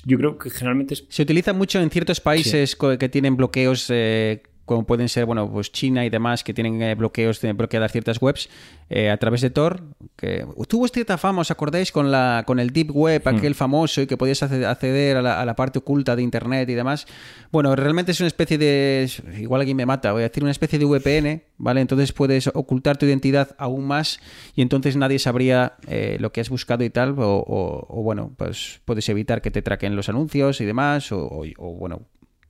yo 0.05 0.17
creo 0.17 0.37
que 0.37 0.51
generalmente 0.51 0.93
es 0.93 1.05
Se 1.09 1.23
utiliza 1.23 1.53
mucho 1.53 1.79
en 1.81 1.89
ciertos 1.89 2.21
países 2.21 2.75
que 2.99 3.09
tienen 3.09 3.35
bloqueos, 3.35 3.87
eh, 3.89 4.43
como 4.69 4.85
pueden 4.85 5.09
ser, 5.09 5.25
bueno, 5.25 5.51
pues 5.51 5.71
China 5.71 6.05
y 6.05 6.11
demás, 6.11 6.43
que 6.43 6.53
tienen 6.53 6.79
eh, 6.83 6.93
bloqueos 6.93 7.41
de 7.41 7.53
bloquear 7.53 7.89
ciertas 7.89 8.21
webs 8.21 8.49
eh, 8.87 9.09
a 9.09 9.17
través 9.17 9.41
de 9.41 9.49
Tor. 9.49 9.81
Que 10.15 10.45
tuvo 10.67 10.87
cierta 10.87 11.17
fama, 11.17 11.41
¿os 11.41 11.49
acordáis? 11.49 11.91
Con, 11.91 12.11
la, 12.11 12.43
con 12.45 12.59
el 12.59 12.69
Deep 12.69 12.91
Web, 12.95 13.23
aquel 13.27 13.55
famoso, 13.55 14.01
y 14.03 14.05
que 14.05 14.15
podías 14.15 14.43
acce- 14.43 14.63
acceder 14.65 15.17
a 15.17 15.21
la, 15.23 15.41
a 15.41 15.45
la 15.45 15.55
parte 15.55 15.79
oculta 15.79 16.15
de 16.15 16.21
Internet 16.21 16.69
y 16.69 16.75
demás. 16.75 17.07
Bueno, 17.51 17.75
realmente 17.75 18.11
es 18.11 18.19
una 18.19 18.27
especie 18.27 18.59
de. 18.59 19.09
Igual 19.39 19.61
alguien 19.61 19.75
me 19.75 19.87
mata, 19.87 20.11
voy 20.11 20.21
a 20.21 20.27
decir 20.27 20.43
una 20.43 20.51
especie 20.51 20.77
de 20.77 20.85
VPN, 20.85 21.41
¿vale? 21.57 21.81
Entonces 21.81 22.11
puedes 22.13 22.45
ocultar 22.53 22.97
tu 22.97 23.07
identidad 23.07 23.55
aún 23.57 23.87
más 23.87 24.19
y 24.55 24.61
entonces 24.61 24.95
nadie 24.97 25.17
sabría 25.17 25.73
eh, 25.87 26.17
lo 26.19 26.31
que 26.31 26.41
has 26.41 26.49
buscado 26.51 26.83
y 26.83 26.91
tal, 26.91 27.17
o, 27.17 27.37
o- 27.37 27.87
o, 27.89 28.03
bueno, 28.03 28.33
pues 28.37 28.81
puedes 28.85 29.09
evitar 29.09 29.41
que 29.41 29.49
te 29.49 29.63
traquen 29.63 29.95
los 29.95 30.09
anuncios 30.09 30.61
y 30.61 30.65
demás, 30.65 31.11
o, 31.11 31.43
bueno, 31.57 32.03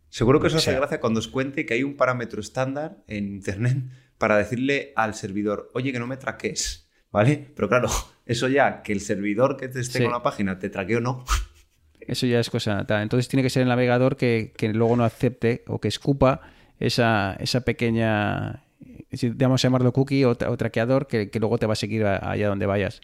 Seguro 0.09 0.39
que 0.39 0.47
eso 0.47 0.57
hace 0.57 0.71
sea. 0.71 0.79
gracia 0.79 0.99
cuando 0.99 1.19
os 1.19 1.27
cuente 1.27 1.65
que 1.65 1.75
hay 1.75 1.83
un 1.83 1.95
parámetro 1.95 2.41
estándar 2.41 2.97
en 3.07 3.27
Internet 3.27 3.77
para 4.17 4.37
decirle 4.37 4.91
al 4.95 5.13
servidor, 5.13 5.69
oye, 5.73 5.91
que 5.91 5.99
no 5.99 6.07
me 6.07 6.17
traques, 6.17 6.89
¿vale? 7.11 7.51
Pero 7.55 7.69
claro, 7.69 7.89
eso 8.25 8.47
ya, 8.47 8.81
que 8.81 8.91
el 8.93 9.01
servidor 9.01 9.55
que 9.57 9.67
te 9.67 9.79
esté 9.79 9.99
Sí. 9.99 10.03
con 10.03 10.13
la 10.13 10.23
página 10.23 10.57
te 10.59 10.69
traquee 10.69 10.97
o 10.97 11.01
no, 11.01 11.23
Eso 12.01 12.25
ya 12.25 12.39
es 12.39 12.49
cosa. 12.49 12.85
tal. 12.87 13.03
Entonces 13.03 13.27
tiene 13.27 13.43
que 13.43 13.51
ser 13.51 13.61
el 13.61 13.67
navegador 13.69 14.17
que, 14.17 14.51
que 14.57 14.69
luego 14.73 14.95
no 14.95 15.03
acepte 15.03 15.63
o 15.67 15.79
que 15.79 15.87
escupa 15.89 16.41
esa, 16.79 17.35
esa 17.39 17.61
pequeña, 17.61 18.47
a 18.49 19.55
llamarlo 19.57 19.93
cookie 19.93 20.23
o, 20.25 20.35
tra- 20.35 20.49
o 20.49 20.57
traqueador, 20.57 21.05
que, 21.05 21.29
que 21.29 21.39
luego 21.39 21.59
te 21.59 21.67
va 21.67 21.73
a 21.73 21.75
seguir 21.75 22.05
a- 22.05 22.31
allá 22.31 22.47
donde 22.47 22.65
vayas. 22.65 23.01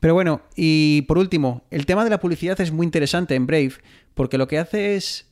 Pero 0.00 0.14
bueno, 0.14 0.40
y 0.56 1.02
por 1.02 1.18
último, 1.18 1.66
el 1.70 1.84
tema 1.84 2.04
de 2.04 2.10
la 2.10 2.20
publicidad 2.20 2.58
es 2.60 2.72
muy 2.72 2.86
interesante 2.86 3.34
en 3.34 3.46
Brave, 3.46 3.72
porque 4.14 4.38
lo 4.38 4.48
que 4.48 4.58
hace 4.58 4.96
es, 4.96 5.30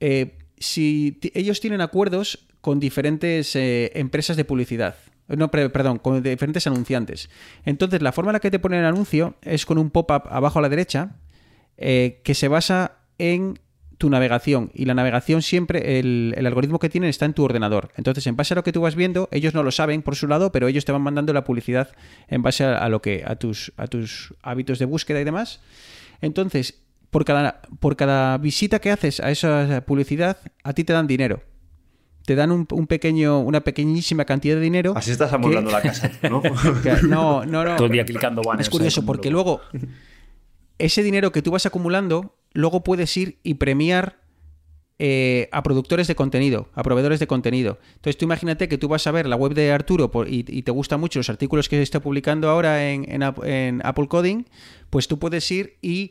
eh, 0.00 0.38
si 0.58 1.18
ellos 1.34 1.60
tienen 1.60 1.80
acuerdos 1.80 2.46
con 2.60 2.80
diferentes 2.80 3.54
eh, 3.56 3.92
empresas 3.94 4.36
de 4.36 4.44
publicidad. 4.44 4.96
No, 5.28 5.50
perdón, 5.50 5.98
con 5.98 6.22
diferentes 6.22 6.66
anunciantes. 6.66 7.28
Entonces, 7.66 8.00
la 8.00 8.12
forma 8.12 8.30
en 8.30 8.34
la 8.34 8.40
que 8.40 8.50
te 8.50 8.58
ponen 8.58 8.80
el 8.80 8.86
anuncio 8.86 9.36
es 9.42 9.66
con 9.66 9.76
un 9.76 9.90
pop-up 9.90 10.22
abajo 10.30 10.58
a 10.58 10.62
la 10.62 10.70
derecha 10.70 11.16
eh, 11.76 12.20
que 12.24 12.34
se 12.34 12.48
basa 12.48 12.96
en 13.18 13.58
tu 13.98 14.08
navegación. 14.08 14.70
Y 14.72 14.86
la 14.86 14.94
navegación 14.94 15.42
siempre, 15.42 15.98
el, 15.98 16.34
el 16.36 16.46
algoritmo 16.46 16.78
que 16.78 16.88
tienen 16.88 17.10
está 17.10 17.26
en 17.26 17.34
tu 17.34 17.44
ordenador. 17.44 17.90
Entonces, 17.96 18.26
en 18.26 18.36
base 18.36 18.54
a 18.54 18.56
lo 18.56 18.64
que 18.64 18.72
tú 18.72 18.80
vas 18.80 18.94
viendo, 18.94 19.28
ellos 19.30 19.52
no 19.52 19.62
lo 19.62 19.70
saben 19.70 20.00
por 20.00 20.16
su 20.16 20.28
lado, 20.28 20.50
pero 20.50 20.66
ellos 20.66 20.86
te 20.86 20.92
van 20.92 21.02
mandando 21.02 21.34
la 21.34 21.44
publicidad 21.44 21.90
en 22.28 22.42
base 22.42 22.64
a, 22.64 22.78
a 22.78 22.88
lo 22.88 23.02
que, 23.02 23.22
a 23.26 23.36
tus, 23.36 23.72
a 23.76 23.86
tus 23.86 24.34
hábitos 24.40 24.78
de 24.78 24.86
búsqueda 24.86 25.20
y 25.20 25.24
demás. 25.24 25.60
Entonces, 26.22 26.80
por 27.10 27.24
cada, 27.24 27.62
por 27.80 27.96
cada 27.96 28.38
visita 28.38 28.80
que 28.80 28.90
haces 28.90 29.20
a 29.20 29.30
esa 29.30 29.82
publicidad, 29.86 30.38
a 30.62 30.72
ti 30.74 30.84
te 30.84 30.92
dan 30.92 31.06
dinero. 31.06 31.42
Te 32.24 32.34
dan 32.34 32.52
un, 32.52 32.66
un 32.70 32.86
pequeño, 32.86 33.40
una 33.40 33.62
pequeñísima 33.62 34.26
cantidad 34.26 34.54
de 34.56 34.60
dinero. 34.60 34.92
así 34.94 35.10
estás 35.12 35.30
que- 35.30 35.36
amoblando 35.36 35.70
la 35.70 35.80
casa, 35.80 36.10
¿no? 36.28 36.42
no, 37.08 37.46
no, 37.46 37.64
no. 37.64 37.76
todo 37.76 37.86
el 37.86 37.92
día 37.92 38.04
clicando 38.04 38.42
banners. 38.42 38.66
Es 38.66 38.70
curioso 38.70 39.04
porque 39.06 39.30
luego 39.30 39.62
ese 40.78 41.02
dinero 41.02 41.32
que 41.32 41.42
tú 41.42 41.50
vas 41.50 41.66
acumulando, 41.66 42.36
luego 42.52 42.84
puedes 42.84 43.16
ir 43.16 43.38
y 43.42 43.54
premiar 43.54 44.18
eh, 45.00 45.48
a 45.52 45.62
productores 45.62 46.06
de 46.08 46.14
contenido, 46.16 46.68
a 46.74 46.82
proveedores 46.82 47.20
de 47.20 47.26
contenido. 47.26 47.78
Entonces 47.94 48.18
tú 48.18 48.24
imagínate 48.24 48.68
que 48.68 48.78
tú 48.78 48.88
vas 48.88 49.06
a 49.06 49.10
ver 49.12 49.26
la 49.26 49.36
web 49.36 49.54
de 49.54 49.72
Arturo 49.72 50.10
por- 50.10 50.28
y, 50.28 50.44
y 50.48 50.62
te 50.62 50.70
gustan 50.72 51.00
mucho 51.00 51.18
los 51.20 51.30
artículos 51.30 51.68
que 51.68 51.76
se 51.76 51.82
está 51.82 52.00
publicando 52.00 52.48
ahora 52.50 52.90
en, 52.90 53.10
en 53.10 53.22
en 53.44 53.80
Apple 53.84 54.08
Coding, 54.08 54.44
pues 54.90 55.08
tú 55.08 55.18
puedes 55.18 55.48
ir 55.50 55.78
y 55.82 56.10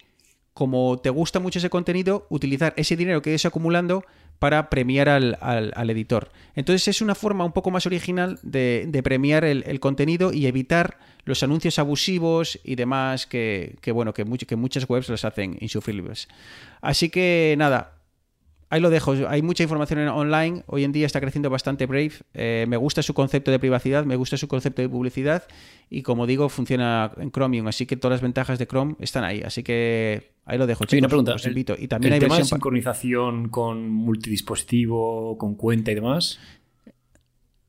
como 0.57 0.97
te 0.97 1.11
gusta 1.11 1.39
mucho 1.39 1.59
ese 1.59 1.69
contenido, 1.69 2.25
utilizar 2.29 2.73
ese 2.77 2.95
dinero 2.95 3.21
que 3.21 3.35
has 3.35 3.45
acumulando 3.45 4.03
para 4.39 4.69
premiar 4.71 5.07
al, 5.07 5.37
al- 5.39 5.71
al 5.75 5.89
editor. 5.91 6.31
Entonces 6.55 6.87
es 6.87 7.01
una 7.01 7.13
forma 7.13 7.45
un 7.45 7.51
poco 7.51 7.69
más 7.69 7.85
original 7.85 8.39
de, 8.41 8.85
de 8.87 9.03
premiar 9.03 9.43
el, 9.45 9.63
el 9.67 9.79
contenido 9.79 10.33
y 10.33 10.47
evitar 10.47 10.97
los 11.25 11.43
anuncios 11.43 11.77
abusivos 11.77 12.59
y 12.63 12.73
demás 12.75 13.27
que, 13.27 13.75
que, 13.81 13.91
bueno, 13.91 14.13
que, 14.13 14.25
que 14.47 14.55
muchas 14.55 14.89
webs 14.89 15.09
los 15.09 15.25
hacen 15.25 15.57
insufribles. 15.59 16.27
Así 16.81 17.09
que 17.09 17.53
nada, 17.57 17.93
Ahí 18.69 18.81
lo 18.81 18.89
dejo. 18.89 19.13
Hay 19.29 19.41
mucha 19.41 19.63
información 19.63 20.05
online. 20.09 20.63
Hoy 20.67 20.83
en 20.83 20.91
día 20.91 21.05
está 21.05 21.21
creciendo 21.21 21.49
bastante 21.49 21.85
Brave. 21.85 22.11
Eh, 22.33 22.65
me 22.67 22.75
gusta 22.75 23.01
su 23.01 23.13
concepto 23.13 23.49
de 23.49 23.59
privacidad, 23.59 24.03
me 24.03 24.17
gusta 24.17 24.35
su 24.35 24.49
concepto 24.49 24.81
de 24.81 24.89
publicidad 24.89 25.43
y 25.89 26.01
como 26.01 26.27
digo, 26.27 26.49
funciona 26.49 27.11
en 27.17 27.31
Chromium. 27.31 27.67
Así 27.67 27.85
que 27.85 27.95
todas 27.95 28.15
las 28.15 28.21
ventajas 28.21 28.59
de 28.59 28.67
Chrome 28.67 28.95
están 28.99 29.23
ahí. 29.23 29.41
Así 29.41 29.63
que 29.63 30.33
ahí 30.43 30.57
lo 30.57 30.67
dejo, 30.67 30.83
chicos. 30.83 30.93
Oye, 30.93 30.99
una 30.99 31.07
pregunta. 31.07 31.33
Os 31.35 31.45
el- 31.45 31.51
invito. 31.51 31.75
Y 31.79 31.87
también 31.87 32.11
el 32.11 32.15
hay 32.15 32.19
tema 32.19 32.35
de 32.35 32.39
versión 32.41 32.57
sincronización 32.57 33.47
con 33.49 33.89
multidispositivo, 33.89 35.37
con 35.37 35.55
cuenta 35.55 35.91
y 35.91 35.95
demás. 35.95 36.37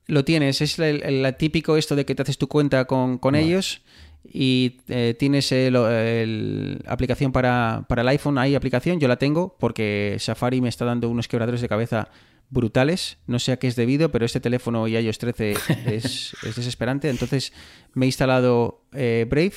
Lo 0.07 0.24
tienes. 0.24 0.61
Es 0.62 0.78
el, 0.80 1.03
el- 1.05 1.36
típico 1.36 1.76
esto 1.76 1.94
de 1.94 2.05
que 2.07 2.14
te 2.14 2.22
haces 2.22 2.38
tu 2.38 2.49
cuenta 2.49 2.86
con, 2.86 3.18
con 3.18 3.34
ellos 3.36 3.82
y 4.25 4.79
eh, 4.89 5.14
tienes 5.19 5.51
el- 5.53 6.83
aplicación 6.87 7.33
para, 7.33 7.85
para 7.89 8.03
el 8.03 8.09
iPhone. 8.09 8.39
Hay 8.39 8.55
aplicación, 8.55 9.01
yo 9.01 9.09
la 9.09 9.16
tengo 9.16 9.57
porque 9.59 10.16
Safari 10.19 10.61
me 10.61 10.69
está 10.69 10.85
dando 10.85 11.09
unos 11.09 11.29
quebradores 11.29 11.61
de 11.61 11.69
cabeza 11.69 12.09
brutales. 12.51 13.19
No 13.27 13.39
sé 13.39 13.53
a 13.53 13.59
qué 13.59 13.66
es 13.69 13.77
debido, 13.77 14.11
pero 14.11 14.25
este 14.25 14.41
teléfono 14.41 14.89
y 14.89 14.97
iOS 14.97 15.19
13 15.19 15.53
es, 15.87 16.35
es 16.43 16.57
desesperante. 16.57 17.09
Entonces 17.11 17.53
me 17.95 18.07
he 18.07 18.09
instalado 18.09 18.83
eh, 18.93 19.27
Brave 19.29 19.53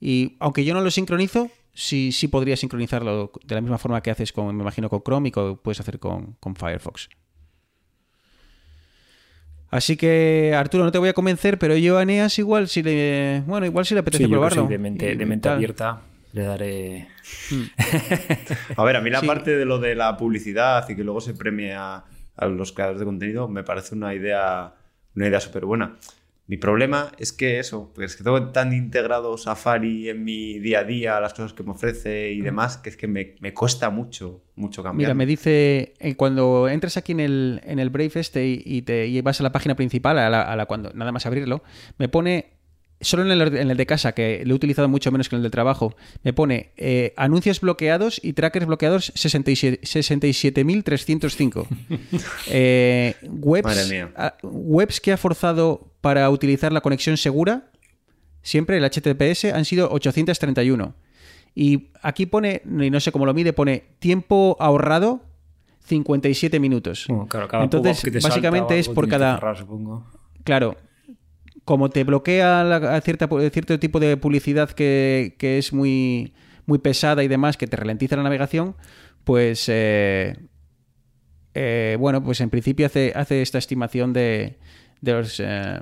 y 0.00 0.36
aunque 0.40 0.64
yo 0.64 0.74
no 0.74 0.80
lo 0.80 0.90
sincronizo, 0.90 1.50
sí, 1.74 2.12
sí 2.12 2.28
podría 2.28 2.56
sincronizarlo 2.56 3.32
de 3.44 3.54
la 3.54 3.60
misma 3.60 3.78
forma 3.78 4.00
que 4.02 4.10
haces 4.10 4.32
con, 4.32 4.54
me 4.56 4.62
imagino, 4.62 4.88
con 4.88 5.02
Chrome 5.02 5.28
y 5.28 5.32
que 5.32 5.56
puedes 5.62 5.80
hacer 5.80 5.98
con, 5.98 6.36
con 6.40 6.54
Firefox. 6.56 7.08
Así 9.70 9.96
que, 9.96 10.54
Arturo, 10.56 10.84
no 10.84 10.92
te 10.92 10.98
voy 10.98 11.10
a 11.10 11.12
convencer, 11.12 11.58
pero 11.58 11.76
yo 11.76 11.98
a 11.98 12.02
Eneas 12.02 12.38
igual 12.38 12.68
si 12.68 12.82
le. 12.82 13.42
Bueno, 13.46 13.66
igual 13.66 13.84
si 13.84 13.94
le 13.94 14.00
apetece 14.00 14.24
Sí, 14.24 14.30
probarlo. 14.30 14.62
soy 14.62 14.70
de 14.70 14.78
mente, 14.78 15.14
de 15.14 15.26
mente 15.26 15.48
abierta 15.48 16.00
le 16.32 16.42
daré. 16.42 17.08
A 18.76 18.84
ver, 18.84 18.96
a 18.96 19.00
mí 19.00 19.10
la 19.10 19.20
Sí. 19.20 19.26
parte 19.26 19.56
de 19.56 19.64
lo 19.64 19.78
de 19.78 19.94
la 19.94 20.16
publicidad 20.16 20.88
y 20.88 20.94
que 20.96 21.04
luego 21.04 21.20
se 21.20 21.34
premie 21.34 21.74
a, 21.74 22.04
a 22.36 22.46
los 22.46 22.72
creadores 22.72 23.00
de 23.00 23.06
contenido 23.06 23.48
me 23.48 23.62
parece 23.64 23.94
una 23.94 24.14
idea, 24.14 24.74
una 25.14 25.28
idea 25.28 25.40
súper 25.40 25.64
buena. 25.64 25.96
Mi 26.48 26.56
problema 26.56 27.12
es 27.18 27.34
que 27.34 27.58
eso, 27.58 27.92
pues 27.94 28.12
es 28.12 28.16
que 28.16 28.24
tengo 28.24 28.50
tan 28.52 28.72
integrado 28.72 29.36
Safari 29.36 30.08
en 30.08 30.24
mi 30.24 30.58
día 30.58 30.78
a 30.78 30.84
día, 30.84 31.20
las 31.20 31.34
cosas 31.34 31.52
que 31.52 31.62
me 31.62 31.72
ofrece 31.72 32.32
y 32.32 32.40
demás, 32.40 32.78
que 32.78 32.88
es 32.88 32.96
que 32.96 33.06
me, 33.06 33.34
me 33.40 33.52
cuesta 33.52 33.90
mucho, 33.90 34.40
mucho 34.56 34.82
cambiar. 34.82 35.08
Mira, 35.08 35.14
me 35.14 35.26
dice, 35.26 35.92
eh, 35.98 36.16
cuando 36.16 36.66
entras 36.70 36.96
aquí 36.96 37.12
en 37.12 37.20
el, 37.20 37.60
en 37.64 37.78
el 37.78 37.90
Brave 37.90 38.12
este 38.14 38.46
y, 38.46 38.62
y 38.64 38.80
te 38.80 39.06
y 39.06 39.20
vas 39.20 39.40
a 39.40 39.42
la 39.42 39.52
página 39.52 39.76
principal, 39.76 40.18
a 40.18 40.30
la, 40.30 40.40
a 40.40 40.56
la 40.56 40.64
cuando 40.64 40.90
nada 40.94 41.12
más 41.12 41.26
abrirlo, 41.26 41.62
me 41.98 42.08
pone, 42.08 42.54
solo 43.02 43.24
en 43.24 43.30
el, 43.30 43.54
en 43.54 43.70
el 43.70 43.76
de 43.76 43.84
casa, 43.84 44.12
que 44.12 44.42
lo 44.46 44.54
he 44.54 44.56
utilizado 44.56 44.88
mucho 44.88 45.12
menos 45.12 45.28
que 45.28 45.36
en 45.36 45.40
el 45.40 45.44
de 45.44 45.50
trabajo, 45.50 45.96
me 46.22 46.32
pone 46.32 46.72
eh, 46.78 47.12
anuncios 47.18 47.60
bloqueados 47.60 48.20
y 48.24 48.32
trackers 48.32 48.64
bloqueados 48.64 49.12
67 49.14 49.82
67.305. 49.82 51.66
eh, 52.48 53.16
webs, 53.22 53.94
webs 54.42 54.98
que 55.02 55.12
ha 55.12 55.18
forzado 55.18 55.87
para 56.00 56.28
utilizar 56.30 56.72
la 56.72 56.80
conexión 56.80 57.16
segura, 57.16 57.70
siempre 58.42 58.76
el 58.78 58.84
HTTPS, 58.84 59.46
han 59.46 59.64
sido 59.64 59.90
831. 59.90 60.94
Y 61.54 61.88
aquí 62.02 62.26
pone, 62.26 62.62
y 62.64 62.90
no 62.90 63.00
sé 63.00 63.10
cómo 63.12 63.26
lo 63.26 63.34
mide, 63.34 63.52
pone 63.52 63.84
tiempo 63.98 64.56
ahorrado 64.60 65.22
57 65.84 66.60
minutos. 66.60 67.06
Claro, 67.28 67.48
cada 67.48 67.64
Entonces, 67.64 68.02
que 68.02 68.10
te 68.10 68.20
básicamente 68.20 68.78
es 68.78 68.88
por 68.88 69.08
cada- 69.08 69.34
cerrar. 69.36 69.56
Claro, 70.44 70.76
como 71.64 71.90
te 71.90 72.04
bloquea 72.04 72.62
la- 72.64 73.00
cierta, 73.00 73.28
cierto 73.50 73.78
tipo 73.78 73.98
de 73.98 74.16
publicidad 74.16 74.70
que, 74.70 75.34
que 75.38 75.58
es 75.58 75.72
muy, 75.72 76.32
muy 76.66 76.78
pesada 76.78 77.24
y 77.24 77.28
demás 77.28 77.56
que 77.56 77.66
te 77.66 77.76
ralentiza 77.76 78.16
la 78.16 78.22
navegación, 78.22 78.76
pues 79.24 79.64
eh, 79.68 80.36
eh, 81.54 81.96
bueno, 81.98 82.22
pues 82.22 82.40
en 82.40 82.50
principio 82.50 82.86
hace, 82.86 83.12
hace 83.16 83.42
esta 83.42 83.58
estimación 83.58 84.12
de, 84.12 84.58
de 85.00 85.12
los, 85.12 85.40
eh, 85.40 85.80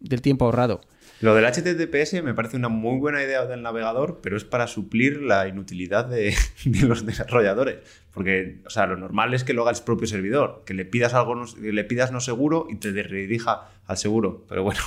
del 0.00 0.22
tiempo 0.22 0.44
ahorrado. 0.44 0.80
Lo 1.20 1.34
del 1.34 1.44
HTTPS 1.46 2.22
me 2.22 2.34
parece 2.34 2.56
una 2.56 2.68
muy 2.68 2.98
buena 2.98 3.22
idea 3.22 3.46
del 3.46 3.62
navegador, 3.62 4.20
pero 4.22 4.36
es 4.36 4.44
para 4.44 4.66
suplir 4.66 5.22
la 5.22 5.48
inutilidad 5.48 6.04
de, 6.06 6.34
de 6.64 6.80
los 6.86 7.06
desarrolladores. 7.06 7.76
Porque, 8.12 8.60
o 8.66 8.70
sea, 8.70 8.86
lo 8.86 8.96
normal 8.96 9.32
es 9.34 9.42
que 9.44 9.54
lo 9.54 9.62
haga 9.62 9.70
el 9.76 9.82
propio 9.84 10.06
servidor, 10.06 10.62
que 10.66 10.74
le 10.74 10.84
pidas 10.84 11.14
algo, 11.14 11.34
no- 11.34 11.46
le 11.60 11.84
pidas 11.84 12.12
no 12.12 12.20
seguro 12.20 12.66
y 12.68 12.76
te 12.76 12.90
redirija 12.92 13.68
al 13.86 13.96
seguro. 13.96 14.44
Pero 14.48 14.62
bueno, 14.64 14.80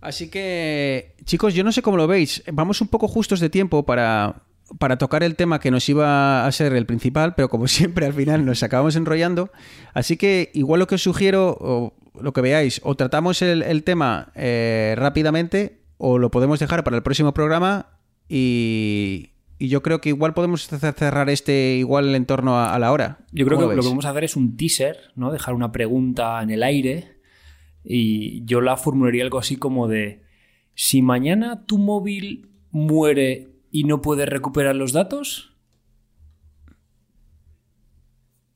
Así 0.00 0.30
que, 0.30 1.14
chicos, 1.24 1.54
yo 1.54 1.64
no 1.64 1.72
sé 1.72 1.82
cómo 1.82 1.96
lo 1.96 2.06
veis. 2.06 2.42
Vamos 2.52 2.80
un 2.80 2.88
poco 2.88 3.08
justos 3.08 3.40
de 3.40 3.50
tiempo 3.50 3.84
para, 3.84 4.42
para 4.78 4.98
tocar 4.98 5.22
el 5.22 5.34
tema 5.36 5.60
que 5.60 5.70
nos 5.70 5.88
iba 5.88 6.46
a 6.46 6.52
ser 6.52 6.72
el 6.74 6.84
principal, 6.86 7.34
pero 7.34 7.48
como 7.48 7.66
siempre 7.68 8.06
al 8.06 8.12
final 8.12 8.44
nos 8.44 8.62
acabamos 8.62 8.96
enrollando. 8.96 9.50
Así 9.94 10.16
que 10.16 10.50
igual 10.54 10.80
lo 10.80 10.86
que 10.86 10.96
os 10.96 11.02
sugiero, 11.02 11.56
o 11.60 11.94
lo 12.20 12.32
que 12.32 12.40
veáis, 12.40 12.80
o 12.84 12.94
tratamos 12.96 13.40
el, 13.42 13.62
el 13.62 13.84
tema 13.84 14.32
eh, 14.34 14.94
rápidamente, 14.98 15.80
o 15.96 16.18
lo 16.18 16.30
podemos 16.30 16.58
dejar 16.60 16.84
para 16.84 16.96
el 16.96 17.02
próximo 17.02 17.32
programa 17.34 17.86
y, 18.28 19.30
y 19.58 19.68
yo 19.68 19.82
creo 19.82 20.00
que 20.00 20.10
igual 20.10 20.34
podemos 20.34 20.70
cer- 20.70 20.94
cerrar 20.94 21.28
este 21.30 21.76
igual 21.76 22.14
en 22.14 22.26
torno 22.26 22.56
a, 22.58 22.74
a 22.74 22.78
la 22.78 22.92
hora. 22.92 23.18
Yo 23.32 23.46
creo 23.46 23.56
¿Cómo 23.58 23.70
que 23.70 23.76
lo 23.76 23.80
veis? 23.82 23.86
que 23.86 23.90
vamos 23.90 24.04
a 24.04 24.10
hacer 24.10 24.24
es 24.24 24.36
un 24.36 24.56
teaser, 24.56 24.96
¿no? 25.16 25.32
Dejar 25.32 25.54
una 25.54 25.72
pregunta 25.72 26.40
en 26.42 26.50
el 26.50 26.62
aire 26.62 27.18
y 27.84 28.44
yo 28.44 28.60
la 28.60 28.76
formularía 28.76 29.24
algo 29.24 29.38
así 29.38 29.56
como 29.56 29.88
de 29.88 30.22
si 30.74 31.02
mañana 31.02 31.64
tu 31.66 31.78
móvil 31.78 32.48
muere 32.70 33.47
y 33.70 33.84
no 33.84 34.00
puedes 34.02 34.28
recuperar 34.28 34.74
los 34.76 34.92
datos 34.92 35.54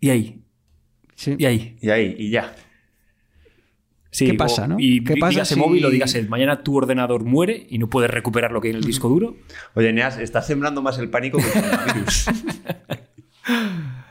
y 0.01 0.11
ahí 0.11 0.43
Sí. 1.15 1.37
y 1.39 1.45
ahí 1.45 1.79
y 1.81 1.91
ahí, 1.91 2.15
y 2.19 2.31
ya. 2.31 2.55
Sí, 4.11 4.27
¿Qué 4.27 4.35
pasa, 4.35 4.65
o- 4.65 4.69
no? 4.69 4.77
Y 4.79 5.03
¿Qué 5.05 5.17
pasa 5.17 5.31
dígase 5.31 5.55
si- 5.55 5.61
móvil 5.61 5.85
o 5.87 5.91
dígase 5.91 6.23
mañana 6.25 6.63
tu 6.63 6.77
ordenador 6.77 7.25
muere 7.25 7.67
y 7.71 7.79
no 7.79 7.89
puedes 7.89 8.11
recuperar 8.11 8.53
lo 8.53 8.61
que 8.61 8.69
hay 8.69 8.73
en 8.73 8.79
el 8.79 8.85
disco 8.85 9.09
duro. 9.09 9.37
Oye, 9.75 9.91
Neas, 9.93 10.19
estás 10.19 10.47
sembrando 10.47 10.83
más 10.83 10.99
el 10.99 11.09
pánico 11.09 11.39
que 11.39 11.45
el 11.47 11.53
coronavirus. 11.53 12.27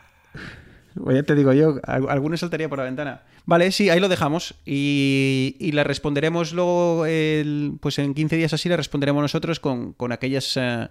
Pues 0.95 1.15
ya 1.15 1.23
te 1.23 1.35
digo 1.35 1.53
yo, 1.53 1.79
al- 1.83 2.09
alguno 2.09 2.35
saltaría 2.37 2.67
por 2.69 2.77
la 2.79 2.83
ventana. 2.85 3.23
Vale, 3.45 3.71
sí, 3.71 3.89
ahí 3.89 3.99
lo 3.99 4.09
dejamos. 4.09 4.55
Y, 4.65 5.55
y 5.59 5.71
le 5.71 5.83
responderemos 5.83 6.51
luego, 6.53 7.05
el- 7.05 7.73
pues 7.79 7.97
en 7.99 8.13
15 8.13 8.35
días 8.35 8.53
así, 8.53 8.67
le 8.69 8.77
responderemos 8.77 9.21
nosotros 9.21 9.59
con, 9.59 9.93
con 9.93 10.11
aquellas. 10.11 10.57
eh, 10.57 10.87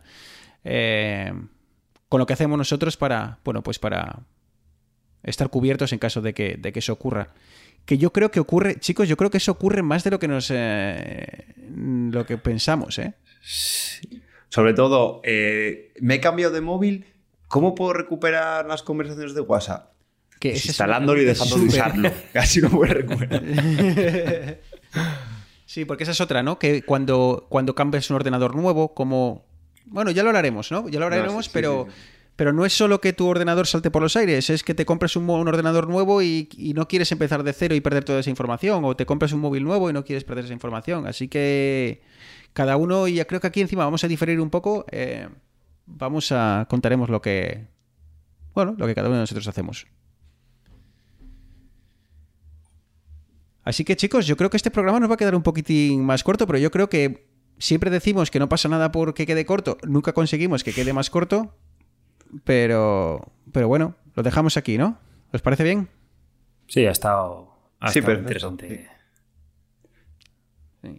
eh, 0.65 1.33
con 2.09 2.19
lo 2.19 2.27
que 2.27 2.33
hacemos 2.33 2.57
nosotros 2.59 2.97
para. 2.97 3.39
Bueno, 3.45 3.63
pues 3.63 3.79
para 3.79 4.21
estar 5.23 5.49
cubiertos 5.51 5.93
en 5.93 5.99
caso 5.99 6.21
de 6.23 6.33
que, 6.35 6.57
de 6.59 6.73
que 6.73 6.79
eso 6.81 6.93
ocurra. 6.93 7.29
Que 7.85 7.99
yo 7.99 8.13
creo 8.13 8.31
que 8.31 8.41
ocurre, 8.41 8.77
chicos, 8.81 9.09
yo 9.09 9.17
creo 9.17 9.31
que 9.31 9.37
eso 9.39 9.53
ocurre 9.53 9.83
más 9.83 10.03
de 10.05 10.11
lo 10.11 10.19
que 10.19 10.29
nos. 10.29 10.51
eh, 10.53 11.55
lo 12.11 12.27
que 12.27 12.37
pensamos, 12.39 12.99
¿eh? 12.99 13.15
Sobre 14.49 14.75
todo, 14.75 15.21
me 15.25 16.15
he 16.15 16.21
cambiado 16.21 16.53
de 16.53 16.61
móvil. 16.61 17.07
¿Cómo 17.51 17.75
puedo 17.75 17.93
recuperar 17.93 18.65
las 18.67 18.85
conversaciones 18.85 19.35
de 19.35 19.41
WhatsApp? 19.41 19.91
Que 20.39 20.51
Pues 20.51 20.67
instalándolo 20.67 21.21
y 21.21 21.25
dejando 21.25 21.57
de 21.57 21.65
usarlo. 21.65 22.11
Casi 22.33 22.61
no 22.61 22.71
puedes 22.71 22.95
recuperar. 22.95 23.43
Sí, 25.67 25.85
porque 25.85 26.03
esa 26.03 26.11
es 26.11 26.21
otra, 26.21 26.43
¿no? 26.43 26.59
Que 26.59 26.83
cuando, 26.83 27.47
cuando 27.49 27.77
cambias 27.77 28.11
un 28.11 28.17
ordenador 28.17 28.57
nuevo, 28.57 28.93
como... 28.93 29.47
Bueno, 29.85 30.11
ya 30.11 30.25
lo 30.25 30.31
hablaremos, 30.31 30.73
¿no? 30.73 30.89
Ya 30.89 30.99
lo 30.99 31.05
hablaremos, 31.05 31.33
No, 31.33 31.43
sí, 31.45 31.51
pero, 31.53 31.87
sí, 31.89 31.95
sí. 31.95 32.09
pero 32.35 32.53
no 32.53 32.67
es 32.67 32.73
solo 32.73 33.01
que 33.01 33.13
tu 33.13 33.29
ordenador 33.29 33.69
salte 33.69 33.89
por 33.89 34.03
los 34.03 34.17
aires, 34.17 34.51
es 34.51 34.65
que 34.65 34.75
te 34.75 34.85
compres 34.85 35.15
un, 35.15 35.31
ordenador 35.31 35.89
nuevo 35.89 36.23
y, 36.23 36.49
y 36.57 36.75
no 36.75 36.89
quieres 36.89 37.13
empezar 37.13 37.45
de 37.45 37.53
cero 37.53 37.77
y 37.77 37.81
perder 37.81 38.03
toda 38.03 38.19
esa 38.19 38.31
información, 38.31 38.85
o 38.85 38.97
te 38.97 39.07
compras 39.07 39.33
un 39.33 39.39
móvil 39.39 39.63
nuevo 39.63 39.89
y 39.89 39.93
no 39.93 40.05
quieres 40.05 40.25
perder 40.25 40.47
esa 40.47 40.55
información. 40.55 41.07
Así 41.07 41.29
que 41.29 42.03
cada 42.53 42.77
uno, 42.77 43.07
y 43.07 43.15
ya 43.15 43.27
creo 43.27 43.41
que 43.41 43.47
aquí 43.47 43.61
encima 43.61 43.85
vamos 43.85 44.03
a 44.03 44.09
diferir 44.09 44.41
un 44.41 44.51
poco, 44.51 44.87
eh, 44.91 45.29
vamos 45.97 46.33
a... 46.33 46.67
contaremos 46.69 47.09
lo 47.11 47.21
que... 47.21 47.67
Bueno, 48.55 48.75
lo 48.77 48.87
que 48.87 48.95
cada 48.95 49.09
uno 49.09 49.17
de 49.17 49.23
nosotros 49.23 49.47
hacemos. 49.49 49.87
Así 53.63 53.85
que 53.85 53.97
chicos, 53.97 54.27
yo 54.27 54.37
creo 54.37 54.51
que 54.51 54.57
este 54.57 54.71
programa 54.71 55.01
nos 55.01 55.11
va 55.11 55.15
a 55.15 55.19
quedar 55.19 55.35
un 55.35 55.43
poquitín 55.43 56.05
más 56.05 56.25
corto, 56.25 56.47
pero 56.47 56.59
yo 56.59 56.71
creo 56.71 56.89
que 56.89 57.29
siempre 57.59 57.91
decimos 57.91 58.31
que 58.31 58.39
no 58.39 58.49
pasa 58.49 58.69
nada 58.69 58.91
porque 58.91 59.27
quede 59.27 59.45
corto, 59.45 59.77
nunca 59.87 60.13
conseguimos 60.13 60.65
que 60.65 60.73
quede 60.73 60.93
más 60.93 61.11
corto, 61.11 61.55
pero, 62.45 63.33
pero 63.53 63.69
bueno, 63.69 63.95
lo 64.15 64.23
dejamos 64.23 64.57
aquí, 64.57 64.79
¿no? 64.79 64.99
¿Os 65.33 65.43
parece 65.43 65.63
bien? 65.63 65.89
Sí, 66.67 66.87
ha 66.87 66.91
estado, 66.91 67.55
ha 67.81 67.93
Sí, 67.93 67.99
estado 67.99 68.17
perfecto. 68.23 68.57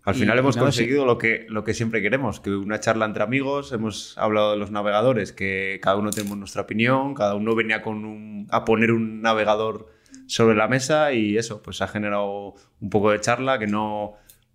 Al 0.04 0.14
final 0.14 0.36
y 0.36 0.40
hemos 0.40 0.56
nada, 0.56 0.72
sí. 0.72 0.78
conseguido 0.82 1.06
lo, 1.06 1.18
que, 1.18 1.48
lo 1.50 1.64
que 1.64 1.74
siempre 1.74 2.02
queremos, 2.02 2.40
que 2.40 2.52
una 2.52 2.80
charla 2.80 3.06
entre 3.06 3.24
amigos, 3.24 3.72
hemos 3.72 4.16
hablado 4.18 4.52
de 4.52 4.58
los 4.58 4.70
navegadores, 4.70 5.32
que 5.32 5.80
cada 5.82 5.98
uno 5.98 6.12
tenemos 6.12 6.38
nuestra 6.38 6.62
opinión, 6.62 7.16
cada 7.16 7.34
uno 7.34 7.56
venía 7.56 7.82
con 7.82 8.06
un, 8.06 8.48
a 8.52 8.64
poner 8.64 8.92
un 8.92 9.22
navegador 9.22 9.88
sobre 10.28 10.56
la 10.56 10.68
mesa 10.68 11.14
y 11.14 11.38
eso, 11.38 11.64
pues 11.64 11.82
ha 11.82 11.88
generado 11.88 12.54
un 12.80 12.90
poco 12.92 13.12
de 13.12 13.20
charla, 13.22 13.58
que 13.58 13.66
no, 13.66 14.14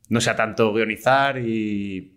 no 0.09 0.20
sea 0.20 0.37
tanto 0.37 0.72
guionizar 0.72 1.39
y, 1.39 2.12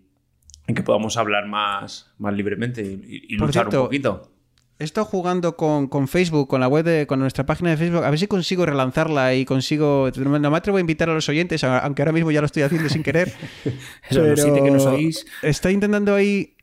y 0.68 0.74
que 0.74 0.82
podamos 0.82 1.16
hablar 1.16 1.46
más, 1.48 2.14
más 2.18 2.32
libremente 2.32 2.82
y, 2.82 3.34
y 3.34 3.36
Por 3.38 3.48
luchar 3.48 3.64
cierto, 3.64 3.80
un 3.80 3.86
poquito. 3.86 4.32
He 4.80 4.84
estado 4.84 5.04
jugando 5.04 5.58
con, 5.58 5.88
con 5.88 6.08
Facebook, 6.08 6.48
con 6.48 6.62
la 6.62 6.66
web 6.66 6.86
de, 6.86 7.06
con 7.06 7.20
nuestra 7.20 7.44
página 7.44 7.68
de 7.68 7.76
Facebook, 7.76 8.02
a 8.02 8.08
ver 8.08 8.18
si 8.18 8.26
consigo 8.26 8.64
relanzarla 8.64 9.34
y 9.34 9.44
consigo. 9.44 10.10
No 10.16 10.50
me 10.50 10.56
atrevo 10.56 10.78
a 10.78 10.80
invitar 10.80 11.10
a 11.10 11.12
los 11.12 11.28
oyentes, 11.28 11.62
aunque 11.64 12.00
ahora 12.00 12.12
mismo 12.12 12.30
ya 12.30 12.40
lo 12.40 12.46
estoy 12.46 12.62
haciendo 12.62 12.88
sin 12.88 13.02
querer. 13.02 13.30
Que 14.08 14.70
nos 14.70 14.86
oís. 14.86 15.26
Está 15.42 15.70
intentando 15.70 16.14
ahí. 16.14 16.54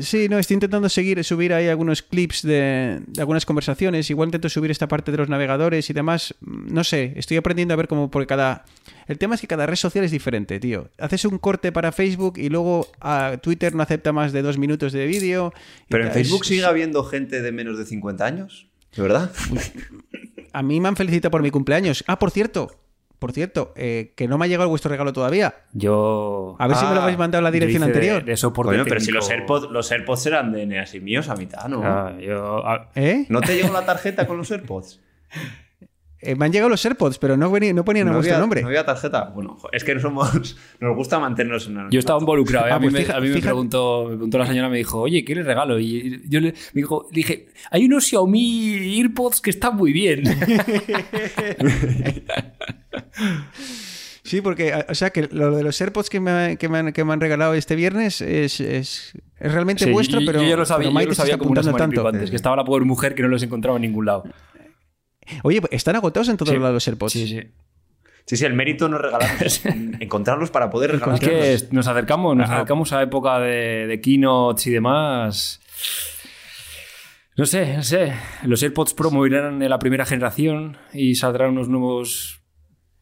Sí, 0.00 0.28
no, 0.28 0.38
estoy 0.38 0.54
intentando 0.54 0.88
seguir, 0.88 1.22
subir 1.24 1.52
ahí 1.52 1.68
algunos 1.68 2.02
clips 2.02 2.42
de, 2.42 3.00
de 3.06 3.20
algunas 3.20 3.46
conversaciones. 3.46 4.08
Igual 4.10 4.28
intento 4.28 4.48
subir 4.48 4.70
esta 4.70 4.88
parte 4.88 5.10
de 5.12 5.18
los 5.18 5.28
navegadores 5.28 5.88
y 5.90 5.92
demás. 5.92 6.34
No 6.40 6.84
sé, 6.84 7.12
estoy 7.16 7.36
aprendiendo 7.36 7.74
a 7.74 7.76
ver 7.76 7.88
cómo 7.88 8.10
porque 8.10 8.26
cada. 8.26 8.64
El 9.06 9.18
tema 9.18 9.34
es 9.36 9.40
que 9.40 9.46
cada 9.46 9.66
red 9.66 9.76
social 9.76 10.04
es 10.04 10.10
diferente, 10.10 10.58
tío. 10.60 10.90
Haces 10.98 11.24
un 11.24 11.38
corte 11.38 11.70
para 11.72 11.92
Facebook 11.92 12.38
y 12.38 12.48
luego 12.48 12.88
a 13.00 13.38
Twitter 13.42 13.74
no 13.74 13.82
acepta 13.82 14.12
más 14.12 14.32
de 14.32 14.42
dos 14.42 14.58
minutos 14.58 14.92
de 14.92 15.06
vídeo. 15.06 15.52
Pero 15.88 16.04
en 16.04 16.08
es- 16.10 16.14
Facebook 16.14 16.44
sigue 16.44 16.64
habiendo 16.64 17.04
gente 17.04 17.42
de 17.42 17.52
menos 17.52 17.78
de 17.78 17.86
50 17.86 18.24
años, 18.24 18.66
¿de 18.96 19.02
verdad? 19.02 19.30
A 20.52 20.62
mí 20.62 20.80
me 20.80 20.88
han 20.88 20.96
felicitado 20.96 21.30
por 21.30 21.42
mi 21.42 21.50
cumpleaños. 21.50 22.02
Ah, 22.06 22.18
por 22.18 22.30
cierto, 22.30 22.70
por 23.18 23.32
cierto, 23.32 23.72
eh, 23.76 24.12
que 24.16 24.28
no 24.28 24.38
me 24.38 24.44
ha 24.44 24.48
llegado 24.48 24.68
vuestro 24.68 24.90
regalo 24.90 25.12
todavía. 25.12 25.54
Yo. 25.72 26.56
A 26.58 26.66
ver 26.66 26.76
si 26.76 26.84
me 26.84 26.94
lo 26.94 27.00
Ah, 27.00 27.02
habéis 27.04 27.18
mandado 27.18 27.40
a 27.40 27.42
la 27.44 27.50
yo 27.50 27.54
dirección 27.54 27.82
hice 27.82 27.90
de- 27.92 27.96
anterior. 27.98 28.24
De, 28.24 28.36
soporte 28.36 28.72
Coño, 28.72 28.84
pero 28.86 29.00
si 29.00 29.10
los 29.12 29.28
AirPods, 29.30 29.70
los 29.70 29.90
AirPods 29.90 30.26
eran 30.26 30.52
de 30.52 30.66
Neas 30.66 30.94
y 30.94 31.00
míos 31.00 31.28
a 31.28 31.36
mitad, 31.36 31.66
¿no? 31.68 31.82
Ah, 31.84 32.12
yo- 32.20 32.66
ah, 32.66 32.90
¿Eh? 32.94 33.26
¿No 33.28 33.40
te 33.40 33.56
llegó 33.56 33.72
la 33.72 33.84
tarjeta 33.86 34.26
con 34.26 34.36
los 34.36 34.50
AirPods? 34.50 35.00
Eh, 36.18 36.34
me 36.34 36.46
han 36.46 36.52
llegado 36.52 36.70
los 36.70 36.84
AirPods, 36.84 37.18
pero 37.18 37.36
no, 37.36 37.50
venía- 37.50 37.74
no 37.74 37.84
ponían 37.84 38.08
a 38.08 38.12
vuestro 38.12 38.32
había, 38.34 38.40
nombre. 38.40 38.62
no 38.62 38.68
había 38.68 38.84
tarjeta. 38.86 39.24
Bueno, 39.34 39.58
es 39.70 39.84
que 39.84 39.94
no 39.94 40.00
somos, 40.00 40.56
nos 40.80 40.96
gusta 40.96 41.18
mantenernos 41.18 41.66
en 41.66 41.90
Yo 41.90 41.98
estaba 41.98 42.18
involucrado. 42.18 42.66
¿eh? 42.68 42.70
Ah, 42.72 42.76
a 42.76 42.78
mí, 42.80 42.88
pues 42.88 43.06
me, 43.06 43.14
a 43.14 43.20
mí 43.20 43.28
me 43.28 43.40
preguntó, 43.40 44.04
me 44.08 44.14
preguntó 44.14 44.38
la 44.38 44.46
señora, 44.46 44.68
me 44.70 44.78
dijo, 44.78 44.98
oye, 45.00 45.24
¿quieres 45.24 45.44
regalo? 45.44 45.78
Y 45.78 46.22
yo 46.28 46.40
le, 46.40 46.52
me 46.72 46.80
dijo, 46.80 47.06
le 47.10 47.16
dije, 47.16 47.48
hay 47.70 47.84
unos 47.84 48.04
Xiaomi 48.06 48.98
AirPods 48.98 49.40
que 49.42 49.50
están 49.50 49.76
muy 49.76 49.92
bien. 49.92 50.22
Sí, 54.22 54.40
porque, 54.40 54.74
o 54.88 54.94
sea, 54.96 55.10
que 55.10 55.28
lo 55.30 55.54
de 55.54 55.62
los 55.62 55.80
AirPods 55.80 56.10
que 56.10 56.18
me, 56.18 56.56
que 56.58 56.68
me 56.68 56.78
han, 56.78 56.92
que 56.92 57.04
me 57.04 57.12
han 57.12 57.20
regalado 57.20 57.54
este 57.54 57.76
viernes 57.76 58.20
es, 58.20 58.58
es, 58.58 59.12
es 59.38 59.52
realmente 59.52 59.84
Sí, 59.84 59.92
vuestro, 59.92 60.18
yo, 60.18 60.26
pero, 60.26 60.42
yo 60.42 60.48
ya 60.48 60.56
lo 60.56 60.66
sabía, 60.66 60.90
yo 60.90 61.08
lo 61.08 61.14
sabía 61.14 61.38
como 61.38 61.52
una 61.52 61.62
tanto. 61.62 62.08
antes, 62.08 62.30
que 62.30 62.34
estaba 62.34 62.56
la 62.56 62.64
pobre 62.64 62.84
mujer 62.84 63.14
que 63.14 63.22
no 63.22 63.28
los 63.28 63.40
encontraba 63.44 63.76
en 63.76 63.82
ningún 63.82 64.06
lado. 64.06 64.24
Oye, 65.42 65.60
están 65.70 65.96
agotados 65.96 66.28
en 66.28 66.36
todos 66.36 66.52
Sí. 66.52 66.58
lados 66.58 66.74
los 66.74 66.88
AirPods. 66.88 67.12
Sí, 67.12 67.26
sí. 67.26 67.42
Sí, 68.26 68.36
sí, 68.36 68.44
el 68.44 68.54
mérito 68.54 68.88
no 68.88 68.96
es 68.96 69.02
regalarlos, 69.02 69.60
encontrarlos 70.00 70.50
para 70.50 70.68
poder 70.68 70.90
Es 70.90 71.00
regalarlos. 71.00 71.20
que 71.28 71.52
es- 71.54 71.72
nos 71.72 71.86
acercamos, 71.86 72.36
nos 72.36 72.50
acercamos 72.50 72.92
a 72.92 73.02
época 73.02 73.38
de, 73.38 73.86
de 73.86 74.00
keynotes 74.00 74.66
y 74.66 74.70
demás. 74.72 75.60
No 77.36 77.44
sé, 77.46 77.76
no 77.76 77.82
sé. 77.82 78.12
Los 78.44 78.62
AirPods 78.62 78.94
Pro 78.94 79.10
morirán 79.10 79.62
en 79.62 79.70
la 79.70 79.78
primera 79.78 80.06
generación 80.06 80.76
y 80.92 81.14
saldrán 81.16 81.50
unos 81.50 81.68
nuevos. 81.68 82.40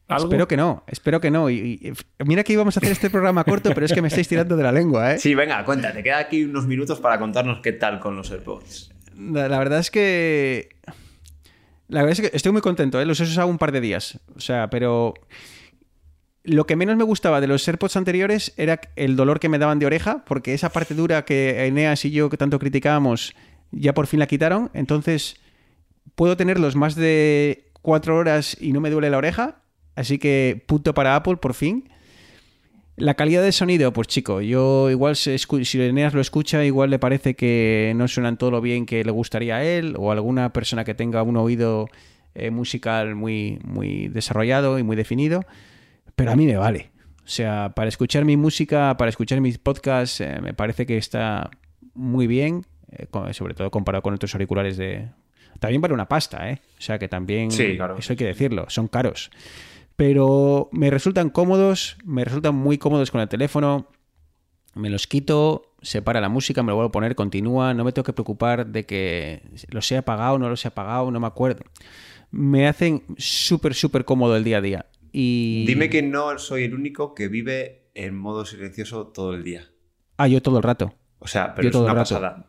¿Algo? 0.07 0.25
Espero 0.25 0.47
que 0.47 0.57
no, 0.57 0.83
espero 0.87 1.19
que 1.21 1.31
no. 1.31 1.49
Y, 1.49 1.79
y- 1.81 1.93
mira 2.25 2.43
que 2.43 2.53
íbamos 2.53 2.75
a 2.77 2.79
hacer 2.79 2.91
este 2.91 3.09
programa 3.09 3.43
corto, 3.45 3.71
pero 3.73 3.85
es 3.87 3.93
que 3.93 4.01
me 4.01 4.09
estáis 4.09 4.27
tirando 4.27 4.55
de 4.57 4.63
la 4.63 4.71
lengua, 4.71 5.13
¿eh? 5.13 5.19
Sí, 5.19 5.33
venga, 5.33 5.63
cuéntate, 5.65 6.03
queda 6.03 6.19
aquí 6.19 6.43
unos 6.43 6.67
minutos 6.67 6.99
para 6.99 7.17
contarnos 7.17 7.61
qué 7.61 7.71
tal 7.71 7.99
con 7.99 8.15
los 8.17 8.29
AirPods. 8.29 8.91
La, 9.17 9.47
la 9.47 9.57
verdad 9.57 9.79
es 9.79 9.89
que. 9.89 10.74
La 11.87 12.01
verdad 12.01 12.19
es 12.19 12.29
que 12.29 12.35
estoy 12.35 12.51
muy 12.51 12.61
contento, 12.61 12.99
¿eh? 12.99 13.05
Los 13.05 13.19
he 13.19 13.23
usado 13.23 13.47
un 13.47 13.57
par 13.57 13.71
de 13.71 13.81
días. 13.81 14.19
O 14.35 14.39
sea, 14.39 14.69
pero. 14.69 15.13
lo 16.43 16.65
que 16.65 16.75
menos 16.75 16.95
me 16.95 17.03
gustaba 17.03 17.41
de 17.41 17.47
los 17.47 17.67
AirPods 17.67 17.95
anteriores 17.95 18.53
era 18.57 18.79
el 18.95 19.15
dolor 19.15 19.39
que 19.39 19.49
me 19.49 19.59
daban 19.59 19.79
de 19.79 19.85
oreja, 19.85 20.23
porque 20.25 20.53
esa 20.53 20.69
parte 20.69 20.95
dura 20.95 21.25
que 21.25 21.65
Eneas 21.65 22.05
y 22.05 22.11
yo 22.11 22.29
que 22.29 22.37
tanto 22.37 22.59
criticábamos 22.59 23.35
ya 23.71 23.93
por 23.93 24.07
fin 24.07 24.19
la 24.19 24.27
quitaron. 24.27 24.71
Entonces 24.73 25.37
puedo 26.15 26.37
tenerlos 26.37 26.75
más 26.75 26.95
de 26.95 27.71
cuatro 27.81 28.17
horas 28.17 28.57
y 28.59 28.71
no 28.71 28.81
me 28.81 28.89
duele 28.89 29.09
la 29.09 29.17
oreja. 29.17 29.61
Así 29.95 30.17
que 30.17 30.63
punto 30.67 30.93
para 30.93 31.15
Apple 31.15 31.37
por 31.37 31.53
fin. 31.53 31.89
La 32.97 33.15
calidad 33.15 33.43
de 33.43 33.51
sonido, 33.51 33.91
pues 33.91 34.07
chico, 34.07 34.39
yo 34.41 34.89
igual 34.89 35.15
si 35.15 35.35
Eneas 35.81 36.13
lo 36.13 36.21
escucha, 36.21 36.63
igual 36.63 36.89
le 36.89 36.99
parece 36.99 37.35
que 37.35 37.91
no 37.95 38.07
suenan 38.07 38.37
todo 38.37 38.51
lo 38.51 38.61
bien 38.61 38.85
que 38.85 39.03
le 39.03 39.11
gustaría 39.11 39.57
a 39.57 39.63
él 39.65 39.95
o 39.97 40.11
a 40.11 40.13
alguna 40.13 40.53
persona 40.53 40.85
que 40.85 40.93
tenga 40.93 41.21
un 41.21 41.35
oído 41.35 41.89
eh, 42.35 42.51
musical 42.51 43.15
muy, 43.15 43.59
muy 43.65 44.07
desarrollado 44.07 44.79
y 44.79 44.83
muy 44.83 44.95
definido 44.95 45.41
pero 46.15 46.31
a 46.31 46.35
mí 46.35 46.45
me 46.45 46.57
vale. 46.57 46.91
O 47.23 47.27
sea, 47.27 47.73
para 47.75 47.89
escuchar 47.89 48.25
mi 48.25 48.37
música, 48.37 48.95
para 48.97 49.09
escuchar 49.09 49.41
mis 49.41 49.57
podcasts, 49.57 50.21
eh, 50.21 50.39
me 50.41 50.53
parece 50.53 50.85
que 50.85 50.97
está 50.97 51.49
muy 51.93 52.27
bien, 52.27 52.65
eh, 52.91 53.07
sobre 53.33 53.53
todo 53.53 53.71
comparado 53.71 54.01
con 54.01 54.13
otros 54.13 54.33
auriculares 54.35 54.77
de... 54.77 55.09
También 55.59 55.81
vale 55.81 55.93
una 55.93 56.07
pasta, 56.07 56.49
¿eh? 56.49 56.61
O 56.77 56.81
sea, 56.81 56.99
que 56.99 57.07
también... 57.07 57.49
Sí, 57.49 57.75
claro. 57.75 57.97
Eso 57.97 58.13
hay 58.13 58.17
que 58.17 58.25
decirlo, 58.25 58.65
son 58.69 58.87
caros. 58.87 59.31
Pero 59.95 60.69
me 60.71 60.89
resultan 60.89 61.29
cómodos, 61.29 61.97
me 62.03 62.25
resultan 62.25 62.55
muy 62.55 62.77
cómodos 62.77 63.11
con 63.11 63.21
el 63.21 63.29
teléfono. 63.29 63.87
Me 64.73 64.89
los 64.89 65.07
quito, 65.07 65.73
se 65.81 66.01
para 66.01 66.19
la 66.19 66.27
música, 66.27 66.61
me 66.63 66.71
lo 66.71 66.75
vuelvo 66.75 66.89
a 66.89 66.91
poner, 66.91 67.15
continúa, 67.15 67.73
no 67.73 67.85
me 67.85 67.93
tengo 67.93 68.03
que 68.03 68.11
preocupar 68.11 68.67
de 68.67 68.85
que 68.85 69.41
los 69.69 69.89
he 69.91 69.97
apagado, 69.97 70.37
no 70.37 70.49
los 70.49 70.65
he 70.65 70.67
apagado, 70.67 71.11
no 71.11 71.19
me 71.19 71.27
acuerdo. 71.27 71.63
Me 72.31 72.67
hacen 72.67 73.03
súper, 73.17 73.73
súper 73.73 74.03
cómodo 74.03 74.35
el 74.35 74.43
día 74.43 74.57
a 74.57 74.61
día. 74.61 74.85
Dime 75.13 75.89
que 75.89 76.01
no 76.01 76.37
soy 76.37 76.65
el 76.65 76.73
único 76.73 77.15
que 77.15 77.29
vive 77.29 77.89
en 77.93 78.17
modo 78.17 78.45
silencioso 78.45 79.07
todo 79.07 79.33
el 79.33 79.45
día. 79.45 79.69
Ah, 80.17 80.27
yo 80.27 80.41
todo 80.41 80.57
el 80.57 80.63
rato. 80.63 80.93
O 81.19 81.27
sea, 81.27 81.55
pero 81.55 81.69
es 81.69 81.75
una 81.75 81.95
pasada. 81.95 82.45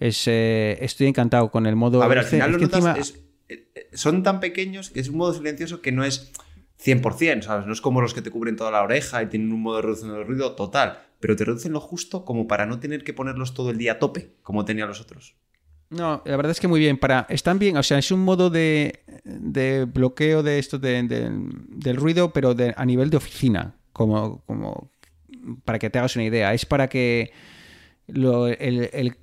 Eh, 0.00 0.78
estoy 0.80 1.06
encantado 1.06 1.50
con 1.52 1.66
el 1.66 1.76
modo... 1.76 2.02
A 2.02 2.08
ver, 2.08 2.18
al 2.18 2.24
final 2.24 2.52
lo 2.52 2.58
notas, 2.58 3.14
eh, 3.48 3.68
eh, 3.74 3.88
son 3.92 4.24
tan 4.24 4.40
pequeños 4.40 4.90
que 4.90 4.98
es 4.98 5.08
un 5.08 5.18
modo 5.18 5.32
silencioso 5.32 5.80
que 5.80 5.92
no 5.92 6.04
es 6.04 6.32
100%, 6.82 7.42
¿sabes? 7.42 7.66
No 7.66 7.72
es 7.72 7.80
como 7.80 8.00
los 8.00 8.14
que 8.14 8.22
te 8.22 8.30
cubren 8.30 8.56
toda 8.56 8.70
la 8.70 8.82
oreja 8.82 9.22
y 9.22 9.26
tienen 9.26 9.52
un 9.52 9.62
modo 9.62 9.76
de 9.76 9.82
reducción 9.82 10.12
del 10.12 10.26
ruido 10.26 10.54
total, 10.54 10.98
pero 11.20 11.36
te 11.36 11.44
reducen 11.44 11.72
lo 11.72 11.80
justo 11.80 12.24
como 12.24 12.46
para 12.46 12.66
no 12.66 12.78
tener 12.80 13.04
que 13.04 13.12
ponerlos 13.12 13.54
todo 13.54 13.70
el 13.70 13.78
día 13.78 13.92
a 13.92 13.98
tope, 13.98 14.34
como 14.42 14.64
tenían 14.64 14.88
los 14.88 15.00
otros. 15.00 15.36
No, 15.88 16.22
la 16.24 16.36
verdad 16.36 16.50
es 16.50 16.60
que 16.60 16.68
muy 16.68 16.80
bien. 16.80 16.98
Para, 16.98 17.26
están 17.28 17.58
bien, 17.58 17.76
o 17.76 17.82
sea, 17.82 17.98
es 17.98 18.10
un 18.10 18.20
modo 18.20 18.50
de, 18.50 19.02
bloqueo 19.92 20.42
de 20.42 20.58
esto 20.58 20.78
del 20.78 21.96
ruido, 21.96 22.32
pero 22.32 22.54
a 22.76 22.84
nivel 22.84 23.10
de 23.10 23.16
oficina, 23.16 23.76
como, 23.92 24.42
como 24.46 24.90
para 25.64 25.78
que 25.78 25.90
te 25.90 25.98
hagas 25.98 26.16
una 26.16 26.24
idea. 26.24 26.52
Es 26.54 26.66
para 26.66 26.88
que 26.88 27.30
el, 28.08 29.16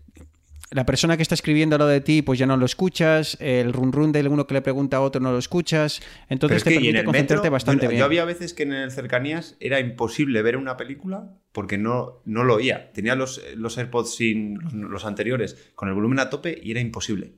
la 0.72 0.86
persona 0.86 1.18
que 1.18 1.24
está 1.24 1.36
escribiendo 1.36 1.76
al 1.76 1.80
lado 1.80 1.92
de 1.92 2.02
ti, 2.02 2.22
pues 2.22 2.40
ya 2.40 2.46
no 2.46 2.58
lo 2.58 2.66
escuchas, 2.66 3.38
el 3.40 3.74
run 3.74 3.92
run 3.92 4.12
de 4.12 4.28
uno 4.28 4.48
que 4.48 4.56
le 4.56 4.62
pregunta 4.62 4.98
a 4.98 5.02
otro 5.02 5.22
no 5.22 5.32
lo 5.32 5.38
escuchas, 5.38 6.02
entonces 6.30 6.64
te 6.64 6.72
permite 6.72 7.04
concentrarte 7.04 7.50
bastante 7.50 7.88
bien. 7.88 8.00
Yo 8.00 8.06
había 8.06 8.26
veces 8.26 8.54
que 8.54 8.64
en 8.64 8.74
el 8.74 8.92
cercanías 8.92 9.56
era 9.60 9.80
imposible 9.80 10.42
ver 10.42 10.58
una 10.58 10.78
película 10.78 11.30
porque 11.52 11.78
no, 11.78 12.22
no 12.26 12.44
lo 12.44 12.56
oía. 12.56 12.92
Tenía 12.94 13.16
los, 13.16 13.42
los 13.56 13.78
AirPods 13.78 14.16
sin 14.16 14.60
los, 14.74 15.06
anteriores 15.06 15.72
con 15.76 15.88
el 15.88 15.94
volumen 15.94 16.20
a 16.20 16.30
tope 16.30 16.60
y 16.62 16.72
era 16.72 16.80
imposible. 16.80 17.34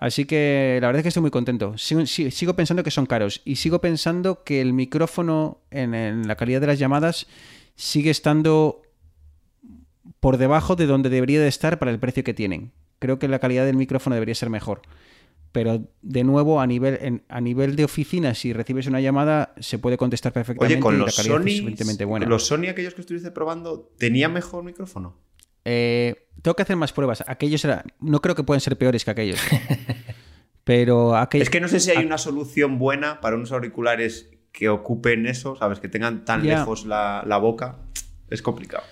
Así 0.00 0.24
que 0.24 0.78
la 0.80 0.88
verdad 0.88 0.98
es 0.98 1.02
que 1.04 1.08
estoy 1.08 1.20
muy 1.20 1.30
contento. 1.30 1.78
Sigo, 1.78 2.56
pensando 2.56 2.82
que 2.82 2.90
son 2.90 3.06
caros 3.06 3.40
y 3.44 3.56
sigo 3.56 3.80
pensando 3.80 4.42
que 4.42 4.60
el 4.60 4.72
micrófono 4.72 5.62
en 5.70 6.26
la 6.26 6.34
calidad 6.34 6.60
de 6.60 6.66
las 6.66 6.80
llamadas 6.80 7.28
sigue 7.76 8.10
estando 8.10 8.81
por 10.22 10.36
debajo 10.36 10.76
de 10.76 10.86
donde 10.86 11.10
debería 11.10 11.40
de 11.40 11.48
estar 11.48 11.80
para 11.80 11.90
el 11.90 11.98
precio 11.98 12.22
que 12.22 12.32
tienen. 12.32 12.70
Creo 13.00 13.18
que 13.18 13.26
la 13.26 13.40
calidad 13.40 13.66
del 13.66 13.74
micrófono 13.74 14.14
debería 14.14 14.36
ser 14.36 14.50
mejor. 14.50 14.82
Pero 15.50 15.88
de 16.00 16.22
nuevo, 16.22 16.60
a 16.60 16.66
nivel, 16.68 17.24
a 17.28 17.40
nivel 17.40 17.74
de 17.74 17.82
oficina, 17.82 18.32
si 18.32 18.52
recibes 18.52 18.86
una 18.86 19.00
llamada, 19.00 19.52
se 19.58 19.80
puede 19.80 19.96
contestar 19.96 20.32
perfectamente 20.32 20.74
Oye, 20.74 20.80
con 20.80 20.96
los 20.96 21.16
Sony, 21.16 22.06
buena. 22.06 22.26
¿Los 22.26 22.46
Sony, 22.46 22.68
aquellos 22.70 22.94
que 22.94 23.00
estuviste 23.00 23.32
probando, 23.32 23.90
tenían 23.98 24.32
mejor 24.32 24.62
micrófono? 24.62 25.16
Eh, 25.64 26.28
tengo 26.40 26.54
que 26.54 26.62
hacer 26.62 26.76
más 26.76 26.92
pruebas. 26.92 27.24
Aquellos 27.26 27.66
no 27.98 28.22
creo 28.22 28.36
que 28.36 28.44
pueden 28.44 28.60
ser 28.60 28.78
peores 28.78 29.04
que 29.04 29.10
aquellos. 29.10 29.40
Pero 30.62 31.16
aquellos, 31.16 31.48
Es 31.48 31.50
que 31.50 31.60
no 31.60 31.66
sé 31.66 31.80
si 31.80 31.90
hay 31.90 32.06
una 32.06 32.18
solución 32.18 32.78
buena 32.78 33.20
para 33.20 33.34
unos 33.34 33.50
auriculares 33.50 34.30
que 34.52 34.68
ocupen 34.68 35.26
eso, 35.26 35.56
¿sabes? 35.56 35.80
Que 35.80 35.88
tengan 35.88 36.24
tan 36.24 36.46
lejos 36.46 36.86
la, 36.86 37.24
la 37.26 37.38
boca. 37.38 37.78
Es 38.30 38.40
complicado. 38.40 38.84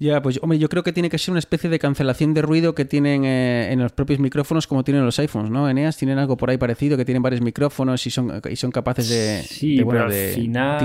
Ya, 0.00 0.22
pues 0.22 0.40
hombre, 0.42 0.58
yo 0.58 0.70
creo 0.70 0.82
que 0.82 0.94
tiene 0.94 1.10
que 1.10 1.18
ser 1.18 1.32
una 1.32 1.40
especie 1.40 1.68
de 1.68 1.78
cancelación 1.78 2.32
de 2.32 2.40
ruido 2.40 2.74
que 2.74 2.86
tienen 2.86 3.26
eh, 3.26 3.70
en 3.70 3.80
los 3.80 3.92
propios 3.92 4.18
micrófonos 4.18 4.66
como 4.66 4.82
tienen 4.82 5.04
los 5.04 5.18
iPhones, 5.18 5.50
¿no? 5.50 5.68
Eneas 5.68 5.98
tienen 5.98 6.16
algo 6.16 6.38
por 6.38 6.48
ahí 6.48 6.56
parecido, 6.56 6.96
que 6.96 7.04
tienen 7.04 7.22
varios 7.22 7.42
micrófonos 7.42 8.06
y 8.06 8.10
son, 8.10 8.40
y 8.48 8.56
son 8.56 8.70
capaces 8.70 9.10
de, 9.10 9.42
sí, 9.42 9.76
pero 9.86 10.04
al 10.04 10.12
final, 10.12 10.78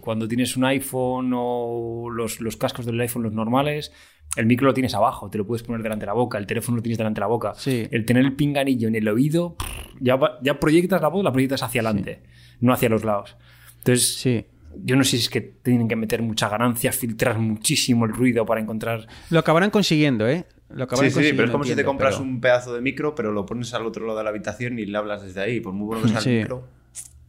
cuando 0.00 0.26
tienes 0.26 0.56
un 0.56 0.64
iPhone 0.64 1.30
o 1.34 2.08
los, 2.08 2.40
los, 2.40 2.56
cascos 2.56 2.86
del 2.86 2.98
iPhone, 3.02 3.22
los 3.22 3.34
normales, 3.34 3.92
el 4.34 4.46
micro 4.46 4.68
lo 4.68 4.72
tienes 4.72 4.94
abajo, 4.94 5.28
te 5.28 5.36
lo 5.36 5.46
puedes 5.46 5.62
poner 5.62 5.82
delante 5.82 6.04
de 6.04 6.06
la 6.06 6.14
boca, 6.14 6.38
el 6.38 6.46
teléfono 6.46 6.76
lo 6.76 6.82
tienes 6.82 6.96
delante 6.96 7.18
de 7.18 7.24
la 7.24 7.28
boca. 7.28 7.52
Sí. 7.54 7.86
El 7.90 8.06
tener 8.06 8.24
el 8.24 8.34
pinganillo 8.34 8.88
en 8.88 8.94
el 8.94 9.06
oído, 9.08 9.56
ya, 10.00 10.18
ya 10.42 10.58
proyectas 10.58 11.02
la 11.02 11.08
voz, 11.08 11.22
la 11.22 11.32
proyectas 11.32 11.62
hacia 11.62 11.82
adelante, 11.82 12.22
no 12.60 12.72
hacia 12.72 12.88
los 12.88 13.04
lados. 13.04 13.36
Entonces, 13.76 14.14
sí 14.14 14.46
yo 14.76 14.96
no 14.96 15.04
sé 15.04 15.10
si 15.10 15.24
es 15.24 15.30
que 15.30 15.40
tienen 15.40 15.88
que 15.88 15.96
meter 15.96 16.22
mucha 16.22 16.48
ganancia, 16.48 16.92
filtrar 16.92 17.38
muchísimo 17.38 18.04
el 18.04 18.12
ruido 18.12 18.46
para 18.46 18.60
encontrar. 18.60 19.06
Lo 19.30 19.38
acabarán 19.38 19.70
consiguiendo, 19.70 20.28
¿eh? 20.28 20.46
Lo 20.68 20.84
acabarán 20.84 21.10
sí, 21.10 21.22
sí, 21.22 21.32
pero 21.32 21.46
es 21.46 21.50
como 21.50 21.64
si 21.64 21.74
te 21.74 21.84
compras 21.84 22.18
un 22.20 22.40
pedazo 22.40 22.74
de 22.74 22.80
micro, 22.80 23.14
pero 23.14 23.32
lo 23.32 23.44
pones 23.44 23.74
al 23.74 23.86
otro 23.86 24.06
lado 24.06 24.18
de 24.18 24.24
la 24.24 24.30
habitación 24.30 24.78
y 24.78 24.86
le 24.86 24.96
hablas 24.96 25.22
desde 25.22 25.40
ahí. 25.40 25.60
Por 25.60 25.72
muy 25.72 25.86
bueno 25.86 26.02
que 26.02 26.08
sea 26.20 26.32
el 26.32 26.38
micro. 26.40 26.68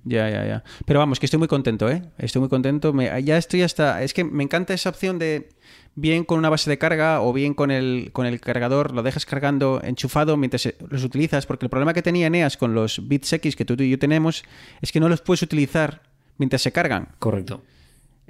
Ya, 0.04 0.30
ya, 0.30 0.46
ya. 0.46 0.64
Pero 0.86 1.00
vamos, 1.00 1.20
que 1.20 1.28
estoy 1.28 1.38
muy 1.38 1.48
contento, 1.48 1.90
¿eh? 1.90 2.02
Estoy 2.18 2.40
muy 2.40 2.50
contento. 2.50 2.94
ya 3.20 3.38
estoy 3.38 3.62
hasta. 3.62 4.02
Es 4.02 4.14
que 4.14 4.24
me 4.24 4.44
encanta 4.44 4.74
esa 4.74 4.90
opción 4.90 5.20
de 5.20 5.50
bien 5.96 6.24
con 6.24 6.40
una 6.40 6.50
base 6.50 6.70
de 6.70 6.78
carga 6.78 7.22
o 7.22 7.34
bien 7.34 7.54
con 7.54 7.70
el, 7.70 8.10
con 8.14 8.26
el 8.26 8.40
cargador, 8.40 8.94
lo 8.94 9.04
dejas 9.04 9.26
cargando 9.26 9.82
enchufado 9.84 10.38
mientras 10.38 10.74
los 10.90 11.04
utilizas, 11.04 11.46
porque 11.46 11.66
el 11.66 11.70
problema 11.70 11.94
que 11.94 12.02
tenía 12.02 12.28
Eneas 12.28 12.58
con 12.58 12.74
los 12.74 13.08
bits 13.08 13.34
X 13.34 13.56
que 13.56 13.66
tú 13.66 13.76
y 13.78 13.90
yo 13.90 14.00
tenemos 14.00 14.44
es 14.82 14.92
que 14.92 15.00
no 15.00 15.10
los 15.10 15.22
puedes 15.22 15.42
utilizar 15.42 16.02
mientras 16.42 16.64
se 16.64 16.72
cargan. 16.72 17.10
Correcto. 17.20 17.64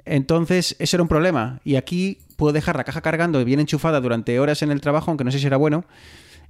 Entonces, 0.04 0.76
eso 0.78 0.96
era 0.96 1.02
un 1.02 1.08
problema. 1.08 1.60
Y 1.64 1.76
aquí 1.76 2.18
puedo 2.36 2.52
dejar 2.52 2.76
la 2.76 2.84
caja 2.84 3.00
cargando 3.00 3.42
bien 3.42 3.58
enchufada 3.58 4.02
durante 4.02 4.38
horas 4.38 4.62
en 4.62 4.70
el 4.70 4.82
trabajo, 4.82 5.10
aunque 5.10 5.24
no 5.24 5.32
sé 5.32 5.38
si 5.38 5.46
era 5.46 5.56
bueno, 5.56 5.86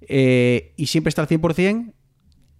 eh, 0.01 0.73
y 0.77 0.87
siempre 0.87 1.11
está 1.11 1.23
al 1.23 1.29
100% 1.29 1.93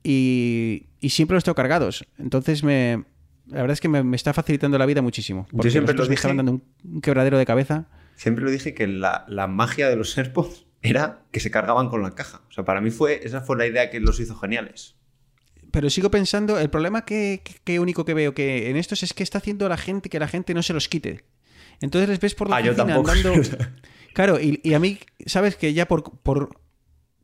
y, 0.05 0.87
y 1.01 1.09
siempre 1.11 1.35
los 1.35 1.43
tengo 1.43 1.57
cargados. 1.57 2.07
Entonces, 2.17 2.63
me, 2.63 3.03
la 3.49 3.63
verdad 3.63 3.73
es 3.73 3.81
que 3.81 3.89
me, 3.89 4.15
está 4.15 4.33
facilitando 4.33 4.79
la 4.79 4.87
vida 4.87 5.03
muchísimo. 5.03 5.49
Yo 5.51 5.69
siempre 5.69 5.95
lo 5.95 6.07
dije 6.07 6.29
dando 6.29 6.63
un, 6.85 7.01
quebradero 7.01 7.39
de 7.39 7.47
cabeza. 7.47 7.89
Siempre 8.15 8.45
lo 8.45 8.53
dije 8.53 8.73
que 8.73 8.87
la, 8.87 9.25
la, 9.27 9.49
magia 9.49 9.89
de 9.89 9.97
los 9.97 10.17
AirPods 10.17 10.67
era 10.83 11.25
que 11.33 11.41
se 11.41 11.51
cargaban 11.51 11.89
con 11.89 12.03
la 12.03 12.15
caja. 12.15 12.43
O 12.49 12.53
sea, 12.53 12.65
para 12.65 12.81
mí 12.81 12.93
fue, 12.93 13.21
esa 13.25 13.41
fue 13.41 13.57
la 13.57 13.67
idea 13.67 13.91
que 13.91 13.99
los 13.99 14.21
hizo 14.21 14.37
geniales 14.37 14.95
pero 15.73 15.91
sigo 15.91 16.11
pensando, 16.11 16.61
el 16.61 16.71
problema 16.71 17.05
que, 17.05 17.43
único 17.81 18.05
que 18.05 18.15
veo 18.15 18.35
que 18.35 18.71
en 18.71 18.77
estos 18.77 19.03
es 19.03 19.15
que 19.15 19.23
está 19.23 19.39
haciendo 19.39 19.69
la 19.69 19.79
gente 19.79 20.11
que 20.11 20.21
la 20.21 20.29
gente 20.29 20.55
no 20.55 20.63
se 20.63 20.75
los 20.75 20.89
quite. 20.89 21.25
Entonces 21.81 22.09
les 22.09 22.21
ves 22.21 22.35
por 22.35 22.49
la 22.49 22.57
ah, 22.57 22.61
andando. 22.61 23.03
Claro, 24.13 24.39
y, 24.39 24.75
a 24.75 24.79
mí, 24.79 24.99
sabes 25.25 25.57
que 25.57 25.73
ya 25.73 25.89
por, 25.89 26.19
por 26.19 26.61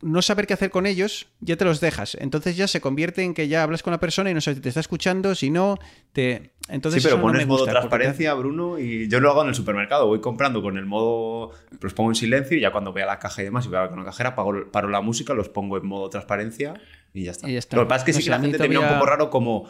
no 0.01 0.23
saber 0.23 0.47
qué 0.47 0.55
hacer 0.55 0.71
con 0.71 0.87
ellos, 0.87 1.27
ya 1.39 1.55
te 1.55 1.65
los 1.65 1.79
dejas. 1.79 2.17
Entonces 2.19 2.57
ya 2.57 2.67
se 2.67 2.81
convierte 2.81 3.21
en 3.21 3.35
que 3.35 3.47
ya 3.47 3.61
hablas 3.61 3.83
con 3.83 3.91
la 3.91 3.99
persona 3.99 4.31
y 4.31 4.33
no 4.33 4.41
sabes 4.41 4.57
si 4.57 4.63
te 4.63 4.69
está 4.69 4.79
escuchando, 4.79 5.35
si 5.35 5.51
no, 5.51 5.77
te. 6.11 6.55
Entonces, 6.67 7.03
sí, 7.03 7.07
pero 7.07 7.21
pones 7.21 7.45
modo 7.45 7.65
transparencia, 7.65 8.33
Bruno, 8.33 8.79
y 8.79 9.07
yo 9.07 9.19
lo 9.19 9.29
hago 9.29 9.43
en 9.43 9.49
el 9.49 9.55
supermercado. 9.55 10.07
Voy 10.07 10.19
comprando 10.19 10.63
con 10.63 10.79
el 10.79 10.87
modo. 10.87 11.51
Los 11.79 11.93
pongo 11.93 12.09
en 12.09 12.15
silencio 12.15 12.57
y 12.57 12.61
ya 12.61 12.71
cuando 12.71 12.91
vea 12.91 13.05
la 13.05 13.19
caja 13.19 13.43
y 13.43 13.45
demás 13.45 13.67
y 13.67 13.69
vea 13.69 13.87
con 13.89 13.99
la 13.99 14.05
cajera, 14.05 14.35
paro 14.35 14.89
la 14.89 15.01
música, 15.01 15.35
los 15.35 15.49
pongo 15.49 15.77
en 15.77 15.85
modo 15.85 16.09
transparencia 16.09 16.73
y 17.13 17.25
ya 17.25 17.31
está. 17.31 17.47
Lo 17.47 17.83
que 17.83 17.89
pasa 17.89 17.97
es 17.97 18.03
que 18.05 18.13
sí 18.13 18.23
que 18.23 18.29
la 18.29 18.39
gente 18.39 18.57
te 18.57 18.67
mira 18.67 18.81
un 18.81 18.89
poco 18.89 19.05
raro 19.05 19.29
como, 19.29 19.69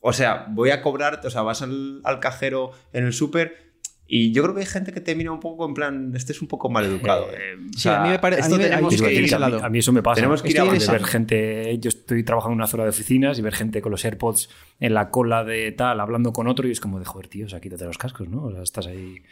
o 0.00 0.12
sea, 0.12 0.46
voy 0.50 0.70
a 0.70 0.82
cobrar, 0.82 1.20
o 1.24 1.30
sea, 1.30 1.42
vas 1.42 1.62
al, 1.62 2.02
cajero 2.20 2.72
en 2.92 3.04
el 3.04 3.12
súper 3.12 3.66
y 4.08 4.32
yo 4.32 4.44
creo 4.44 4.54
que 4.54 4.60
hay 4.60 4.66
gente 4.66 4.92
que 4.92 5.00
te 5.00 5.16
mira 5.16 5.32
un 5.32 5.40
poco 5.40 5.66
en 5.66 5.74
plan, 5.74 6.12
este 6.14 6.32
es 6.32 6.40
un 6.40 6.46
poco 6.46 6.70
mal 6.70 6.84
educado. 6.84 7.26
Eh, 7.32 7.56
sí, 7.76 7.88
a 7.88 8.02
mí 8.02 8.10
me 8.10 8.20
parece. 8.20 8.42
A, 8.44 9.68
mí 9.68 9.78
eso 9.80 9.92
me 9.92 10.02
pasa. 10.02 10.16
Tenemos 10.16 10.42
que 10.42 10.50
ir 10.50 10.60
a 10.60 10.64
ver 10.64 11.04
gente. 11.04 11.76
Yo 11.80 11.88
estoy 11.88 12.22
trabajando 12.22 12.52
en 12.52 12.58
una 12.58 12.68
zona 12.68 12.84
de 12.84 12.90
oficinas 12.90 13.36
y 13.38 13.42
ver 13.42 13.54
gente 13.54 13.82
con 13.82 13.90
los 13.90 14.04
AirPods 14.04 14.48
en 14.78 14.94
la 14.94 15.10
cola 15.10 15.42
de 15.42 15.72
tal, 15.72 15.98
hablando 15.98 16.32
con 16.32 16.46
otro 16.46 16.68
y 16.68 16.70
es 16.70 16.78
como 16.78 17.00
de 17.00 17.04
joder, 17.04 17.26
tío, 17.26 17.46
o 17.46 17.48
sea, 17.48 17.60
quítate 17.60 17.84
los 17.84 17.98
cascos, 17.98 18.28
¿no? 18.28 18.44
O 18.44 18.52
sea, 18.52 18.62
estás 18.62 18.86
ahí. 18.86 19.22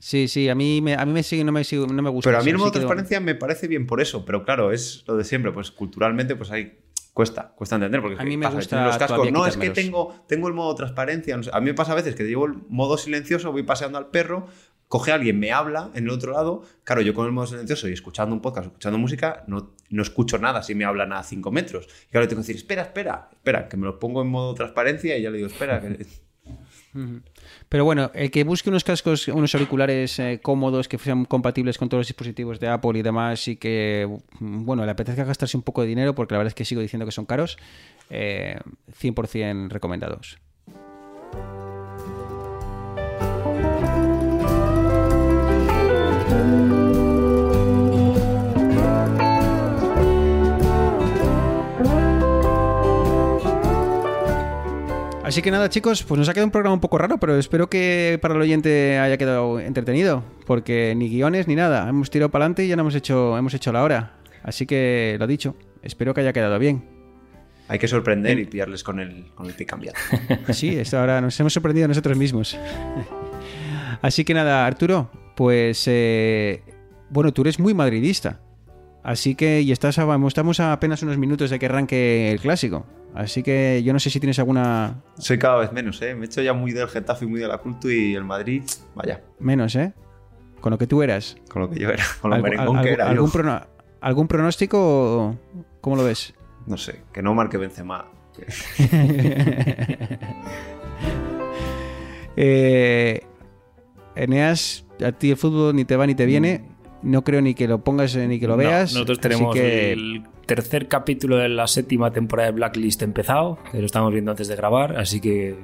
Sí, 0.00 0.28
sí, 0.28 0.48
a 0.48 0.54
mí 0.54 0.80
me, 0.80 0.94
a 0.94 1.04
mí 1.04 1.12
me 1.12 1.22
sigue, 1.22 1.44
no 1.44 1.52
me, 1.52 1.62
no 1.62 2.02
me 2.02 2.10
gusta. 2.10 2.30
Pero 2.30 2.40
a 2.40 2.42
mí 2.42 2.50
el 2.50 2.58
modo 2.58 2.72
transparencia 2.72 3.20
me 3.20 3.34
parece 3.34 3.68
bien 3.68 3.86
por 3.86 4.00
eso, 4.00 4.24
pero 4.24 4.44
claro, 4.44 4.72
es 4.72 5.04
lo 5.06 5.16
de 5.16 5.24
siempre, 5.24 5.52
pues 5.52 5.70
culturalmente 5.70 6.36
pues 6.36 6.50
hay 6.50 6.78
Cuesta, 7.16 7.54
cuesta 7.56 7.76
entender 7.76 8.02
porque 8.02 8.20
A 8.20 8.24
mí 8.26 8.36
me 8.36 8.44
pasa, 8.44 8.56
gusta 8.56 8.84
los 8.84 8.98
cascos. 8.98 9.32
No, 9.32 9.46
es 9.46 9.56
que 9.56 9.70
tengo, 9.70 10.14
tengo 10.28 10.48
el 10.48 10.52
modo 10.52 10.74
transparencia. 10.74 11.34
no 11.34 11.42
sé. 11.42 11.50
A 11.50 11.60
mí 11.60 11.64
me 11.64 11.72
pasa 11.72 11.92
a 11.92 11.94
veces 11.94 12.14
que 12.14 12.24
llevo 12.24 12.44
el 12.44 12.56
modo 12.68 12.98
silencioso, 12.98 13.52
voy 13.52 13.62
paseando 13.62 13.96
al 13.96 14.08
perro, 14.08 14.48
coge 14.86 15.12
a 15.12 15.14
alguien, 15.14 15.40
me 15.40 15.50
habla 15.50 15.90
en 15.94 16.04
el 16.04 16.10
otro 16.10 16.32
lado. 16.32 16.62
Claro, 16.84 17.00
yo 17.00 17.14
con 17.14 17.24
el 17.24 17.32
modo 17.32 17.46
silencioso 17.46 17.88
y 17.88 17.94
escuchando 17.94 18.34
un 18.34 18.42
podcast, 18.42 18.66
escuchando 18.66 18.98
música, 18.98 19.44
no, 19.46 19.72
no 19.88 20.02
escucho 20.02 20.36
nada 20.36 20.62
si 20.62 20.74
me 20.74 20.84
hablan 20.84 21.14
a 21.14 21.22
5 21.22 21.50
metros. 21.50 21.88
Y 22.06 22.10
claro, 22.10 22.28
tengo 22.28 22.42
que 22.42 22.48
decir, 22.48 22.56
espera, 22.56 22.82
espera, 22.82 23.30
espera, 23.32 23.66
que 23.66 23.78
me 23.78 23.86
lo 23.86 23.98
pongo 23.98 24.20
en 24.20 24.28
modo 24.28 24.52
transparencia 24.52 25.16
y 25.16 25.22
ya 25.22 25.30
le 25.30 25.38
digo, 25.38 25.48
espera. 25.48 25.80
Que... 25.80 26.06
Pero 27.68 27.84
bueno, 27.84 28.10
el 28.14 28.30
que 28.30 28.44
busque 28.44 28.70
unos 28.70 28.84
cascos, 28.84 29.28
unos 29.28 29.54
auriculares 29.54 30.18
eh, 30.18 30.40
cómodos 30.42 30.88
que 30.88 30.98
sean 30.98 31.24
compatibles 31.24 31.78
con 31.78 31.88
todos 31.88 32.00
los 32.00 32.06
dispositivos 32.08 32.60
de 32.60 32.68
Apple 32.68 32.98
y 32.98 33.02
demás 33.02 33.48
y 33.48 33.56
que, 33.56 34.08
mm, 34.40 34.64
bueno, 34.64 34.84
le 34.84 34.90
apetezca 34.90 35.24
gastarse 35.24 35.56
un 35.56 35.62
poco 35.62 35.82
de 35.82 35.88
dinero 35.88 36.14
porque 36.14 36.34
la 36.34 36.38
verdad 36.38 36.48
es 36.48 36.54
que 36.54 36.64
sigo 36.64 36.80
diciendo 36.80 37.06
que 37.06 37.12
son 37.12 37.26
caros, 37.26 37.58
eh, 38.10 38.58
100% 38.92 39.68
recomendados. 39.68 40.38
Así 55.26 55.42
que 55.42 55.50
nada, 55.50 55.68
chicos, 55.68 56.04
pues 56.04 56.18
nos 56.20 56.28
ha 56.28 56.32
quedado 56.34 56.46
un 56.46 56.52
programa 56.52 56.74
un 56.74 56.80
poco 56.80 56.98
raro, 56.98 57.18
pero 57.18 57.36
espero 57.36 57.68
que 57.68 58.16
para 58.22 58.34
el 58.36 58.40
oyente 58.40 58.96
haya 58.98 59.16
quedado 59.16 59.58
entretenido, 59.58 60.22
porque 60.46 60.94
ni 60.96 61.08
guiones 61.08 61.48
ni 61.48 61.56
nada. 61.56 61.88
Hemos 61.88 62.10
tirado 62.10 62.30
para 62.30 62.44
adelante 62.44 62.64
y 62.64 62.68
ya 62.68 62.76
no 62.76 62.82
hemos 62.82 62.94
hecho, 62.94 63.36
hemos 63.36 63.52
hecho 63.52 63.72
la 63.72 63.82
hora. 63.82 64.12
Así 64.44 64.66
que 64.66 65.16
lo 65.18 65.26
dicho, 65.26 65.56
espero 65.82 66.14
que 66.14 66.20
haya 66.20 66.32
quedado 66.32 66.56
bien. 66.60 66.84
Hay 67.66 67.80
que 67.80 67.88
sorprender 67.88 68.38
y 68.38 68.44
pillarles 68.44 68.84
con 68.84 69.00
el, 69.00 69.26
con 69.34 69.46
el 69.46 69.54
pie 69.54 69.66
cambiado. 69.66 69.98
Sí, 70.52 70.76
esto 70.78 70.96
ahora 71.00 71.20
nos 71.20 71.38
hemos 71.40 71.52
sorprendido 71.52 71.88
nosotros 71.88 72.16
mismos. 72.16 72.56
Así 74.02 74.24
que 74.24 74.32
nada, 74.32 74.64
Arturo, 74.64 75.10
pues 75.34 75.82
eh, 75.88 76.62
bueno, 77.10 77.32
tú 77.32 77.42
eres 77.42 77.58
muy 77.58 77.74
madridista. 77.74 78.38
Así 79.02 79.34
que 79.34 79.60
y 79.60 79.72
estás 79.72 79.98
a- 79.98 80.18
estamos 80.28 80.60
a 80.60 80.72
apenas 80.72 81.02
unos 81.02 81.18
minutos 81.18 81.50
de 81.50 81.58
que 81.58 81.66
arranque 81.66 82.30
el 82.30 82.38
clásico. 82.38 82.86
Así 83.16 83.42
que 83.42 83.82
yo 83.82 83.92
no 83.94 83.98
sé 83.98 84.10
si 84.10 84.20
tienes 84.20 84.38
alguna 84.38 85.02
Soy 85.18 85.38
cada 85.38 85.56
vez 85.56 85.72
menos, 85.72 86.00
¿eh? 86.02 86.14
Me 86.14 86.22
he 86.22 86.26
hecho 86.26 86.42
ya 86.42 86.52
muy 86.52 86.72
del 86.72 86.86
Getafe 86.88 87.24
y 87.24 87.28
muy 87.28 87.40
de 87.40 87.48
la 87.48 87.56
Cultu 87.58 87.88
y 87.88 88.14
el 88.14 88.24
Madrid, 88.24 88.62
vaya, 88.94 89.22
menos, 89.38 89.74
¿eh? 89.74 89.94
Con 90.60 90.70
lo 90.70 90.78
que 90.78 90.86
tú 90.86 91.02
eras. 91.02 91.36
con 91.48 91.62
lo 91.62 91.70
que 91.70 91.78
yo 91.80 91.88
era, 91.90 92.04
con 92.20 92.30
lo 92.30 92.36
¿Algu- 92.36 92.42
merengón 92.42 92.82
que 92.82 92.92
era 92.92 93.08
algún, 93.08 93.30
prono- 93.30 93.66
algún 94.02 94.28
pronóstico? 94.28 94.78
o 94.78 95.36
¿Cómo 95.80 95.96
lo 95.96 96.04
ves? 96.04 96.34
No 96.66 96.76
sé, 96.76 97.00
que 97.12 97.22
no 97.22 97.32
marque 97.34 97.56
Benzema. 97.56 98.06
Eh, 102.36 103.22
Eneas, 104.14 104.84
a 105.04 105.12
ti 105.12 105.30
el 105.30 105.36
fútbol 105.36 105.74
ni 105.74 105.84
te 105.84 105.96
va 105.96 106.06
ni 106.06 106.14
te 106.14 106.26
viene. 106.26 106.64
No 107.02 107.22
creo 107.24 107.40
ni 107.40 107.54
que 107.54 107.68
lo 107.68 107.82
pongas 107.84 108.14
ni 108.16 108.38
que 108.40 108.46
lo 108.46 108.54
No, 108.54 108.58
veas. 108.58 108.92
nosotros 108.92 109.18
así 109.18 109.28
tenemos 109.28 109.54
que- 109.54 109.92
el 109.92 110.22
tercer 110.46 110.88
capítulo 110.88 111.36
de 111.36 111.48
la 111.48 111.66
séptima 111.66 112.12
temporada 112.12 112.50
de 112.50 112.52
Blacklist 112.52 113.02
empezado, 113.02 113.58
que 113.70 113.78
lo 113.78 113.86
estamos 113.86 114.12
viendo 114.12 114.30
antes 114.30 114.48
de 114.48 114.56
grabar, 114.56 114.96
así 114.96 115.20
que 115.20 115.56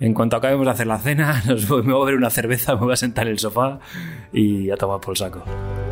en 0.00 0.14
cuanto 0.14 0.36
acabemos 0.36 0.66
de 0.66 0.72
hacer 0.72 0.86
la 0.86 0.98
cena, 0.98 1.42
nos 1.46 1.68
voy, 1.68 1.82
me 1.82 1.92
voy 1.92 2.02
a 2.02 2.04
beber 2.06 2.18
una 2.18 2.30
cerveza, 2.30 2.74
me 2.74 2.80
voy 2.80 2.92
a 2.92 2.96
sentar 2.96 3.26
en 3.26 3.32
el 3.32 3.38
sofá 3.38 3.78
y 4.32 4.70
a 4.70 4.76
tomar 4.76 5.00
por 5.00 5.12
el 5.12 5.16
saco. 5.16 5.42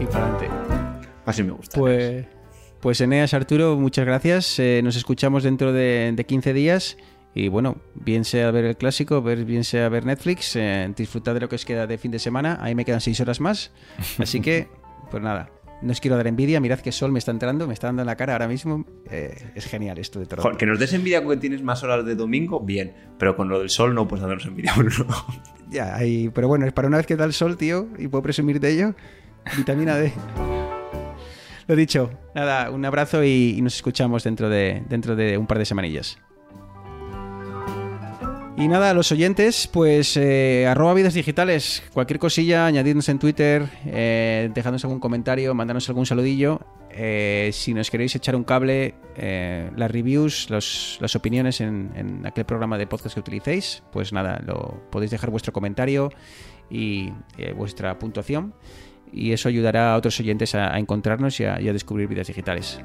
y 0.00 0.06
para 0.06 0.26
adelante. 0.26 0.48
Así 1.24 1.42
me 1.42 1.52
gusta. 1.52 1.78
Pues, 1.78 2.26
pues 2.80 3.00
Eneas, 3.00 3.32
Arturo, 3.32 3.76
muchas 3.76 4.04
gracias. 4.04 4.58
Eh, 4.58 4.80
nos 4.84 4.96
escuchamos 4.96 5.42
dentro 5.42 5.72
de, 5.72 6.12
de 6.14 6.26
15 6.26 6.52
días. 6.52 6.98
Y 7.34 7.48
bueno, 7.48 7.78
bien 7.94 8.24
sea 8.24 8.50
ver 8.52 8.64
el 8.64 8.76
clásico, 8.76 9.20
bien 9.20 9.64
sea 9.64 9.88
ver 9.88 10.06
Netflix, 10.06 10.54
eh, 10.54 10.92
disfrutar 10.96 11.34
de 11.34 11.40
lo 11.40 11.48
que 11.48 11.56
os 11.56 11.64
queda 11.64 11.86
de 11.86 11.98
fin 11.98 12.12
de 12.12 12.20
semana. 12.20 12.58
Ahí 12.60 12.76
me 12.76 12.84
quedan 12.84 13.00
6 13.00 13.20
horas 13.20 13.40
más. 13.40 13.72
Así 14.18 14.40
que, 14.40 14.68
pues 15.10 15.20
nada, 15.20 15.50
no 15.82 15.92
os 15.92 16.00
quiero 16.00 16.16
dar 16.16 16.26
envidia. 16.26 16.60
Mirad 16.60 16.80
que 16.80 16.92
sol 16.92 17.12
me 17.12 17.18
está 17.18 17.30
entrando, 17.30 17.66
me 17.66 17.74
está 17.74 17.88
dando 17.88 18.02
en 18.02 18.06
la 18.06 18.16
cara 18.16 18.32
ahora 18.34 18.48
mismo. 18.48 18.84
Eh, 19.10 19.34
es 19.54 19.66
genial 19.66 19.98
esto 19.98 20.18
de 20.20 20.26
todo. 20.26 20.42
Joder, 20.42 20.56
que 20.56 20.66
nos 20.66 20.78
des 20.78 20.92
envidia 20.92 21.22
con 21.22 21.34
que 21.34 21.40
tienes 21.40 21.62
más 21.62 21.82
horas 21.82 22.04
de 22.04 22.14
domingo, 22.14 22.60
bien. 22.60 22.94
Pero 23.18 23.36
con 23.36 23.48
lo 23.48 23.58
del 23.60 23.70
sol 23.70 23.94
no 23.94 24.06
puedes 24.08 24.22
darnos 24.22 24.44
envidia, 24.46 24.72
Bruno. 24.76 25.06
Ya, 25.70 25.94
ahí- 25.96 26.30
pero 26.34 26.48
bueno, 26.48 26.66
es 26.66 26.72
para 26.72 26.88
una 26.88 26.96
vez 26.98 27.06
que 27.06 27.16
da 27.16 27.24
el 27.24 27.32
sol, 27.32 27.56
tío, 27.56 27.88
y 27.98 28.08
puedo 28.08 28.22
presumir 28.22 28.60
de 28.60 28.70
ello, 28.72 28.94
vitamina 29.56 29.96
D. 29.96 30.12
Lo 31.66 31.76
dicho, 31.76 32.10
nada, 32.34 32.70
un 32.70 32.84
abrazo 32.84 33.24
y, 33.24 33.54
y 33.56 33.62
nos 33.62 33.74
escuchamos 33.76 34.22
dentro 34.22 34.50
de, 34.50 34.82
dentro 34.88 35.16
de 35.16 35.38
un 35.38 35.46
par 35.46 35.58
de 35.58 35.64
semanillas. 35.64 36.18
Y 38.56 38.68
nada, 38.68 38.94
los 38.94 39.10
oyentes, 39.10 39.68
pues 39.72 40.16
eh, 40.16 40.64
arroba 40.68 40.94
vidas 40.94 41.14
digitales, 41.14 41.82
cualquier 41.92 42.20
cosilla, 42.20 42.66
añadidnos 42.66 43.08
en 43.08 43.18
Twitter, 43.18 43.66
eh, 43.84 44.48
dejadnos 44.54 44.84
algún 44.84 45.00
comentario, 45.00 45.52
mandarnos 45.54 45.88
algún 45.88 46.06
saludillo. 46.06 46.60
Eh, 46.90 47.50
si 47.52 47.74
nos 47.74 47.90
queréis 47.90 48.14
echar 48.14 48.36
un 48.36 48.44
cable, 48.44 48.94
eh, 49.16 49.68
las 49.76 49.90
reviews, 49.90 50.48
los- 50.50 50.98
las 51.00 51.16
opiniones 51.16 51.60
en, 51.60 51.90
en 51.96 52.24
aquel 52.24 52.44
programa 52.44 52.78
de 52.78 52.86
podcast 52.86 53.14
que 53.14 53.20
utilicéis, 53.20 53.82
pues 53.90 54.12
nada, 54.12 54.40
lo 54.46 54.84
podéis 54.92 55.10
dejar 55.10 55.30
vuestro 55.30 55.52
comentario 55.52 56.10
y 56.70 57.10
eh, 57.36 57.52
vuestra 57.56 57.98
puntuación. 57.98 58.54
Y 59.12 59.32
eso 59.32 59.48
ayudará 59.48 59.94
a 59.94 59.96
otros 59.96 60.18
oyentes 60.20 60.54
a, 60.54 60.72
a 60.72 60.78
encontrarnos 60.78 61.40
y 61.40 61.44
a, 61.44 61.60
y 61.60 61.68
a 61.68 61.72
descubrir 61.72 62.06
vidas 62.06 62.28
digitales. 62.28 62.80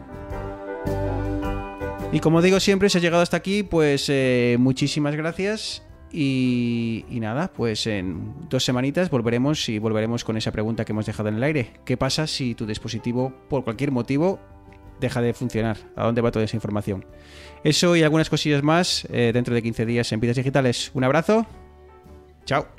Y 2.12 2.22
como 2.22 2.42
digo 2.42 2.60
siempre, 2.60 2.90
si 2.90 2.98
has 2.98 3.04
llegado 3.04 3.22
hasta 3.22 3.38
aquí, 3.38 3.62
pues 3.62 4.08
eh, 4.10 4.58
muchísimas 4.60 5.16
gracias. 5.16 5.84
Y, 6.12 7.06
nada, 7.12 7.52
pues 7.54 7.86
en 7.86 8.50
dos 8.50 8.66
semanitas 8.66 9.12
volveremos 9.12 9.70
y 9.70 9.78
volveremos 9.78 10.24
con 10.24 10.36
esa 10.36 10.52
pregunta 10.52 10.86
que 10.86 10.92
hemos 10.92 11.06
dejado 11.06 11.30
en 11.30 11.36
el 11.36 11.44
aire. 11.44 11.74
¿Qué 11.86 11.98
pasa 11.98 12.26
si 12.26 12.56
tu 12.56 12.66
dispositivo, 12.66 13.32
por 13.48 13.64
cualquier 13.64 13.92
motivo, 13.92 14.40
deja 15.00 15.22
de 15.22 15.36
funcionar? 15.36 15.78
¿A 15.96 16.06
dónde 16.06 16.22
va 16.22 16.32
toda 16.32 16.46
esa 16.46 16.58
información? 16.58 17.06
Eso 17.64 17.96
y 17.96 18.02
algunas 18.02 18.32
cosillas 18.32 18.64
más 18.64 19.06
eh, 19.12 19.30
dentro 19.32 19.54
de 19.54 19.62
15 19.62 19.86
días 19.86 20.12
en 20.12 20.20
Vidas 20.20 20.38
Digitales. 20.38 20.90
Un 20.96 21.04
abrazo. 21.04 21.46
Chao. 22.46 22.79